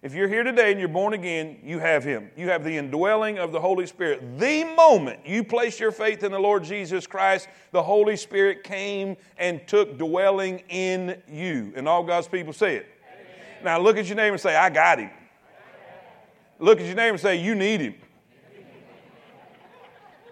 If 0.00 0.14
you're 0.14 0.28
here 0.28 0.44
today 0.44 0.70
and 0.70 0.78
you're 0.78 0.88
born 0.88 1.12
again, 1.12 1.58
you 1.64 1.80
have 1.80 2.04
Him. 2.04 2.30
You 2.36 2.48
have 2.50 2.62
the 2.62 2.76
indwelling 2.76 3.38
of 3.38 3.50
the 3.50 3.60
Holy 3.60 3.84
Spirit. 3.84 4.38
The 4.38 4.62
moment 4.76 5.26
you 5.26 5.42
place 5.42 5.80
your 5.80 5.90
faith 5.90 6.22
in 6.22 6.30
the 6.30 6.38
Lord 6.38 6.62
Jesus 6.62 7.04
Christ, 7.06 7.48
the 7.72 7.82
Holy 7.82 8.16
Spirit 8.16 8.62
came 8.62 9.16
and 9.38 9.66
took 9.66 9.98
dwelling 9.98 10.62
in 10.68 11.20
you. 11.28 11.72
And 11.74 11.88
all 11.88 12.04
God's 12.04 12.28
people 12.28 12.52
say 12.52 12.76
it. 12.76 12.86
Amen. 13.12 13.64
Now 13.64 13.80
look 13.80 13.96
at 13.96 14.06
your 14.06 14.16
neighbor 14.16 14.34
and 14.34 14.40
say, 14.40 14.54
I 14.54 14.70
got 14.70 15.00
Him. 15.00 15.10
Look 16.60 16.78
at 16.78 16.86
your 16.86 16.94
neighbor 16.94 17.14
and 17.14 17.20
say, 17.20 17.42
You 17.42 17.56
need 17.56 17.80
Him. 17.80 17.94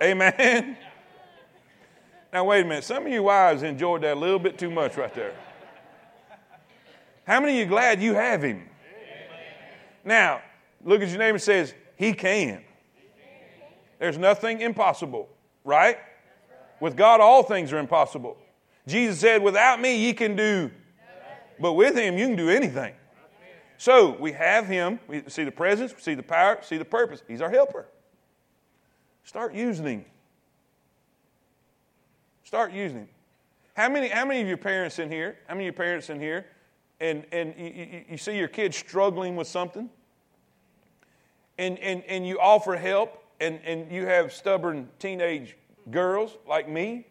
Amen. 0.01 0.77
Now, 2.33 2.45
wait 2.45 2.67
a 2.67 2.69
minute. 2.69 2.85
Some 2.85 3.07
of 3.07 3.13
you 3.13 3.23
wives 3.23 3.63
enjoyed 3.63 4.03
that 4.03 4.17
a 4.17 4.21
little 4.21 4.39
bit 4.39 4.59
too 4.59 4.71
much 4.71 4.97
right 4.97 5.15
there. 5.15 5.35
How 7.27 7.41
many 7.41 7.55
of 7.55 7.59
you 7.61 7.67
glad 7.67 8.03
you 8.03 8.15
have 8.15 8.43
Him? 8.43 8.69
Now, 10.07 10.41
look 10.85 11.03
at 11.03 11.09
your 11.09 11.19
name 11.19 11.35
and 11.35 11.43
says, 11.43 11.75
He 11.97 12.15
can. 12.15 12.63
There's 13.99 14.17
nothing 14.17 14.61
impossible, 14.61 15.29
right? 15.65 15.99
With 16.81 16.97
God, 16.97 17.21
all 17.21 17.43
things 17.43 17.73
are 17.73 17.79
impossible. 17.79 18.39
Jesus 18.87 19.19
said, 19.19 19.43
Without 19.43 19.81
me, 19.81 19.99
ye 19.99 20.13
can 20.13 20.37
do, 20.37 20.71
but 21.59 21.73
with 21.73 21.97
Him, 21.97 22.17
you 22.17 22.29
can 22.29 22.37
do 22.37 22.49
anything. 22.49 22.95
So 23.79 24.17
we 24.19 24.33
have 24.33 24.67
Him. 24.67 25.01
We 25.09 25.25
see 25.27 25.45
the 25.45 25.51
presence, 25.51 25.95
we 25.95 26.01
see 26.01 26.15
the 26.15 26.23
power, 26.23 26.59
see 26.63 26.79
the 26.79 26.85
purpose. 26.85 27.23
He's 27.27 27.43
our 27.43 27.51
helper. 27.51 27.87
Start 29.25 29.55
using 29.55 29.87
Him. 29.87 30.05
Start 32.45 32.73
using 32.73 32.99
Him. 32.99 33.09
How 33.75 33.89
many, 33.89 34.09
how 34.09 34.25
many 34.25 34.41
of 34.41 34.49
your 34.49 34.57
parents 34.57 35.01
in 35.01 35.11
here, 35.11 35.37
how 35.49 35.55
many 35.55 35.65
of 35.65 35.75
your 35.75 35.85
parents 35.85 36.11
in 36.11 36.21
here, 36.21 36.47
and, 37.01 37.27
and 37.33 37.55
you, 37.59 37.67
you, 37.67 38.05
you 38.11 38.17
see 38.17 38.39
your 38.39 38.49
kid 38.49 38.73
struggling 38.73 39.37
with 39.37 39.49
something? 39.49 39.91
And, 41.59 41.79
and, 41.79 42.03
and 42.05 42.27
you 42.27 42.39
offer 42.39 42.77
help 42.77 43.23
and, 43.41 43.61
and 43.65 43.91
you 43.91 44.07
have 44.07 44.33
stubborn 44.33 44.89
teenage 44.99 45.57
girls 45.91 46.37
like 46.49 46.69
me. 46.69 47.07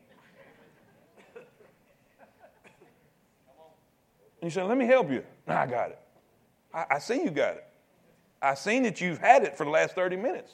And 4.41 4.43
you 4.43 4.49
say, 4.49 4.63
Let 4.63 4.77
me 4.77 4.85
help 4.85 5.09
you. 5.09 5.23
I 5.47 5.65
got 5.65 5.89
it. 5.89 5.99
I, 6.73 6.85
I 6.91 6.99
see 6.99 7.23
you 7.23 7.31
got 7.31 7.55
it. 7.55 7.65
I 8.41 8.53
seen 8.53 8.83
that 8.83 9.01
you've 9.01 9.17
had 9.17 9.43
it 9.43 9.57
for 9.57 9.63
the 9.63 9.71
last 9.71 9.95
30 9.95 10.17
minutes. 10.17 10.53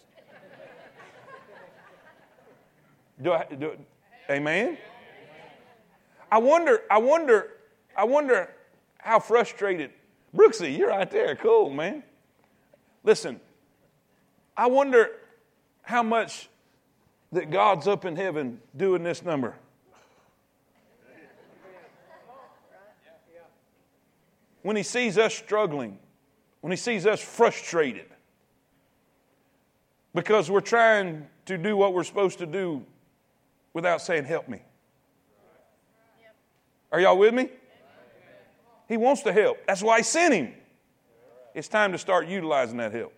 Do 3.22 3.34
I 3.34 3.46
do 3.46 3.78
amen? 4.30 4.78
I 6.32 6.38
wonder, 6.38 6.82
I 6.90 6.98
wonder, 6.98 7.52
I 7.96 8.06
wonder 8.06 8.50
how 8.98 9.20
frustrated. 9.20 9.92
Brooksy, 10.36 10.78
you're 10.78 10.90
right 10.90 11.12
there. 11.12 11.36
Cool, 11.36 11.70
man. 11.70 12.04
Listen, 13.04 13.40
I 14.56 14.68
wonder 14.68 15.12
how 15.84 16.04
much 16.04 16.50
that 17.32 17.50
God's 17.50 17.88
up 17.88 18.06
in 18.06 18.16
heaven 18.16 18.60
doing 18.76 19.04
this 19.04 19.24
number. 19.24 19.56
When 24.64 24.76
he 24.76 24.84
sees 24.84 25.18
us 25.18 25.34
struggling, 25.34 25.98
when 26.62 26.72
he 26.72 26.78
sees 26.78 27.08
us 27.08 27.20
frustrated, 27.20 28.06
because 30.14 30.52
we're 30.52 30.62
trying 30.62 31.28
to 31.46 31.58
do 31.58 31.76
what 31.76 31.94
we're 31.94 32.04
supposed 32.04 32.40
to 32.40 32.46
do 32.46 32.84
without 33.74 34.02
saying, 34.02 34.26
Help 34.26 34.48
me. 34.48 34.62
Are 36.92 37.00
y'all 37.00 37.18
with 37.18 37.34
me? 37.34 37.50
He 38.88 38.98
wants 38.98 39.22
to 39.24 39.32
help. 39.32 39.58
That's 39.66 39.82
why 39.82 39.98
he 39.98 40.04
sent 40.04 40.34
him. 40.34 40.54
It's 41.56 41.70
time 41.70 41.94
to 41.94 41.98
start 41.98 42.28
utilizing 42.28 42.78
that 42.78 42.92
help. 42.92 43.14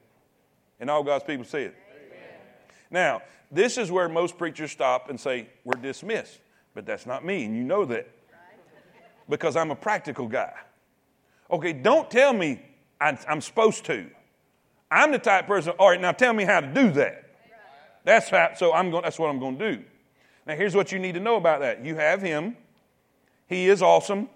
And 0.83 0.91
all 0.91 1.01
God's 1.01 1.23
people 1.23 1.45
see 1.45 1.59
it. 1.59 1.75
Now, 2.91 3.21
this 3.49 3.77
is 3.77 3.89
where 3.89 4.09
most 4.09 4.37
preachers 4.37 4.69
stop 4.69 5.09
and 5.09 5.17
say, 5.17 5.47
We're 5.63 5.81
dismissed. 5.81 6.41
But 6.73 6.85
that's 6.85 7.05
not 7.05 7.23
me, 7.23 7.45
and 7.45 7.55
you 7.55 7.63
know 7.63 7.85
that. 7.85 8.05
Because 9.29 9.55
I'm 9.55 9.71
a 9.71 9.77
practical 9.77 10.27
guy. 10.27 10.51
Okay, 11.49 11.71
don't 11.71 12.11
tell 12.11 12.33
me 12.33 12.61
I'm 12.99 13.39
supposed 13.39 13.85
to. 13.85 14.09
I'm 14.91 15.13
the 15.13 15.19
type 15.19 15.47
person, 15.47 15.71
all 15.79 15.91
right, 15.91 16.01
now 16.01 16.11
tell 16.11 16.33
me 16.33 16.43
how 16.43 16.59
to 16.59 16.67
do 16.67 16.91
that. 16.91 17.29
That's 18.03 18.27
how, 18.27 18.51
so 18.53 18.73
I'm 18.73 18.91
going, 18.91 19.03
that's 19.03 19.17
what 19.17 19.29
I'm 19.29 19.39
going 19.39 19.57
to 19.57 19.77
do. 19.77 19.83
Now, 20.45 20.55
here's 20.57 20.75
what 20.75 20.91
you 20.91 20.99
need 20.99 21.13
to 21.13 21.21
know 21.21 21.37
about 21.37 21.61
that. 21.61 21.85
You 21.85 21.95
have 21.95 22.21
him. 22.21 22.57
He 23.47 23.69
is 23.69 23.81
awesome. 23.81 24.27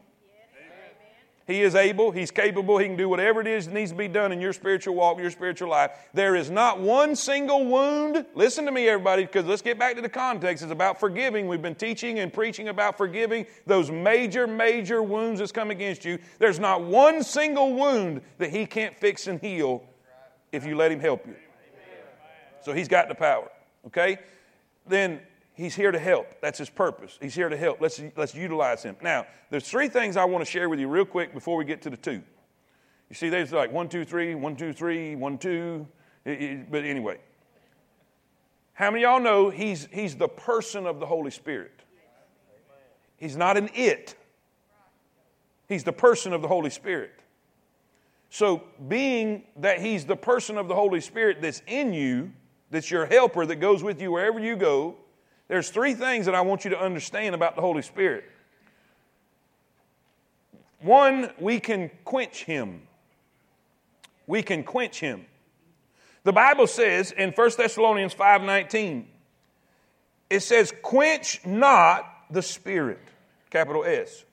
He 1.47 1.61
is 1.61 1.75
able, 1.75 2.11
He's 2.11 2.29
capable, 2.29 2.77
He 2.77 2.87
can 2.87 2.97
do 2.97 3.07
whatever 3.07 3.39
it 3.39 3.47
is 3.47 3.65
that 3.67 3.73
needs 3.73 3.91
to 3.91 3.97
be 3.97 4.09
done 4.09 4.33
in 4.33 4.41
your 4.41 4.51
spiritual 4.51 4.95
walk, 4.95 5.17
your 5.17 5.31
spiritual 5.31 5.69
life. 5.69 5.91
There 6.13 6.35
is 6.35 6.51
not 6.51 6.81
one 6.81 7.15
single 7.15 7.65
wound. 7.65 8.25
Listen 8.35 8.65
to 8.65 8.71
me, 8.71 8.89
everybody, 8.89 9.23
because 9.23 9.45
let's 9.45 9.61
get 9.61 9.79
back 9.79 9.95
to 9.95 10.01
the 10.01 10.09
context. 10.09 10.61
It's 10.61 10.73
about 10.73 10.99
forgiving. 10.99 11.47
We've 11.47 11.61
been 11.61 11.73
teaching 11.73 12.19
and 12.19 12.33
preaching 12.33 12.67
about 12.67 12.97
forgiving 12.97 13.45
those 13.65 13.89
major, 13.89 14.45
major 14.45 15.01
wounds 15.01 15.39
that's 15.39 15.53
come 15.53 15.71
against 15.71 16.03
you. 16.03 16.19
There's 16.37 16.59
not 16.59 16.83
one 16.83 17.23
single 17.23 17.73
wound 17.73 18.21
that 18.39 18.49
He 18.49 18.65
can't 18.65 18.93
fix 18.93 19.27
and 19.27 19.39
heal 19.39 19.85
if 20.51 20.65
you 20.65 20.75
let 20.75 20.91
Him 20.91 20.99
help 20.99 21.25
you. 21.25 21.35
So 22.61 22.73
He's 22.73 22.89
got 22.89 23.07
the 23.07 23.15
power, 23.15 23.49
okay? 23.85 24.17
Then 24.85 25.21
He's 25.57 25.73
here 25.73 25.91
to 25.91 25.97
help. 25.97 26.39
That's 26.39 26.59
his 26.59 26.69
purpose. 26.69 27.17
He's 27.19 27.33
here 27.33 27.49
to 27.49 27.57
help. 27.57 27.81
Let's, 27.81 27.99
let's 28.15 28.35
utilize 28.35 28.83
him. 28.83 28.95
Now, 29.01 29.25
there's 29.49 29.67
three 29.67 29.89
things 29.89 30.15
I 30.15 30.23
want 30.23 30.45
to 30.45 30.49
share 30.49 30.69
with 30.69 30.79
you 30.79 30.87
real 30.87 31.03
quick 31.03 31.33
before 31.33 31.57
we 31.57 31.65
get 31.65 31.81
to 31.81 31.89
the 31.89 31.97
two. 31.97 32.21
You 33.09 33.15
see, 33.15 33.29
there's 33.29 33.51
like 33.51 33.71
one, 33.71 33.89
two, 33.89 34.05
three, 34.05 34.35
one, 34.35 34.55
two, 34.55 34.71
three, 34.71 35.15
one, 35.15 35.39
two. 35.39 35.87
It, 36.25 36.41
it, 36.43 36.71
but 36.71 36.83
anyway, 36.83 37.17
how 38.73 38.91
many 38.91 39.01
y'all 39.01 39.19
know 39.19 39.49
he's, 39.49 39.87
he's 39.91 40.15
the 40.15 40.27
person 40.27 40.85
of 40.85 40.99
the 40.99 41.07
Holy 41.07 41.31
Spirit? 41.31 41.81
He's 43.15 43.35
not 43.35 43.57
an 43.57 43.71
it, 43.73 44.15
he's 45.67 45.83
the 45.83 45.93
person 45.93 46.33
of 46.33 46.43
the 46.43 46.47
Holy 46.47 46.69
Spirit. 46.69 47.13
So, 48.29 48.61
being 48.87 49.45
that 49.55 49.81
he's 49.81 50.05
the 50.05 50.17
person 50.17 50.59
of 50.59 50.67
the 50.67 50.75
Holy 50.75 51.01
Spirit 51.01 51.41
that's 51.41 51.63
in 51.65 51.93
you, 51.93 52.31
that's 52.69 52.91
your 52.91 53.07
helper 53.07 53.47
that 53.47 53.55
goes 53.55 53.81
with 53.81 53.99
you 53.99 54.11
wherever 54.11 54.37
you 54.37 54.55
go, 54.55 54.97
there's 55.47 55.69
three 55.69 55.93
things 55.93 56.25
that 56.25 56.35
I 56.35 56.41
want 56.41 56.65
you 56.65 56.71
to 56.71 56.79
understand 56.79 57.35
about 57.35 57.55
the 57.55 57.61
Holy 57.61 57.81
Spirit. 57.81 58.25
One, 60.81 61.31
we 61.39 61.59
can 61.59 61.89
quench 62.03 62.43
him. 62.43 62.81
We 64.27 64.43
can 64.43 64.63
quench 64.63 64.99
him. 64.99 65.25
The 66.23 66.33
Bible 66.33 66.67
says 66.67 67.11
in 67.11 67.31
1 67.31 67.51
Thessalonians 67.57 68.13
5:19, 68.13 69.05
it 70.29 70.41
says, 70.41 70.73
quench 70.81 71.45
not 71.45 72.05
the 72.29 72.41
spirit. 72.41 72.99
Capital 73.49 73.85
S. 73.85 74.25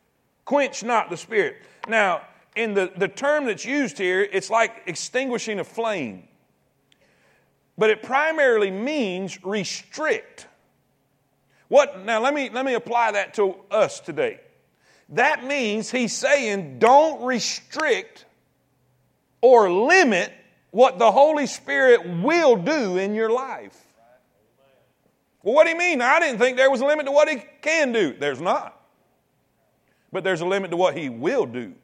Quench 0.45 0.83
not 0.83 1.09
the 1.09 1.17
spirit. 1.17 1.57
Now, 1.89 2.23
in 2.57 2.75
the, 2.75 2.93
the 2.97 3.09
term 3.09 3.47
that's 3.47 3.65
used 3.65 3.99
here, 3.99 4.23
it's 4.23 4.51
like 4.51 4.83
extinguishing 4.87 5.61
a 5.61 5.65
flame. 5.65 6.29
But 7.79 7.91
it 7.91 8.03
primarily 8.03 8.71
means 8.71 9.43
restrict. 9.45 10.47
What 11.75 12.05
now 12.05 12.21
let 12.21 12.33
me 12.35 12.51
let 12.51 12.65
me 12.65 12.75
apply 12.75 13.11
that 13.11 13.35
to 13.35 13.57
us 13.69 13.99
today. 13.99 14.39
That 15.09 15.43
means 15.43 15.91
he's 15.91 16.15
saying 16.15 16.79
don't 16.79 17.25
restrict 17.25 18.27
or 19.41 19.69
limit 19.69 20.33
what 20.71 21.01
the 21.01 21.11
Holy 21.11 21.49
Spirit 21.49 22.23
will 22.23 22.55
do 22.55 22.97
in 22.97 23.13
your 23.13 23.29
life. 23.29 23.77
Well, 25.43 25.57
what 25.57 25.65
do 25.65 25.71
you 25.71 25.77
mean? 25.77 26.01
I 26.01 26.21
didn't 26.21 26.39
think 26.39 26.57
there 26.57 26.71
was 26.71 26.81
a 26.81 26.87
limit 26.87 27.07
to 27.07 27.13
what 27.13 27.29
he 27.29 27.43
can 27.61 27.91
do. 27.91 28.15
There's 28.17 28.41
not. 28.41 28.81
But 30.13 30.23
there's 30.23 30.43
a 30.43 30.47
limit 30.47 30.71
to 30.71 30.77
what 30.77 30.97
he 30.97 31.09
will 31.09 31.45
do. 31.45 31.75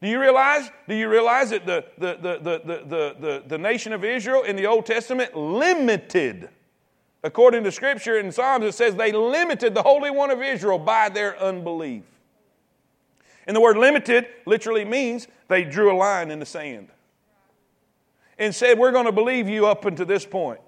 Do 0.00 0.08
you 0.08 0.18
realize? 0.18 0.70
Do 0.88 0.94
you 0.94 1.10
realize 1.10 1.50
that 1.50 1.66
the, 1.66 1.84
the, 1.98 2.14
the, 2.14 2.38
the, 2.38 2.62
the, 2.64 3.16
the, 3.20 3.42
the, 3.48 3.58
nation 3.58 3.92
of 3.92 4.02
Israel 4.02 4.44
in 4.44 4.56
the 4.56 4.64
Old 4.64 4.86
Testament 4.86 5.36
limited, 5.36 6.48
according 7.24 7.64
to 7.64 7.72
Scripture 7.72 8.18
in 8.18 8.30
Psalms, 8.30 8.64
it 8.66 8.74
says 8.74 8.94
they 8.94 9.10
limited 9.10 9.74
the 9.74 9.82
Holy 9.82 10.10
One 10.10 10.30
of 10.30 10.42
Israel 10.42 10.78
by 10.78 11.08
their 11.08 11.40
unbelief. 11.40 12.04
And 13.46 13.56
the 13.56 13.60
word 13.60 13.76
limited 13.76 14.26
literally 14.46 14.84
means 14.84 15.26
they 15.48 15.64
drew 15.64 15.92
a 15.92 15.96
line 15.96 16.30
in 16.30 16.38
the 16.38 16.46
sand 16.46 16.88
and 18.38 18.54
said, 18.54 18.78
We're 18.78 18.92
going 18.92 19.06
to 19.06 19.12
believe 19.12 19.48
you 19.48 19.66
up 19.66 19.86
until 19.86 20.06
this 20.06 20.24
point. 20.24 20.60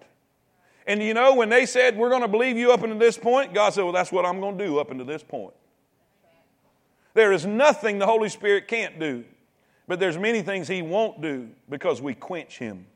And 0.86 1.02
you 1.02 1.14
know, 1.14 1.34
when 1.34 1.48
they 1.50 1.66
said, 1.66 1.96
We're 1.96 2.10
going 2.10 2.22
to 2.22 2.28
believe 2.28 2.56
you 2.56 2.72
up 2.72 2.82
until 2.82 2.98
this 2.98 3.18
point, 3.18 3.54
God 3.54 3.74
said, 3.74 3.84
Well, 3.84 3.92
that's 3.92 4.10
what 4.10 4.24
I'm 4.24 4.40
going 4.40 4.58
to 4.58 4.66
do 4.66 4.78
up 4.78 4.90
until 4.90 5.06
this 5.06 5.22
point. 5.22 5.54
There 7.14 7.32
is 7.32 7.46
nothing 7.46 7.98
the 7.98 8.06
Holy 8.06 8.28
Spirit 8.28 8.68
can't 8.68 8.98
do, 8.98 9.24
but 9.88 10.00
there's 10.00 10.18
many 10.18 10.42
things 10.42 10.68
He 10.68 10.82
won't 10.82 11.20
do 11.20 11.48
because 11.68 12.00
we 12.00 12.14
quench 12.14 12.58
Him. 12.58 12.86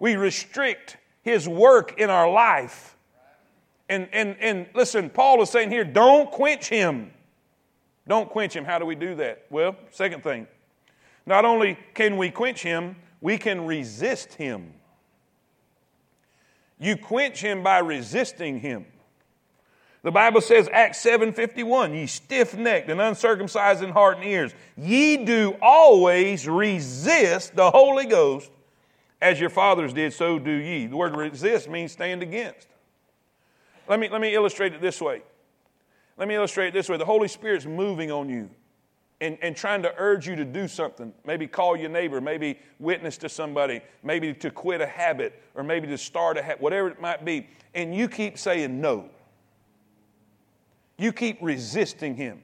We 0.00 0.16
restrict 0.16 0.98
His 1.26 1.48
work 1.48 1.98
in 1.98 2.08
our 2.08 2.30
life. 2.30 2.96
And, 3.88 4.08
and, 4.12 4.36
and 4.40 4.66
listen, 4.74 5.10
Paul 5.10 5.42
is 5.42 5.50
saying 5.50 5.70
here, 5.70 5.84
don't 5.84 6.30
quench 6.30 6.68
Him. 6.68 7.10
Don't 8.06 8.30
quench 8.30 8.54
Him. 8.54 8.64
How 8.64 8.78
do 8.78 8.86
we 8.86 8.94
do 8.94 9.16
that? 9.16 9.44
Well, 9.50 9.74
second 9.90 10.22
thing, 10.22 10.46
not 11.26 11.44
only 11.44 11.76
can 11.94 12.16
we 12.16 12.30
quench 12.30 12.62
Him, 12.62 12.94
we 13.20 13.38
can 13.38 13.66
resist 13.66 14.34
Him. 14.34 14.72
You 16.78 16.96
quench 16.96 17.40
him 17.40 17.62
by 17.62 17.78
resisting 17.78 18.60
him. 18.60 18.84
The 20.02 20.12
Bible 20.12 20.40
says, 20.40 20.68
Acts 20.72 21.04
7:51, 21.04 21.94
ye 21.94 22.06
stiff-necked 22.06 22.90
and 22.90 23.00
uncircumcised 23.00 23.82
in 23.82 23.90
heart 23.90 24.18
and 24.18 24.26
ears, 24.26 24.54
ye 24.76 25.24
do 25.24 25.56
always 25.60 26.46
resist 26.46 27.56
the 27.56 27.70
Holy 27.70 28.04
Ghost, 28.06 28.50
as 29.20 29.40
your 29.40 29.50
fathers 29.50 29.92
did, 29.92 30.12
so 30.12 30.38
do 30.38 30.50
ye. 30.50 30.86
The 30.86 30.96
word 30.96 31.16
resist 31.16 31.68
means 31.68 31.92
stand 31.92 32.22
against. 32.22 32.68
Let 33.88 34.00
me, 34.00 34.08
let 34.08 34.20
me 34.20 34.34
illustrate 34.34 34.74
it 34.74 34.80
this 34.80 35.00
way. 35.00 35.22
Let 36.16 36.28
me 36.28 36.34
illustrate 36.34 36.68
it 36.68 36.74
this 36.74 36.88
way. 36.88 36.96
The 36.96 37.04
Holy 37.04 37.28
Spirit's 37.28 37.66
moving 37.66 38.10
on 38.10 38.28
you 38.28 38.50
and, 39.20 39.38
and 39.40 39.56
trying 39.56 39.82
to 39.82 39.94
urge 39.96 40.26
you 40.26 40.36
to 40.36 40.44
do 40.44 40.68
something. 40.68 41.12
Maybe 41.24 41.46
call 41.46 41.76
your 41.76 41.90
neighbor, 41.90 42.20
maybe 42.20 42.58
witness 42.78 43.16
to 43.18 43.28
somebody, 43.28 43.80
maybe 44.02 44.34
to 44.34 44.50
quit 44.50 44.80
a 44.80 44.86
habit, 44.86 45.40
or 45.54 45.62
maybe 45.62 45.86
to 45.88 45.98
start 45.98 46.36
a 46.36 46.42
habit, 46.42 46.60
whatever 46.60 46.88
it 46.88 47.00
might 47.00 47.24
be. 47.24 47.48
And 47.74 47.94
you 47.94 48.08
keep 48.08 48.38
saying 48.38 48.80
no. 48.80 49.08
You 50.98 51.12
keep 51.12 51.38
resisting 51.40 52.16
him. 52.16 52.42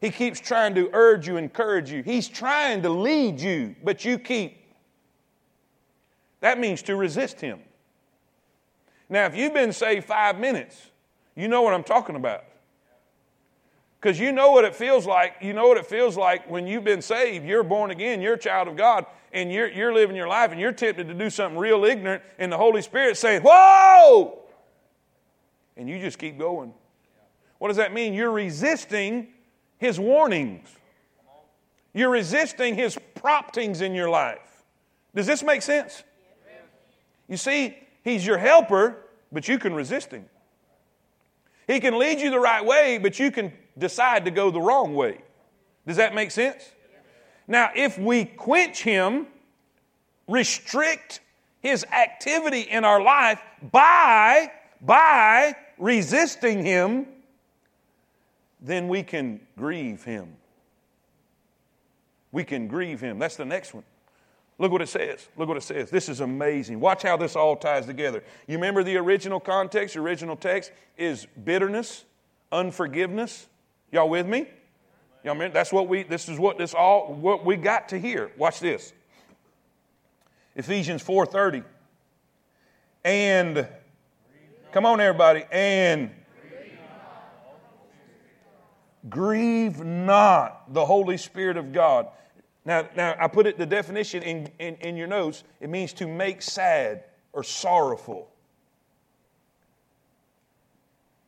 He 0.00 0.10
keeps 0.10 0.38
trying 0.38 0.74
to 0.76 0.90
urge 0.92 1.26
you, 1.26 1.36
encourage 1.36 1.90
you. 1.90 2.02
He's 2.02 2.28
trying 2.28 2.82
to 2.82 2.88
lead 2.88 3.40
you, 3.40 3.74
but 3.82 4.04
you 4.04 4.18
keep. 4.18 4.56
That 6.40 6.58
means 6.58 6.82
to 6.82 6.96
resist 6.96 7.40
him. 7.40 7.60
Now, 9.08 9.26
if 9.26 9.34
you've 9.34 9.54
been 9.54 9.72
saved 9.72 10.06
five 10.06 10.38
minutes, 10.38 10.90
you 11.34 11.48
know 11.48 11.62
what 11.62 11.74
I'm 11.74 11.84
talking 11.84 12.16
about. 12.16 12.44
Because 14.00 14.20
you 14.20 14.30
know 14.30 14.52
what 14.52 14.64
it 14.64 14.74
feels 14.74 15.06
like. 15.06 15.36
You 15.40 15.52
know 15.52 15.66
what 15.66 15.76
it 15.76 15.86
feels 15.86 16.16
like 16.16 16.48
when 16.48 16.66
you've 16.66 16.84
been 16.84 17.02
saved, 17.02 17.44
you're 17.44 17.64
born 17.64 17.90
again, 17.90 18.20
you're 18.20 18.34
a 18.34 18.38
child 18.38 18.68
of 18.68 18.76
God, 18.76 19.06
and 19.32 19.52
you're, 19.52 19.68
you're 19.68 19.92
living 19.92 20.14
your 20.14 20.28
life, 20.28 20.52
and 20.52 20.60
you're 20.60 20.72
tempted 20.72 21.08
to 21.08 21.14
do 21.14 21.30
something 21.30 21.58
real 21.58 21.84
ignorant, 21.84 22.22
and 22.38 22.52
the 22.52 22.56
Holy 22.56 22.82
Spirit 22.82 23.16
saying, 23.16 23.42
Whoa! 23.42 24.38
And 25.76 25.88
you 25.88 25.98
just 25.98 26.18
keep 26.18 26.38
going. 26.38 26.72
What 27.58 27.68
does 27.68 27.76
that 27.78 27.92
mean? 27.92 28.14
You're 28.14 28.30
resisting 28.30 29.28
His 29.78 29.98
warnings, 29.98 30.68
you're 31.92 32.10
resisting 32.10 32.76
His 32.76 32.96
promptings 33.16 33.80
in 33.80 33.94
your 33.94 34.10
life. 34.10 34.38
Does 35.14 35.26
this 35.26 35.42
make 35.42 35.62
sense? 35.62 36.04
You 37.28 37.36
see, 37.36 37.76
He's 38.02 38.26
your 38.26 38.38
helper, 38.38 38.96
but 39.30 39.48
you 39.48 39.58
can 39.58 39.74
resist 39.74 40.10
Him. 40.10 40.24
He 41.66 41.80
can 41.80 41.98
lead 41.98 42.18
you 42.18 42.30
the 42.30 42.40
right 42.40 42.64
way, 42.64 42.98
but 42.98 43.18
you 43.18 43.30
can 43.30 43.52
decide 43.76 44.24
to 44.24 44.30
go 44.30 44.50
the 44.50 44.60
wrong 44.60 44.94
way. 44.94 45.18
Does 45.86 45.98
that 45.98 46.14
make 46.14 46.30
sense? 46.30 46.72
Now, 47.46 47.70
if 47.74 47.98
we 47.98 48.24
quench 48.24 48.82
him, 48.82 49.26
restrict 50.26 51.20
his 51.60 51.84
activity 51.84 52.62
in 52.62 52.84
our 52.84 53.02
life 53.02 53.40
by, 53.72 54.50
by 54.80 55.54
resisting 55.78 56.64
him, 56.64 57.06
then 58.60 58.88
we 58.88 59.02
can 59.02 59.40
grieve 59.56 60.04
him. 60.04 60.36
We 62.32 62.44
can 62.44 62.68
grieve 62.68 63.00
him. 63.00 63.18
That's 63.18 63.36
the 63.36 63.44
next 63.44 63.72
one. 63.72 63.84
Look 64.58 64.72
what 64.72 64.82
it 64.82 64.88
says. 64.88 65.28
Look 65.36 65.48
what 65.48 65.56
it 65.56 65.62
says. 65.62 65.90
This 65.90 66.08
is 66.08 66.20
amazing. 66.20 66.80
Watch 66.80 67.02
how 67.02 67.16
this 67.16 67.36
all 67.36 67.56
ties 67.56 67.86
together. 67.86 68.24
You 68.46 68.56
remember 68.56 68.82
the 68.82 68.96
original 68.96 69.38
context, 69.38 69.94
the 69.94 70.00
original 70.00 70.36
text 70.36 70.72
is 70.96 71.26
bitterness, 71.44 72.04
unforgiveness, 72.50 73.46
Y'all 73.90 74.08
with 74.08 74.26
me? 74.26 74.46
Y'all 75.24 75.34
remember? 75.34 75.54
That's 75.54 75.72
what 75.72 75.88
we, 75.88 76.02
this 76.02 76.28
is 76.28 76.38
what 76.38 76.58
this 76.58 76.74
all, 76.74 77.14
what 77.14 77.44
we 77.44 77.56
got 77.56 77.88
to 77.90 77.98
hear. 77.98 78.30
Watch 78.36 78.60
this. 78.60 78.92
Ephesians 80.54 81.02
4.30. 81.02 81.64
And, 83.04 83.66
come 84.72 84.84
on 84.84 85.00
everybody, 85.00 85.44
and 85.50 86.10
grieve 89.08 89.82
not 89.82 90.74
the 90.74 90.84
Holy 90.84 91.16
Spirit 91.16 91.56
of 91.56 91.72
God. 91.72 92.08
Now, 92.68 92.88
now 92.94 93.16
I 93.18 93.26
put 93.26 93.48
it 93.48 93.58
the 93.58 93.66
definition 93.66 94.22
in, 94.22 94.50
in, 94.60 94.76
in 94.76 94.96
your 94.96 95.08
notes. 95.08 95.42
It 95.60 95.70
means 95.70 95.92
to 95.94 96.06
make 96.06 96.42
sad 96.42 97.02
or 97.32 97.42
sorrowful. 97.42 98.30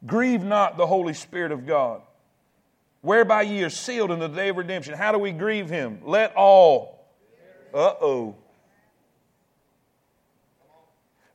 Grieve 0.06 0.44
not 0.44 0.76
the 0.76 0.86
Holy 0.86 1.14
Spirit 1.14 1.50
of 1.50 1.66
God 1.66 2.02
whereby 3.02 3.42
ye 3.42 3.62
are 3.62 3.70
sealed 3.70 4.10
in 4.10 4.18
the 4.18 4.28
day 4.28 4.48
of 4.48 4.56
redemption. 4.56 4.94
How 4.94 5.12
do 5.12 5.18
we 5.18 5.32
grieve 5.32 5.68
him? 5.68 6.00
Let 6.04 6.34
all. 6.36 7.08
Uh 7.72 7.94
oh. 8.00 8.36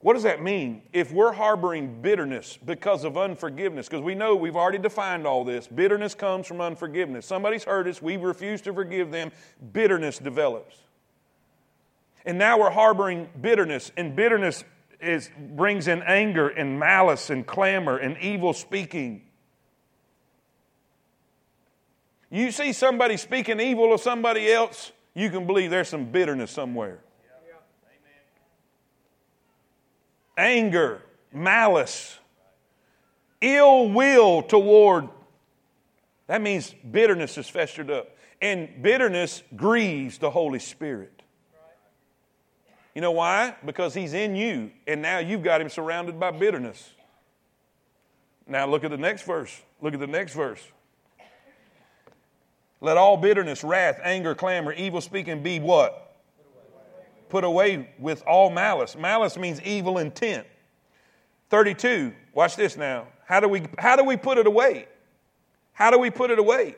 What 0.05 0.13
does 0.13 0.21
that 0.21 0.39
mean? 0.39 0.83
If 0.93 1.11
we're 1.11 1.31
harboring 1.31 2.03
bitterness 2.03 2.59
because 2.63 3.03
of 3.05 3.17
unforgiveness, 3.17 3.87
because 3.87 4.03
we 4.03 4.13
know 4.13 4.35
we've 4.35 4.55
already 4.55 4.77
defined 4.77 5.25
all 5.25 5.43
this, 5.43 5.65
bitterness 5.65 6.13
comes 6.13 6.45
from 6.45 6.61
unforgiveness. 6.61 7.25
Somebody's 7.25 7.63
hurt 7.63 7.87
us, 7.87 8.03
we 8.03 8.15
refuse 8.15 8.61
to 8.61 8.73
forgive 8.73 9.09
them, 9.09 9.31
bitterness 9.73 10.19
develops. 10.19 10.75
And 12.23 12.37
now 12.37 12.59
we're 12.59 12.69
harboring 12.69 13.29
bitterness, 13.41 13.91
and 13.97 14.15
bitterness 14.15 14.63
is, 15.01 15.31
brings 15.39 15.87
in 15.87 16.03
anger 16.03 16.49
and 16.49 16.79
malice 16.79 17.31
and 17.31 17.43
clamor 17.43 17.97
and 17.97 18.15
evil 18.19 18.53
speaking. 18.53 19.23
You 22.29 22.51
see 22.51 22.73
somebody 22.73 23.17
speaking 23.17 23.59
evil 23.59 23.91
of 23.91 24.01
somebody 24.01 24.51
else, 24.51 24.91
you 25.15 25.31
can 25.31 25.47
believe 25.47 25.71
there's 25.71 25.89
some 25.89 26.05
bitterness 26.05 26.51
somewhere. 26.51 26.99
Anger, 30.37 31.01
malice, 31.31 32.17
ill 33.41 33.89
will 33.89 34.41
toward. 34.41 35.09
That 36.27 36.41
means 36.41 36.73
bitterness 36.89 37.37
is 37.37 37.47
festered 37.47 37.89
up. 37.89 38.09
And 38.41 38.81
bitterness 38.81 39.43
grieves 39.55 40.17
the 40.17 40.29
Holy 40.29 40.59
Spirit. 40.59 41.21
You 42.93 43.01
know 43.01 43.11
why? 43.11 43.55
Because 43.65 43.93
He's 43.93 44.13
in 44.13 44.35
you, 44.35 44.71
and 44.87 45.01
now 45.01 45.19
you've 45.19 45.43
got 45.43 45.61
Him 45.61 45.69
surrounded 45.69 46.19
by 46.19 46.31
bitterness. 46.31 46.91
Now 48.47 48.67
look 48.67 48.83
at 48.83 48.91
the 48.91 48.97
next 48.97 49.23
verse. 49.23 49.61
Look 49.81 49.93
at 49.93 49.99
the 49.99 50.07
next 50.07 50.33
verse. 50.33 50.61
Let 52.81 52.97
all 52.97 53.17
bitterness, 53.17 53.63
wrath, 53.63 53.99
anger, 54.03 54.35
clamor, 54.35 54.71
evil 54.73 55.01
speaking 55.01 55.41
be 55.41 55.59
what? 55.59 56.04
Put 57.29 57.43
away 57.43 57.89
with 57.97 58.23
all 58.23 58.49
malice. 58.49 58.95
Malice 58.95 59.37
means 59.37 59.61
evil 59.61 59.97
intent. 59.97 60.45
32, 61.49 62.13
watch 62.33 62.55
this 62.55 62.77
now. 62.77 63.07
How 63.25 63.39
do 63.39 63.47
we, 63.47 63.63
how 63.77 63.95
do 63.95 64.03
we 64.03 64.17
put 64.17 64.37
it 64.37 64.47
away? 64.47 64.87
How 65.73 65.91
do 65.91 65.97
we 65.99 66.09
put 66.09 66.31
it 66.31 66.39
away? 66.39 66.75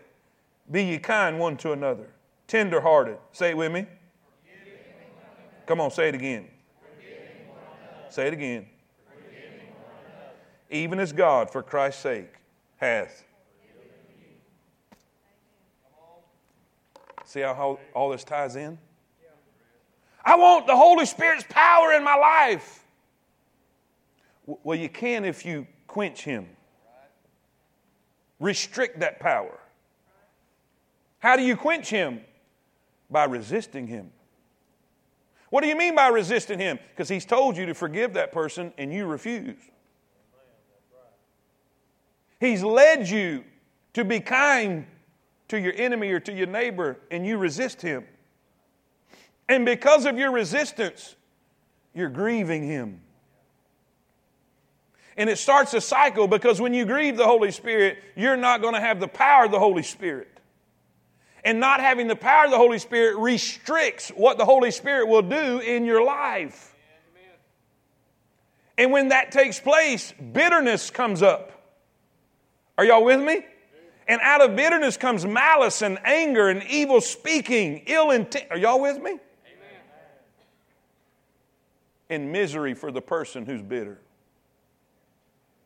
Be 0.69 0.83
ye 0.83 0.97
kind 0.99 1.39
one 1.39 1.57
to 1.57 1.71
another, 1.71 2.09
tenderhearted. 2.47 3.17
Say 3.31 3.51
it 3.51 3.57
with 3.57 3.71
me. 3.71 3.85
Come 5.65 5.81
on, 5.81 5.91
say 5.91 6.09
it 6.09 6.15
again. 6.15 6.47
Say 8.09 8.27
it 8.27 8.33
again. 8.33 8.65
Even 10.69 10.99
as 10.99 11.13
God, 11.13 11.49
for 11.49 11.61
Christ's 11.61 12.01
sake, 12.01 12.33
hath. 12.77 13.23
See 17.25 17.41
how 17.41 17.79
all 17.93 18.09
this 18.09 18.23
ties 18.23 18.55
in? 18.55 18.77
I 20.28 20.36
want 20.36 20.67
the 20.67 20.75
Holy 20.75 21.05
Spirit's 21.05 21.45
power 21.47 21.93
in 21.93 22.03
my 22.03 22.15
life. 22.15 22.84
Well, 24.45 24.78
you 24.78 24.89
can 24.89 25.23
if 25.23 25.45
you 25.45 25.65
quench 25.88 26.21
Him, 26.21 26.49
restrict 28.38 28.99
that 28.99 29.21
power. 29.21 29.57
How 31.19 31.38
do 31.38 31.43
you 31.43 31.55
quench 31.55 31.89
Him? 31.89 32.19
By 33.09 33.23
resisting 33.23 33.88
Him. 33.88 34.11
What 35.49 35.61
do 35.61 35.69
you 35.69 35.78
mean 35.78 35.95
by 35.95 36.09
resisting 36.09 36.59
Him? 36.59 36.78
Because 36.89 37.07
He's 37.07 37.23
told 37.23 37.55
you 37.55 37.65
to 37.65 37.73
forgive 37.73 38.13
that 38.15 38.34
person 38.34 38.73
and 38.78 38.91
you 38.93 39.05
refuse. 39.05 39.55
He's 42.41 42.63
led 42.63 43.07
you 43.07 43.45
to 43.93 44.03
be 44.03 44.19
kind 44.19 44.88
to 45.47 45.57
your 45.57 45.73
enemy 45.78 46.11
or 46.11 46.19
to 46.19 46.34
your 46.34 46.47
neighbor 46.47 46.97
and 47.11 47.25
you 47.25 47.38
resist 47.38 47.82
him. 47.82 48.03
And 49.49 49.65
because 49.65 50.05
of 50.05 50.17
your 50.17 50.31
resistance, 50.31 51.15
you're 51.93 52.09
grieving 52.09 52.63
him. 52.63 53.01
And 55.15 55.29
it 55.29 55.39
starts 55.39 55.73
a 55.73 55.81
cycle 55.81 56.27
because 56.27 56.61
when 56.61 56.73
you 56.73 56.85
grieve 56.85 57.17
the 57.17 57.25
Holy 57.25 57.51
Spirit, 57.51 57.97
you're 58.15 58.37
not 58.37 58.61
going 58.61 58.75
to 58.75 58.79
have 58.79 58.99
the 58.99 59.07
power 59.07 59.45
of 59.45 59.51
the 59.51 59.59
Holy 59.59 59.81
Spirit. 59.83 60.27
And 61.43 61.59
not 61.59 61.79
having 61.79 62.07
the 62.07 62.15
power 62.15 62.45
of 62.45 62.51
the 62.51 62.57
Holy 62.57 62.77
Spirit 62.77 63.17
restricts 63.17 64.09
what 64.09 64.37
the 64.37 64.45
Holy 64.45 64.69
Spirit 64.69 65.07
will 65.07 65.21
do 65.23 65.59
in 65.59 65.85
your 65.85 66.03
life. 66.03 66.75
And 68.77 68.91
when 68.91 69.07
that 69.07 69.31
takes 69.31 69.59
place, 69.59 70.13
bitterness 70.33 70.91
comes 70.91 71.23
up. 71.23 71.51
Are 72.77 72.85
y'all 72.85 73.03
with 73.03 73.19
me? 73.19 73.43
And 74.07 74.21
out 74.21 74.41
of 74.41 74.55
bitterness 74.55 74.97
comes 74.97 75.25
malice 75.25 75.81
and 75.81 75.97
anger 76.05 76.47
and 76.47 76.63
evil 76.63 77.01
speaking, 77.01 77.83
ill 77.87 78.11
intent. 78.11 78.45
Are 78.51 78.57
y'all 78.57 78.79
with 78.79 79.01
me? 79.01 79.19
And 82.10 82.32
misery 82.32 82.74
for 82.74 82.91
the 82.91 83.01
person 83.01 83.45
who's 83.45 83.62
bitter. 83.62 83.99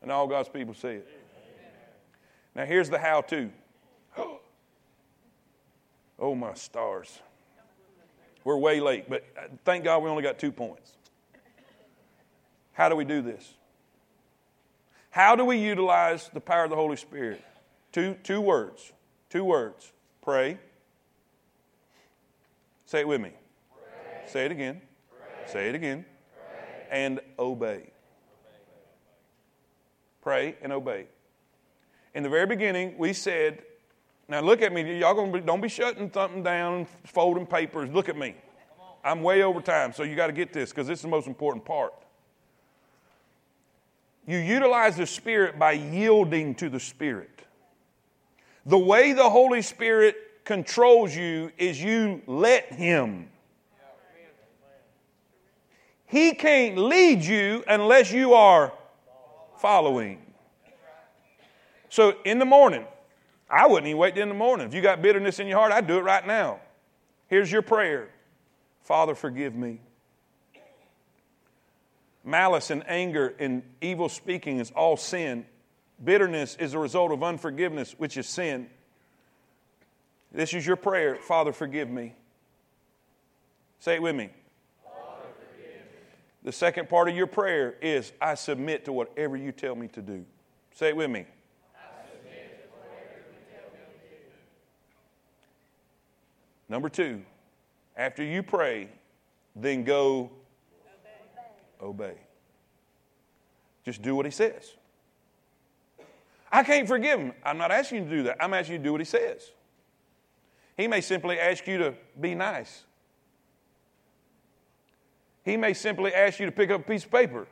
And 0.02 0.12
all 0.12 0.28
God's 0.28 0.50
people 0.50 0.74
say 0.74 0.96
it. 0.96 1.08
Now, 2.56 2.66
here's 2.66 2.90
the 2.90 3.00
how 3.00 3.22
to. 3.22 3.50
Oh, 6.24 6.36
my 6.36 6.54
stars. 6.54 7.20
We're 8.44 8.58
way 8.58 8.80
late, 8.80 9.10
but 9.10 9.26
thank 9.66 9.84
God 9.84 10.04
we 10.04 10.10
only 10.12 10.22
got 10.22 10.38
two 10.38 10.52
points. 10.52 10.92
How 12.74 12.90
do 12.90 12.96
we 12.96 13.06
do 13.06 13.24
this? 13.24 13.56
How 15.10 15.36
do 15.36 15.44
we 15.44 15.58
utilize 15.58 16.30
the 16.32 16.40
power 16.40 16.66
of 16.66 16.70
the 16.70 16.76
Holy 16.76 16.96
Spirit? 16.96 17.44
Two, 17.92 18.16
two 18.24 18.40
words. 18.40 18.94
Two 19.30 19.44
words. 19.44 19.92
Pray. 20.22 20.58
Say 22.86 23.02
it 23.02 23.08
with 23.08 23.22
me. 23.22 23.32
Pray. 23.72 24.28
Say 24.28 24.46
it 24.46 24.52
again. 24.52 24.82
Pray. 25.10 25.52
Say 25.52 25.70
it 25.70 25.76
again. 25.76 26.06
And 26.92 27.20
obey. 27.40 27.90
Pray 30.22 30.56
and 30.62 30.72
obey. 30.72 31.08
In 32.14 32.22
the 32.22 32.30
very 32.30 32.46
beginning, 32.46 32.96
we 32.98 33.14
said, 33.14 33.64
now 34.28 34.42
look 34.42 34.62
at 34.62 34.72
me. 34.72 35.00
Y'all 35.00 35.14
gonna 35.14 35.32
be, 35.32 35.40
don't 35.40 35.62
be 35.62 35.70
shutting 35.70 36.12
something 36.14 36.44
down, 36.44 36.86
folding 37.06 37.46
papers. 37.46 37.90
Look 37.90 38.08
at 38.08 38.18
me. 38.18 38.36
I'm 39.04 39.24
way 39.24 39.42
over 39.42 39.62
time, 39.62 39.94
so 39.94 40.04
you 40.04 40.16
got 40.16 40.28
to 40.28 40.34
get 40.34 40.54
this 40.54 40.70
because 40.70 40.88
this 40.88 41.00
is 41.00 41.04
the 41.04 41.08
most 41.08 41.28
important 41.28 41.66
part. 41.66 41.94
You 44.28 44.38
utilize 44.38 44.96
the 44.96 45.08
Spirit 45.08 45.58
by 45.58 45.72
yielding 45.72 46.54
to 46.56 46.70
the 46.70 46.80
Spirit. 46.80 47.42
The 48.66 48.78
way 48.78 49.14
the 49.14 49.30
Holy 49.30 49.64
Spirit 49.64 50.16
controls 50.46 51.16
you 51.16 51.52
is 51.58 51.82
you 51.82 52.22
let 52.28 52.72
Him. 52.72 53.28
He 56.12 56.34
can't 56.34 56.78
lead 56.78 57.24
you 57.24 57.64
unless 57.70 58.12
you 58.12 58.34
are 58.34 58.74
following. 59.60 60.22
So 61.88 62.16
in 62.26 62.38
the 62.38 62.44
morning, 62.44 62.86
I 63.50 63.66
wouldn't 63.66 63.88
even 63.88 63.98
wait 63.98 64.18
in 64.18 64.28
the 64.28 64.36
morning. 64.36 64.68
If 64.68 64.74
you 64.74 64.82
got 64.82 65.02
bitterness 65.02 65.40
in 65.40 65.48
your 65.48 65.58
heart, 65.58 65.72
I'd 65.72 65.88
do 65.88 65.98
it 65.98 66.02
right 66.02 66.28
now. 66.28 66.60
Here's 67.28 67.50
your 67.50 67.62
prayer 67.62 68.10
Father, 68.82 69.16
forgive 69.16 69.56
me. 69.56 69.80
Malice 72.26 72.72
and 72.72 72.84
anger 72.90 73.34
and 73.40 73.64
evil 73.80 74.10
speaking 74.10 74.60
is 74.60 74.70
all 74.72 74.98
sin. 74.98 75.46
Bitterness 76.04 76.58
is 76.60 76.74
a 76.74 76.80
result 76.80 77.14
of 77.14 77.24
unforgiveness, 77.24 77.96
which 77.98 78.18
is 78.18 78.28
sin. 78.28 78.70
This 80.34 80.54
is 80.54 80.68
your 80.68 80.76
prayer 80.76 81.16
Father, 81.16 81.54
forgive 81.54 81.90
me. 81.90 82.16
Say 83.80 83.96
it 83.96 84.02
with 84.02 84.16
me. 84.16 84.30
The 86.44 86.52
second 86.52 86.90
part 86.90 87.08
of 87.08 87.16
your 87.16 87.28
prayer 87.28 87.76
is 87.82 88.14
I 88.20 88.34
submit 88.36 88.86
to 88.86 88.94
whatever 88.94 89.38
you 89.38 89.52
tell 89.52 89.76
me 89.76 89.88
to 89.90 90.02
do. 90.02 90.26
Say 90.74 90.90
it 90.90 90.96
with 90.96 91.10
me. 91.10 91.26
Number 96.68 96.88
two, 96.88 97.22
after 97.98 98.24
you 98.24 98.42
pray, 98.42 98.88
then 99.58 99.84
go 99.84 100.32
obey. 101.82 102.14
obey. 102.14 102.18
Just 103.84 104.02
do 104.02 104.16
what 104.16 104.26
he 104.26 104.32
says. 104.32 104.72
I 106.50 106.64
can't 106.64 106.88
forgive 106.88 107.20
him. 107.20 107.34
I'm 107.44 107.58
not 107.58 107.72
asking 107.72 108.04
you 108.04 108.10
to 108.10 108.16
do 108.18 108.24
that. 108.24 108.38
I'm 108.42 108.54
asking 108.54 108.74
you 108.74 108.80
to 108.80 108.84
do 108.86 108.92
what 108.94 109.02
he 109.02 109.06
says. 109.06 109.52
He 110.78 110.88
may 110.88 111.02
simply 111.02 111.40
ask 111.40 111.68
you 111.68 111.78
to 111.78 111.94
be 112.20 112.36
nice. 112.36 112.84
He 115.44 115.58
may 115.58 115.74
simply 115.74 116.14
ask 116.14 116.40
you 116.40 116.46
to 116.46 116.52
pick 116.52 116.70
up 116.70 116.82
a 116.82 116.84
piece 116.84 117.04
of 117.04 117.12
paper. 117.12 117.48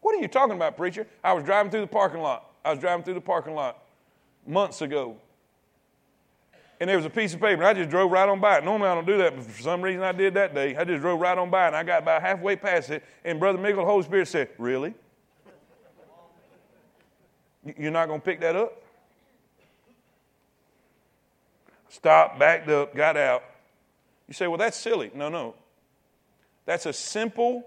What 0.00 0.16
are 0.16 0.20
you 0.20 0.28
talking 0.28 0.56
about, 0.56 0.76
preacher? 0.76 1.06
I 1.22 1.32
was 1.32 1.44
driving 1.44 1.70
through 1.70 1.82
the 1.82 1.86
parking 1.86 2.20
lot. 2.20 2.50
I 2.64 2.70
was 2.70 2.78
driving 2.78 3.04
through 3.04 3.14
the 3.14 3.20
parking 3.20 3.54
lot 3.54 3.78
months 4.46 4.82
ago. 4.82 5.16
And 6.80 6.90
there 6.90 6.96
was 6.96 7.06
a 7.06 7.10
piece 7.10 7.32
of 7.32 7.40
paper, 7.40 7.62
and 7.62 7.64
I 7.64 7.74
just 7.74 7.90
drove 7.90 8.10
right 8.10 8.28
on 8.28 8.40
by 8.40 8.58
it. 8.58 8.64
Normally 8.64 8.88
I 8.88 8.94
don't 8.96 9.06
do 9.06 9.18
that, 9.18 9.36
but 9.36 9.44
for 9.44 9.62
some 9.62 9.80
reason 9.80 10.02
I 10.02 10.10
did 10.10 10.34
that 10.34 10.52
day. 10.52 10.74
I 10.74 10.82
just 10.82 11.00
drove 11.00 11.20
right 11.20 11.38
on 11.38 11.48
by 11.48 11.66
it, 11.66 11.68
and 11.68 11.76
I 11.76 11.84
got 11.84 12.02
about 12.02 12.22
halfway 12.22 12.56
past 12.56 12.90
it, 12.90 13.04
and 13.24 13.38
Brother 13.38 13.58
Mickle, 13.58 13.82
the 13.82 13.90
Holy 13.90 14.02
Spirit 14.02 14.26
said, 14.26 14.48
Really? 14.58 14.94
You're 17.78 17.92
not 17.92 18.08
going 18.08 18.20
to 18.20 18.24
pick 18.24 18.40
that 18.40 18.56
up? 18.56 18.82
Stopped, 21.88 22.38
backed 22.38 22.68
up, 22.68 22.94
got 22.94 23.16
out. 23.16 23.44
You 24.26 24.34
say, 24.34 24.46
well, 24.48 24.58
that's 24.58 24.76
silly. 24.76 25.10
No, 25.14 25.28
no. 25.28 25.54
That's 26.64 26.86
a 26.86 26.92
simple 26.92 27.64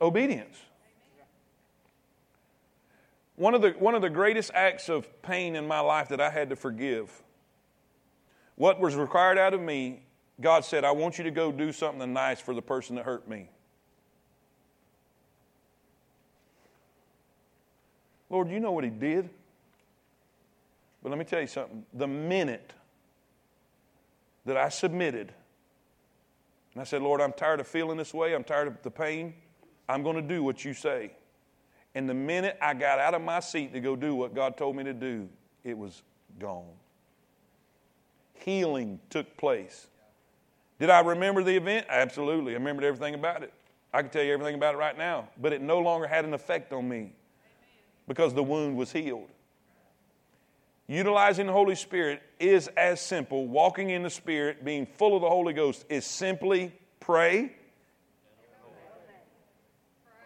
obedience. 0.00 0.56
One 3.36 3.54
of, 3.54 3.62
the, 3.62 3.70
one 3.70 3.94
of 3.94 4.02
the 4.02 4.10
greatest 4.10 4.50
acts 4.52 4.88
of 4.88 5.22
pain 5.22 5.54
in 5.54 5.66
my 5.66 5.80
life 5.80 6.08
that 6.08 6.20
I 6.20 6.30
had 6.30 6.50
to 6.50 6.56
forgive, 6.56 7.22
what 8.56 8.80
was 8.80 8.96
required 8.96 9.38
out 9.38 9.54
of 9.54 9.60
me, 9.60 10.02
God 10.40 10.64
said, 10.64 10.84
I 10.84 10.90
want 10.90 11.18
you 11.18 11.24
to 11.24 11.30
go 11.30 11.52
do 11.52 11.72
something 11.72 12.12
nice 12.12 12.40
for 12.40 12.52
the 12.52 12.62
person 12.62 12.96
that 12.96 13.04
hurt 13.04 13.28
me. 13.28 13.48
Lord, 18.30 18.50
you 18.50 18.60
know 18.60 18.72
what 18.72 18.84
he 18.84 18.90
did. 18.90 19.30
But 21.02 21.10
let 21.10 21.18
me 21.18 21.24
tell 21.24 21.40
you 21.40 21.46
something. 21.46 21.84
The 21.94 22.06
minute 22.06 22.72
that 24.44 24.56
I 24.56 24.68
submitted, 24.68 25.32
and 26.78 26.82
I 26.82 26.84
said, 26.84 27.02
Lord, 27.02 27.20
I'm 27.20 27.32
tired 27.32 27.58
of 27.58 27.66
feeling 27.66 27.98
this 27.98 28.14
way, 28.14 28.36
I'm 28.36 28.44
tired 28.44 28.68
of 28.68 28.80
the 28.84 28.90
pain, 28.92 29.34
I'm 29.88 30.04
going 30.04 30.14
to 30.14 30.22
do 30.22 30.44
what 30.44 30.64
you 30.64 30.72
say. 30.72 31.10
And 31.96 32.08
the 32.08 32.14
minute 32.14 32.56
I 32.62 32.72
got 32.72 33.00
out 33.00 33.14
of 33.14 33.22
my 33.22 33.40
seat 33.40 33.72
to 33.72 33.80
go 33.80 33.96
do 33.96 34.14
what 34.14 34.32
God 34.32 34.56
told 34.56 34.76
me 34.76 34.84
to 34.84 34.92
do, 34.92 35.28
it 35.64 35.76
was 35.76 36.04
gone. 36.38 36.70
Healing 38.32 39.00
took 39.10 39.36
place. 39.36 39.88
Did 40.78 40.88
I 40.88 41.00
remember 41.00 41.42
the 41.42 41.56
event? 41.56 41.84
Absolutely. 41.88 42.52
I 42.52 42.58
remembered 42.58 42.84
everything 42.84 43.14
about 43.14 43.42
it. 43.42 43.52
I 43.92 44.00
can 44.02 44.12
tell 44.12 44.22
you 44.22 44.32
everything 44.32 44.54
about 44.54 44.76
it 44.76 44.78
right 44.78 44.96
now, 44.96 45.30
but 45.42 45.52
it 45.52 45.60
no 45.60 45.80
longer 45.80 46.06
had 46.06 46.24
an 46.24 46.32
effect 46.32 46.72
on 46.72 46.88
me 46.88 47.12
because 48.06 48.34
the 48.34 48.44
wound 48.44 48.76
was 48.76 48.92
healed. 48.92 49.30
Utilizing 50.90 51.46
the 51.46 51.52
Holy 51.52 51.74
Spirit 51.74 52.22
is 52.40 52.68
as 52.68 52.98
simple. 52.98 53.46
Walking 53.46 53.90
in 53.90 54.02
the 54.02 54.10
Spirit, 54.10 54.64
being 54.64 54.86
full 54.86 55.14
of 55.14 55.20
the 55.20 55.28
Holy 55.28 55.52
Ghost, 55.52 55.84
is 55.90 56.06
simply 56.06 56.72
pray. 56.98 57.52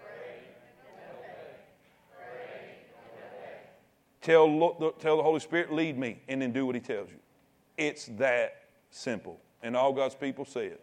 Pray. 0.00 0.38
Pray. 2.12 2.22
Tell, 4.20 4.94
tell 5.00 5.16
the 5.16 5.22
Holy 5.24 5.40
Spirit, 5.40 5.72
lead 5.72 5.98
me, 5.98 6.22
and 6.28 6.40
then 6.40 6.52
do 6.52 6.64
what 6.64 6.76
He 6.76 6.80
tells 6.80 7.10
you. 7.10 7.18
It's 7.76 8.06
that 8.18 8.66
simple. 8.90 9.40
And 9.64 9.76
all 9.76 9.92
God's 9.92 10.14
people 10.14 10.44
say 10.44 10.66
it. 10.66 10.80